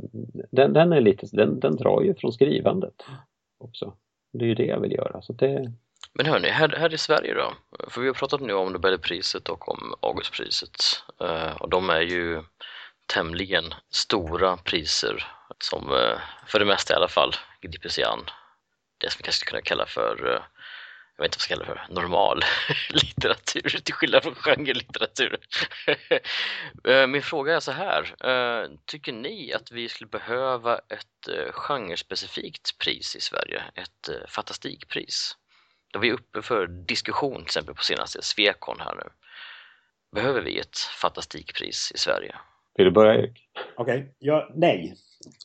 den, 0.52 0.74
den, 0.74 0.93
är 0.93 1.02
lite, 1.02 1.28
den, 1.32 1.60
den 1.60 1.76
drar 1.76 2.02
ju 2.02 2.15
från 2.15 2.34
skrivandet 2.34 3.04
också. 3.58 3.93
Det 4.34 4.45
är 4.45 4.50
ju 4.50 4.56
det 4.56 4.65
jag 4.65 4.80
vill 4.80 4.91
göra. 4.91 5.21
Så 5.21 5.34
det... 5.34 5.74
Men 6.14 6.26
hörni, 6.26 6.50
här, 6.50 6.70
här 6.70 6.94
i 6.94 6.98
Sverige 6.98 7.34
då? 7.34 7.54
För 7.90 8.02
vi 8.02 8.08
har 8.08 8.14
pratat 8.14 8.42
nu 8.42 8.54
om 8.54 8.74
Nobelpriset 8.74 9.50
och 9.50 9.70
om 9.70 9.96
Augustpriset 10.02 11.04
uh, 11.22 11.52
och 11.52 11.70
de 11.70 11.90
är 11.90 12.02
ju 12.02 12.44
tämligen 13.06 13.74
stora 13.90 14.58
priser 14.58 15.28
som 15.60 15.92
uh, 15.92 16.18
för 16.48 16.60
det 16.60 16.66
mesta 16.66 16.94
i 16.94 16.96
alla 16.96 17.08
fall 17.08 17.36
griper 17.62 17.90
sig 17.90 18.04
an 18.04 18.30
det 18.98 19.10
som 19.10 19.18
vi 19.18 19.24
kanske 19.24 19.40
skulle 19.40 19.62
kunna 19.62 19.62
kalla 19.62 19.86
för 19.86 20.28
uh, 20.28 20.42
jag 21.18 21.24
vet 21.24 21.36
inte 21.36 21.38
vad 21.38 21.38
jag 21.38 21.42
ska 21.42 21.56
kalla 21.56 21.66
det 21.66 21.88
för, 21.88 21.94
normal 21.94 22.42
litteratur 22.90 23.80
till 23.80 23.94
skillnad 23.94 24.24
från 24.24 24.36
genrelitteratur. 24.36 25.38
Min 27.08 27.22
fråga 27.22 27.56
är 27.56 27.60
så 27.60 27.72
här, 27.72 28.14
tycker 28.86 29.14
ni 29.14 29.54
att 29.54 29.72
vi 29.72 29.90
skulle 29.90 30.08
behöva 30.08 30.78
ett 30.78 31.52
genrespecifikt 31.52 32.78
pris 32.78 33.16
i 33.16 33.22
Sverige, 33.22 33.64
ett 33.76 34.10
fantastikpris? 34.28 35.38
Då 35.93 35.99
vi 35.99 36.10
är 36.10 36.13
uppe 36.13 36.41
för 36.41 36.67
diskussion 36.67 37.36
till 37.36 37.43
exempel 37.43 37.75
på 37.75 37.84
senaste 37.84 38.21
Svekon 38.21 38.77
här 38.80 38.95
nu. 38.95 39.10
Behöver 40.15 40.41
vi 40.41 40.60
ett 40.60 40.77
fantastikpris 40.77 41.91
i 41.95 41.97
Sverige? 41.97 42.36
Vill 42.77 42.86
du 42.86 42.91
börja 42.91 43.15
Erik? 43.15 43.49
Okej, 43.75 43.99
okay. 43.99 44.10
ja, 44.19 44.49
nej. 44.56 44.95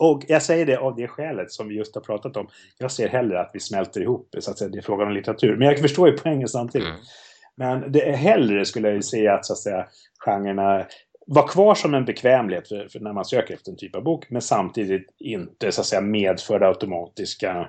Och 0.00 0.22
jag 0.28 0.42
säger 0.42 0.66
det 0.66 0.78
av 0.78 0.96
det 0.96 1.08
skälet 1.08 1.52
som 1.52 1.68
vi 1.68 1.74
just 1.74 1.94
har 1.94 2.02
pratat 2.02 2.36
om. 2.36 2.48
Jag 2.78 2.92
ser 2.92 3.08
hellre 3.08 3.40
att 3.40 3.50
vi 3.54 3.60
smälter 3.60 4.00
ihop, 4.00 4.34
så 4.38 4.50
att 4.50 4.58
säga, 4.58 4.70
det 4.70 4.78
är 4.78 4.82
frågan 4.82 5.08
om 5.08 5.14
litteratur. 5.14 5.56
Men 5.56 5.68
jag 5.68 5.78
förstår 5.78 6.08
ju 6.08 6.16
poängen 6.16 6.48
samtidigt. 6.48 6.88
Mm. 6.88 7.00
Men 7.56 7.92
det 7.92 8.08
är 8.08 8.16
hellre 8.16 8.64
skulle 8.64 8.88
jag 8.88 8.94
ju 8.94 9.02
säga 9.02 9.34
att 9.34 9.46
så 9.46 9.52
att 9.52 9.58
säga 9.58 9.86
genrerna 10.24 10.86
var 11.26 11.48
kvar 11.48 11.74
som 11.74 11.94
en 11.94 12.04
bekvämlighet 12.04 12.68
för, 12.68 12.88
för, 12.88 13.00
när 13.00 13.12
man 13.12 13.24
söker 13.24 13.54
efter 13.54 13.70
en 13.70 13.76
typ 13.76 13.96
av 13.96 14.02
bok. 14.02 14.30
Men 14.30 14.42
samtidigt 14.42 15.14
inte 15.18 15.72
så 15.72 15.80
att 15.80 15.86
säga 15.86 16.00
medförda 16.00 16.66
automatiska 16.66 17.68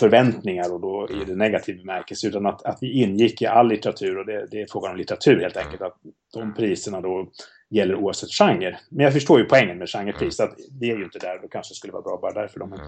förväntningar 0.00 0.74
och 0.74 0.80
då 0.80 1.08
i 1.10 1.24
det 1.24 1.36
negativ 1.36 1.76
bemärkelse. 1.76 2.28
Utan 2.28 2.46
att, 2.46 2.62
att 2.62 2.78
vi 2.80 3.02
ingick 3.02 3.42
i 3.42 3.46
all 3.46 3.68
litteratur 3.68 4.18
och 4.18 4.26
det, 4.26 4.46
det 4.50 4.62
är 4.62 4.66
frågan 4.70 4.90
om 4.90 4.96
litteratur 4.96 5.40
helt 5.40 5.56
enkelt. 5.56 5.82
Att 5.82 5.96
de 6.32 6.54
priserna 6.54 7.00
då 7.00 7.28
gäller 7.70 7.94
oavsett 7.94 8.30
genre. 8.30 8.78
Men 8.90 9.04
jag 9.04 9.12
förstår 9.12 9.38
ju 9.38 9.44
poängen 9.44 9.78
med 9.78 9.88
genrepris. 9.88 10.40
Mm. 10.40 10.52
Att 10.52 10.58
det 10.70 10.90
är 10.90 10.96
ju 10.96 11.04
inte 11.04 11.18
där. 11.18 11.38
Då 11.42 11.48
kanske 11.48 11.74
skulle 11.74 11.92
vara 11.92 12.02
bra 12.02 12.18
bara 12.22 12.32
därför. 12.32 12.60
De. 12.60 12.72
Mm. 12.72 12.86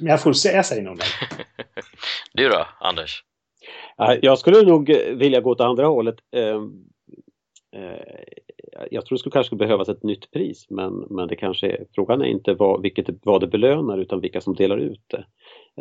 Men 0.00 0.10
jag 0.10 0.22
får 0.22 0.32
säga, 0.32 0.62
säger 0.62 0.82
nog 0.82 1.00
du 2.32 2.48
då, 2.48 2.66
Anders? 2.80 3.22
Jag 4.20 4.38
skulle 4.38 4.62
nog 4.62 4.88
vilja 5.14 5.40
gå 5.40 5.50
åt 5.50 5.60
andra 5.60 5.86
hållet. 5.86 6.16
Eh, 7.76 8.86
jag 8.90 9.06
tror 9.06 9.16
det 9.16 9.18
skulle 9.18 9.32
kanske 9.32 9.56
behövas 9.56 9.88
ett 9.88 10.02
nytt 10.02 10.30
pris 10.30 10.66
men, 10.70 11.06
men 11.10 11.28
det 11.28 11.36
kanske 11.36 11.66
är, 11.66 11.86
frågan 11.94 12.20
är 12.20 12.26
inte 12.26 12.54
vad, 12.54 12.82
vilket, 12.82 13.06
vad 13.22 13.40
det 13.40 13.46
belönar 13.46 13.98
utan 13.98 14.20
vilka 14.20 14.40
som 14.40 14.54
delar 14.54 14.78
ut 14.78 15.02
det. 15.06 15.24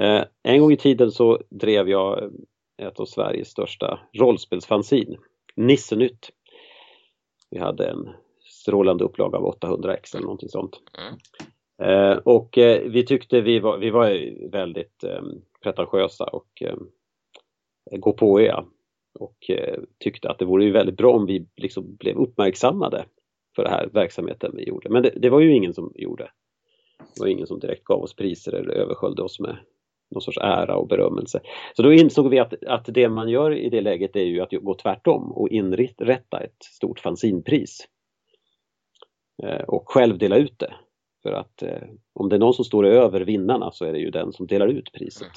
Eh, 0.03 0.23
en 0.43 0.59
gång 0.59 0.71
i 0.71 0.77
tiden 0.77 1.11
så 1.11 1.39
drev 1.49 1.89
jag 1.89 2.31
ett 2.77 2.99
av 2.99 3.05
Sveriges 3.05 3.47
största 3.47 3.99
rollspelsfanzin, 4.13 5.17
Nissenytt. 5.55 6.31
Vi 7.49 7.59
hade 7.59 7.87
en 7.87 8.09
strålande 8.43 9.03
upplaga 9.03 9.37
av 9.37 9.45
800 9.45 9.93
ex 9.93 10.15
eller 10.15 10.23
någonting 10.23 10.49
sånt. 10.49 10.81
Mm. 10.97 11.15
Eh, 11.81 12.17
och 12.17 12.57
eh, 12.57 12.81
vi 12.81 13.05
tyckte 13.05 13.41
vi 13.41 13.59
var, 13.59 13.77
vi 13.77 13.89
var 13.89 14.49
väldigt 14.51 15.03
eh, 15.03 15.21
pretentiösa 15.63 16.23
och 16.23 16.61
eh, 16.61 16.77
gå 17.91 18.13
på 18.13 18.41
ja. 18.41 18.65
Och 19.19 19.49
eh, 19.49 19.79
tyckte 19.99 20.29
att 20.29 20.39
det 20.39 20.45
vore 20.45 20.65
ju 20.65 20.71
väldigt 20.71 20.97
bra 20.97 21.13
om 21.13 21.25
vi 21.25 21.47
liksom 21.55 21.95
blev 21.95 22.17
uppmärksammade 22.17 23.05
för 23.55 23.63
den 23.63 23.71
här 23.71 23.89
verksamheten 23.93 24.51
vi 24.55 24.63
gjorde. 24.63 24.89
Men 24.89 25.03
det, 25.03 25.13
det, 25.15 25.29
var 25.29 25.39
ju 25.39 25.55
ingen 25.55 25.73
som 25.73 25.91
gjorde. 25.95 26.31
Det 27.15 27.21
var 27.21 27.27
ingen 27.27 27.47
som 27.47 27.59
direkt 27.59 27.83
gav 27.83 28.03
oss 28.03 28.15
priser 28.15 28.53
eller 28.53 28.73
översköljde 28.73 29.21
oss 29.21 29.39
med 29.39 29.57
någon 30.11 30.21
sorts 30.21 30.37
ära 30.37 30.75
och 30.75 30.87
berömmelse. 30.87 31.39
Så 31.75 31.81
då 31.81 31.93
insåg 31.93 32.29
vi 32.29 32.39
att, 32.39 32.63
att 32.67 32.85
det 32.85 33.09
man 33.09 33.29
gör 33.29 33.51
i 33.51 33.69
det 33.69 33.81
läget 33.81 34.15
är 34.15 34.23
ju 34.23 34.41
att 34.41 34.51
gå 34.51 34.73
tvärtom 34.73 35.31
och 35.31 35.49
inrätta 35.49 36.39
ett 36.39 36.63
stort 36.63 36.99
fanzinpris 36.99 37.87
Eh, 39.43 39.61
och 39.61 39.89
själv 39.89 40.17
dela 40.17 40.37
ut 40.37 40.59
det. 40.59 40.75
För 41.23 41.31
att 41.31 41.63
eh, 41.63 41.81
om 42.13 42.29
det 42.29 42.35
är 42.35 42.39
någon 42.39 42.53
som 42.53 42.65
står 42.65 42.85
över 42.85 43.21
vinnarna 43.21 43.71
så 43.71 43.85
är 43.85 43.93
det 43.93 43.99
ju 43.99 44.11
den 44.11 44.33
som 44.33 44.47
delar 44.47 44.67
ut 44.67 44.91
priset. 44.93 45.31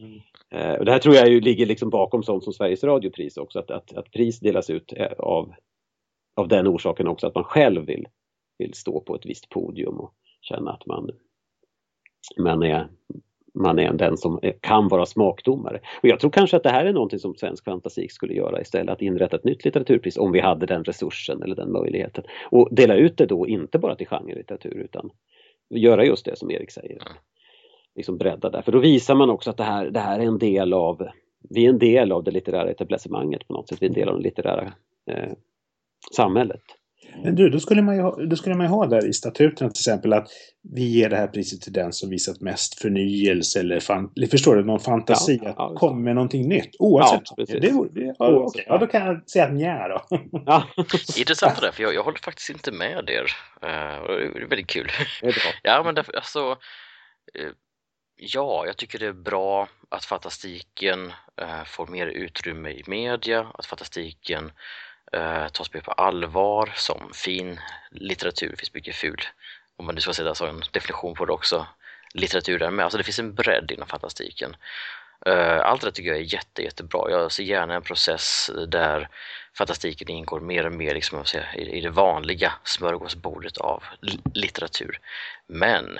Mm. 0.00 0.78
Och 0.78 0.84
det 0.84 0.92
här 0.92 0.98
tror 0.98 1.14
jag 1.14 1.28
ju 1.28 1.40
ligger 1.40 1.66
liksom 1.66 1.90
bakom 1.90 2.22
sånt 2.22 2.44
som 2.44 2.52
Sveriges 2.52 2.84
Radiopris 2.84 3.36
också, 3.36 3.58
att, 3.58 3.70
att, 3.70 3.92
att 3.92 4.10
pris 4.10 4.40
delas 4.40 4.70
ut 4.70 4.92
eh, 4.96 5.12
av, 5.18 5.54
av 6.36 6.48
den 6.48 6.68
orsaken 6.68 7.08
också 7.08 7.26
att 7.26 7.34
man 7.34 7.44
själv 7.44 7.86
vill, 7.86 8.08
vill 8.58 8.74
stå 8.74 9.00
på 9.00 9.14
ett 9.14 9.26
visst 9.26 9.48
podium 9.48 9.94
och 9.94 10.14
känna 10.40 10.72
att 10.72 10.86
man, 10.86 11.10
man 12.38 12.62
är 12.62 12.88
man 13.54 13.78
är 13.78 13.92
den 13.92 14.16
som 14.16 14.38
eh, 14.42 14.54
kan 14.60 14.88
vara 14.88 15.06
smakdomare. 15.06 15.80
Och 16.02 16.08
jag 16.08 16.20
tror 16.20 16.30
kanske 16.30 16.56
att 16.56 16.62
det 16.62 16.70
här 16.70 16.84
är 16.84 16.92
någonting 16.92 17.18
som 17.18 17.34
svensk 17.34 17.64
fantastik 17.64 18.12
skulle 18.12 18.34
göra 18.34 18.60
istället, 18.60 18.92
att 18.92 19.02
inrätta 19.02 19.36
ett 19.36 19.44
nytt 19.44 19.64
litteraturpris 19.64 20.18
om 20.18 20.32
vi 20.32 20.40
hade 20.40 20.66
den 20.66 20.84
resursen 20.84 21.42
eller 21.42 21.56
den 21.56 21.72
möjligheten. 21.72 22.24
Och 22.50 22.68
dela 22.70 22.94
ut 22.94 23.16
det 23.16 23.26
då 23.26 23.48
inte 23.48 23.78
bara 23.78 23.96
till 23.96 24.06
genrelitteratur 24.06 24.74
utan 24.74 25.10
göra 25.74 26.04
just 26.04 26.24
det 26.24 26.38
som 26.38 26.50
Erik 26.50 26.70
säger. 26.70 26.98
Liksom 28.00 28.18
bredda 28.18 28.50
där, 28.50 28.62
för 28.62 28.72
då 28.72 28.78
visar 28.78 29.14
man 29.14 29.30
också 29.30 29.50
att 29.50 29.56
det 29.56 29.64
här, 29.64 29.90
det 29.90 30.00
här 30.00 30.18
är 30.18 30.24
en 30.24 30.38
del 30.38 30.72
av, 30.72 31.08
vi 31.50 31.64
är 31.64 31.68
en 31.68 31.78
del 31.78 32.12
av 32.12 32.24
det 32.24 32.30
litterära 32.30 32.70
etablissemanget 32.70 33.48
på 33.48 33.52
något 33.52 33.68
sätt, 33.68 33.78
vi 33.80 33.86
är 33.86 33.90
en 33.90 33.94
del 33.94 34.08
av 34.08 34.16
det 34.16 34.22
litterära 34.22 34.72
eh, 35.10 35.32
samhället. 36.16 36.62
Men 37.22 37.34
du, 37.34 37.48
då 37.48 37.60
skulle, 37.60 37.82
man 37.82 37.96
ju 37.96 38.02
ha, 38.02 38.16
då 38.24 38.36
skulle 38.36 38.54
man 38.54 38.66
ju 38.66 38.70
ha 38.70 38.86
där 38.86 39.08
i 39.08 39.12
statuterna 39.12 39.70
till 39.70 39.80
exempel 39.80 40.12
att 40.12 40.28
vi 40.62 40.82
ger 40.82 41.08
det 41.08 41.16
här 41.16 41.26
priset 41.26 41.60
till 41.60 41.72
den 41.72 41.92
som 41.92 42.10
visat 42.10 42.40
mest 42.40 42.80
förnyelse 42.80 43.60
eller, 43.60 43.80
fan, 43.80 44.12
eller 44.16 44.26
förstår 44.26 44.56
du, 44.56 44.64
någon 44.64 44.80
fantasi 44.80 45.40
ja, 45.42 45.48
att 45.48 45.54
ja, 45.58 45.74
komma 45.76 46.00
med 46.00 46.14
någonting 46.14 46.48
nytt. 46.48 46.70
Oavsett. 46.78 47.22
Ja, 47.36 47.44
det, 47.46 47.60
det, 47.60 47.88
det, 47.92 48.14
ja, 48.18 48.30
okay. 48.30 48.64
ja, 48.66 48.78
då 48.78 48.86
kan 48.86 49.06
jag 49.06 49.30
säga 49.30 49.48
nja 49.48 49.88
då. 49.88 50.18
Ja. 50.46 50.64
Intressant 51.18 51.60
det, 51.60 51.72
för 51.72 51.82
jag, 51.82 51.94
jag 51.94 52.02
håller 52.02 52.18
faktiskt 52.18 52.50
inte 52.50 52.72
med 52.72 53.10
er. 53.10 53.22
Uh, 53.22 54.06
det 54.34 54.42
är 54.42 54.48
väldigt 54.48 54.66
kul. 54.66 54.88
Är 55.22 55.36
ja, 55.62 55.82
men 55.84 55.94
därför, 55.94 56.12
alltså, 56.16 56.40
uh, 56.50 56.56
Ja, 58.22 58.66
jag 58.66 58.76
tycker 58.76 58.98
det 58.98 59.06
är 59.06 59.12
bra 59.12 59.68
att 59.88 60.04
fantastiken 60.04 61.12
eh, 61.36 61.64
får 61.64 61.86
mer 61.86 62.06
utrymme 62.06 62.70
i 62.70 62.82
media, 62.86 63.46
att 63.54 63.66
fantastiken 63.66 64.52
eh, 65.12 65.48
tas 65.48 65.74
mer 65.74 65.80
på 65.80 65.92
allvar 65.92 66.72
som 66.76 67.10
fin 67.14 67.60
litteratur. 67.90 68.50
Det 68.50 68.56
finns 68.56 68.74
mycket 68.74 68.94
ful, 68.94 69.22
om 69.76 69.86
man 69.86 69.94
nu 69.94 70.00
ska 70.00 70.12
sätta 70.12 70.34
så 70.34 70.44
alltså 70.44 70.46
en 70.46 70.72
definition 70.72 71.14
på 71.14 71.24
det 71.24 71.32
också, 71.32 71.66
litteratur 72.14 72.58
där 72.58 72.70
med. 72.70 72.84
Alltså 72.84 72.98
det 72.98 73.04
finns 73.04 73.18
en 73.18 73.34
bredd 73.34 73.70
inom 73.70 73.88
fantastiken. 73.88 74.56
Eh, 75.26 75.60
allt 75.60 75.82
det 75.82 75.92
tycker 75.92 76.10
jag 76.10 76.18
är 76.18 76.34
jätte, 76.34 76.62
jättebra. 76.62 77.10
Jag 77.10 77.32
ser 77.32 77.44
gärna 77.44 77.74
en 77.74 77.82
process 77.82 78.50
där 78.68 79.08
fantastiken 79.54 80.08
ingår 80.08 80.40
mer 80.40 80.66
och 80.66 80.72
mer 80.72 80.94
liksom, 80.94 81.24
säga, 81.24 81.54
i 81.54 81.80
det 81.80 81.90
vanliga 81.90 82.52
smörgåsbordet 82.64 83.58
av 83.58 83.84
litteratur. 84.34 85.00
Men 85.46 85.98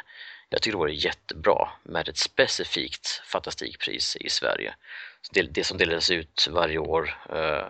jag 0.50 0.62
tycker 0.62 0.72
det 0.72 0.78
vore 0.78 0.92
jättebra 0.92 1.68
med 1.82 2.08
ett 2.08 2.16
specifikt 2.16 3.22
fantastikpris 3.24 4.16
i 4.16 4.30
Sverige. 4.30 4.74
Det, 5.32 5.42
det 5.42 5.64
som 5.64 5.78
delas 5.78 6.10
ut 6.10 6.48
varje 6.50 6.78
år 6.78 7.18
eh, 7.32 7.66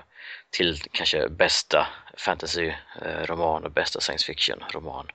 till 0.51 0.81
kanske 0.93 1.29
bästa 1.29 1.87
fantasy-roman 2.17 3.63
eh, 3.63 3.67
och 3.67 3.73
bästa 3.73 4.01
science 4.01 4.27
fiction-roman. 4.27 5.07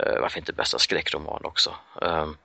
Eh, 0.00 0.20
varför 0.20 0.38
inte 0.38 0.52
bästa 0.52 0.78
skräckroman 0.78 1.44
också? 1.44 1.74
Ehm, 2.02 2.36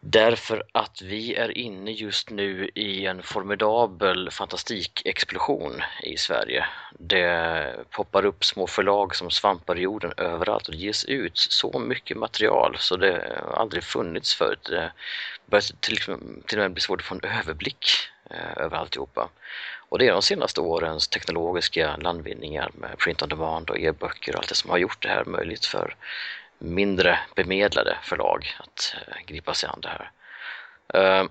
därför 0.00 0.62
att 0.72 1.02
vi 1.02 1.34
är 1.34 1.58
inne 1.58 1.90
just 1.90 2.30
nu 2.30 2.70
i 2.74 3.06
en 3.06 3.22
formidabel 3.22 4.30
fantastikexplosion 4.30 5.82
i 6.02 6.16
Sverige. 6.16 6.66
Det 6.98 7.74
poppar 7.90 8.24
upp 8.24 8.44
små 8.44 8.66
förlag 8.66 9.16
som 9.16 9.30
svampar 9.30 9.78
i 9.78 9.82
jorden 9.82 10.12
överallt 10.16 10.68
och 10.68 10.74
det 10.74 10.80
ges 10.80 11.04
ut 11.04 11.38
så 11.38 11.78
mycket 11.78 12.16
material 12.16 12.76
så 12.78 12.96
det 12.96 13.42
har 13.44 13.52
aldrig 13.52 13.84
funnits 13.84 14.34
förut. 14.34 14.66
Det 14.70 14.92
börjar 15.46 15.62
till, 15.80 15.96
till 16.46 16.58
och 16.58 16.62
med 16.62 16.72
bli 16.72 16.80
svårt 16.80 17.00
att 17.00 17.06
få 17.06 17.14
en 17.14 17.38
överblick 17.38 17.86
eh, 18.30 18.64
över 18.64 18.76
alltihopa. 18.76 19.28
Och 19.88 19.98
det 19.98 20.06
är 20.06 20.12
de 20.12 20.22
senaste 20.22 20.60
årens 20.60 21.08
teknologiska 21.08 21.96
landvinningar 21.96 22.70
med 22.74 22.98
print 22.98 23.22
on 23.22 23.28
demand 23.28 23.70
och 23.70 23.78
e-böcker 23.78 24.32
och 24.32 24.38
allt 24.38 24.48
det 24.48 24.54
som 24.54 24.70
har 24.70 24.78
gjort 24.78 25.02
det 25.02 25.08
här 25.08 25.24
möjligt 25.24 25.64
för 25.64 25.96
mindre 26.60 27.18
bemedlade 27.34 27.98
förlag 28.02 28.56
att 28.58 28.94
eh, 29.08 29.26
gripa 29.26 29.54
sig 29.54 29.68
an 29.72 29.80
det 29.80 29.88
här. 29.88 30.10
Eh, 30.94 31.28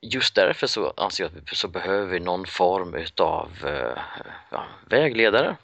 just 0.00 0.34
därför 0.34 0.66
så 0.66 0.92
anser 0.96 1.24
jag 1.24 1.28
att 1.28 1.52
vi 1.52 1.56
så 1.56 1.68
behöver 1.68 2.06
vi 2.06 2.20
någon 2.20 2.46
form 2.46 2.94
utav 2.94 3.50
eh, 3.64 4.02
ja, 4.50 4.64
vägledare. 4.88 5.56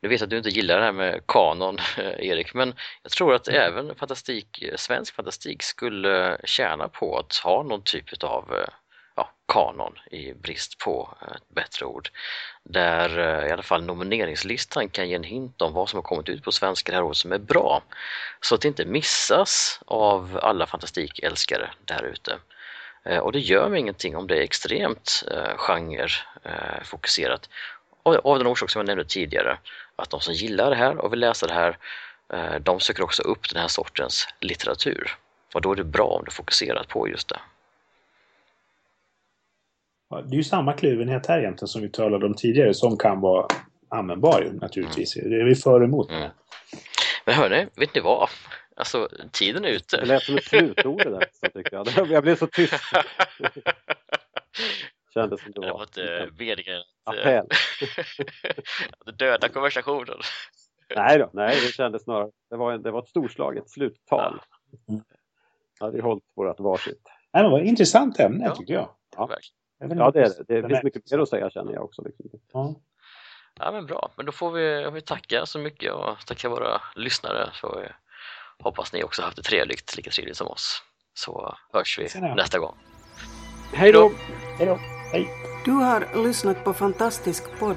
Nu 0.00 0.08
vet 0.08 0.22
att 0.22 0.30
du 0.30 0.38
inte 0.38 0.50
gillar 0.50 0.78
det 0.78 0.84
här 0.84 0.92
med 0.92 1.26
kanon, 1.26 1.78
Erik, 2.18 2.54
men 2.54 2.74
jag 3.02 3.12
tror 3.12 3.34
att 3.34 3.48
mm. 3.48 3.60
även 3.60 3.94
fantastik, 3.94 4.64
svensk 4.76 5.14
fantastik 5.14 5.62
skulle 5.62 6.38
tjäna 6.44 6.88
på 6.88 7.18
att 7.18 7.36
ha 7.36 7.62
någon 7.62 7.82
typ 7.82 8.12
utav 8.12 8.66
ja, 9.16 9.30
kanon 9.48 9.98
i 10.10 10.32
brist 10.32 10.78
på 10.78 11.14
ett 11.36 11.48
bättre 11.48 11.86
ord. 11.86 12.10
Där 12.62 13.18
eh, 13.18 13.48
i 13.48 13.52
alla 13.52 13.62
fall 13.62 13.84
nomineringslistan 13.84 14.88
kan 14.88 15.08
ge 15.08 15.14
en 15.14 15.24
hint 15.24 15.62
om 15.62 15.72
vad 15.72 15.88
som 15.88 15.96
har 15.96 16.02
kommit 16.02 16.28
ut 16.28 16.44
på 16.44 16.52
svenska 16.52 16.92
det 16.92 16.96
här 16.96 17.04
året 17.04 17.16
som 17.16 17.32
är 17.32 17.38
bra. 17.38 17.82
Så 18.40 18.54
att 18.54 18.60
det 18.60 18.68
inte 18.68 18.84
missas 18.84 19.80
av 19.86 20.40
alla 20.42 20.66
fantastikälskare 20.66 21.70
där 21.84 22.02
ute. 22.02 22.38
Eh, 23.04 23.18
och 23.18 23.32
det 23.32 23.40
gör 23.40 23.68
mig 23.68 23.80
ingenting 23.80 24.16
om 24.16 24.26
det 24.26 24.36
är 24.36 24.42
extremt 24.42 25.24
eh, 25.30 25.56
genrefokuserat. 25.56 27.48
Av 28.02 28.38
den 28.38 28.46
orsak 28.46 28.70
som 28.70 28.80
jag 28.80 28.86
nämnde 28.86 29.04
tidigare, 29.04 29.58
att 29.96 30.10
de 30.10 30.20
som 30.20 30.34
gillar 30.34 30.70
det 30.70 30.76
här 30.76 30.96
och 30.96 31.12
vill 31.12 31.20
läsa 31.20 31.46
det 31.46 31.54
här, 31.54 31.78
de 32.58 32.80
söker 32.80 33.02
också 33.02 33.22
upp 33.22 33.48
den 33.48 33.60
här 33.60 33.68
sortens 33.68 34.28
litteratur. 34.40 35.16
Och 35.54 35.60
då 35.60 35.72
är 35.72 35.76
det 35.76 35.84
bra 35.84 36.06
om 36.06 36.24
det 36.24 36.28
är 36.28 36.32
fokuserat 36.32 36.88
på 36.88 37.08
just 37.08 37.28
det 37.28 37.40
det 40.10 40.34
är 40.34 40.36
ju 40.36 40.44
samma 40.44 40.72
kluvenhet 40.72 41.26
här 41.26 41.38
egentligen 41.38 41.68
som 41.68 41.82
vi 41.82 41.88
talade 41.88 42.26
om 42.26 42.34
tidigare 42.34 42.74
som 42.74 42.96
kan 42.96 43.20
vara 43.20 43.46
användbar 43.88 44.50
naturligtvis. 44.52 45.14
Det 45.14 45.40
är 45.40 45.44
vi 45.44 45.54
för 45.54 45.80
och 45.80 45.86
emot. 45.86 46.10
Mm. 46.10 46.30
Men 47.24 47.34
hörni, 47.34 47.66
vet 47.76 47.94
ni 47.94 48.00
vad? 48.00 48.28
Alltså, 48.76 49.08
tiden 49.32 49.64
är 49.64 49.68
ute. 49.68 49.96
Det 49.96 50.06
lät 50.06 50.22
som 50.22 50.36
ett 50.36 50.44
slutord 50.44 50.98
det 50.98 51.10
där, 51.10 51.26
så 51.32 51.46
tycker 51.50 51.76
jag. 51.76 51.88
Jag 52.10 52.22
blev 52.22 52.36
så 52.36 52.46
tyst. 52.46 52.74
Kändes 55.14 55.42
som 55.42 55.52
det 55.52 55.60
var. 55.60 55.66
Det 55.66 55.72
var 55.72 55.84
ett 55.84 55.98
äh, 55.98 56.28
meningen 56.38 56.82
Appell. 57.04 57.46
döda 59.18 59.48
konversationen. 59.48 60.16
Nej 60.96 61.18
då, 61.18 61.30
nej 61.32 61.60
det 61.66 61.72
kändes 61.72 62.02
snarare, 62.02 62.30
det 62.50 62.56
var, 62.56 62.72
en, 62.72 62.82
det 62.82 62.90
var 62.90 63.02
ett 63.02 63.08
storslaget 63.08 63.70
sluttal. 63.70 64.40
Mm. 64.88 65.02
Ja, 65.80 65.90
vi 65.90 66.00
hållit 66.00 66.24
vårt 66.34 66.60
varsitt. 66.60 67.02
Nej, 67.32 67.42
det 67.42 67.48
var 67.48 67.60
ett 67.60 67.66
intressant 67.66 68.20
ämne 68.20 68.44
Ja. 68.44 68.56
tycker 68.56 68.74
jag. 68.74 68.88
Ja. 69.16 69.28
Ja, 69.78 70.10
det 70.10 70.20
är 70.20 70.44
det. 70.48 70.60
Det 70.62 70.68
finns 70.68 70.82
mycket 70.82 71.12
mer 71.12 71.18
att 71.18 71.28
säga 71.28 71.50
känner 71.50 71.72
jag 71.72 71.84
också. 71.84 72.02
Liksom. 72.02 72.30
Ja. 72.52 72.74
Ja 73.58 73.72
men 73.72 73.86
bra, 73.86 74.10
men 74.16 74.26
då 74.26 74.32
får 74.32 74.50
vi, 74.50 74.90
vi 74.90 75.00
tacka 75.00 75.46
så 75.46 75.58
mycket 75.58 75.92
och 75.92 76.26
tacka 76.26 76.48
våra 76.48 76.80
lyssnare 76.94 77.50
så 77.52 77.80
vi 77.80 77.88
hoppas 78.64 78.92
ni 78.92 79.04
också 79.04 79.22
haft 79.22 79.36
det 79.36 79.42
trevligt, 79.42 79.96
lika 79.96 80.10
trevligt 80.10 80.36
som 80.36 80.46
oss. 80.48 80.82
Så 81.14 81.56
hörs 81.72 81.98
vi 81.98 82.08
Senare. 82.08 82.34
nästa 82.34 82.58
gång. 82.58 82.74
Hej 83.72 83.92
då! 83.92 84.12
Hej 84.58 84.66
då! 84.66 84.78
Hej! 85.12 85.28
Du 85.64 85.70
har 85.70 86.24
lyssnat 86.24 86.64
på 86.64 86.72
Fantastisk 86.72 87.58
podd. 87.58 87.76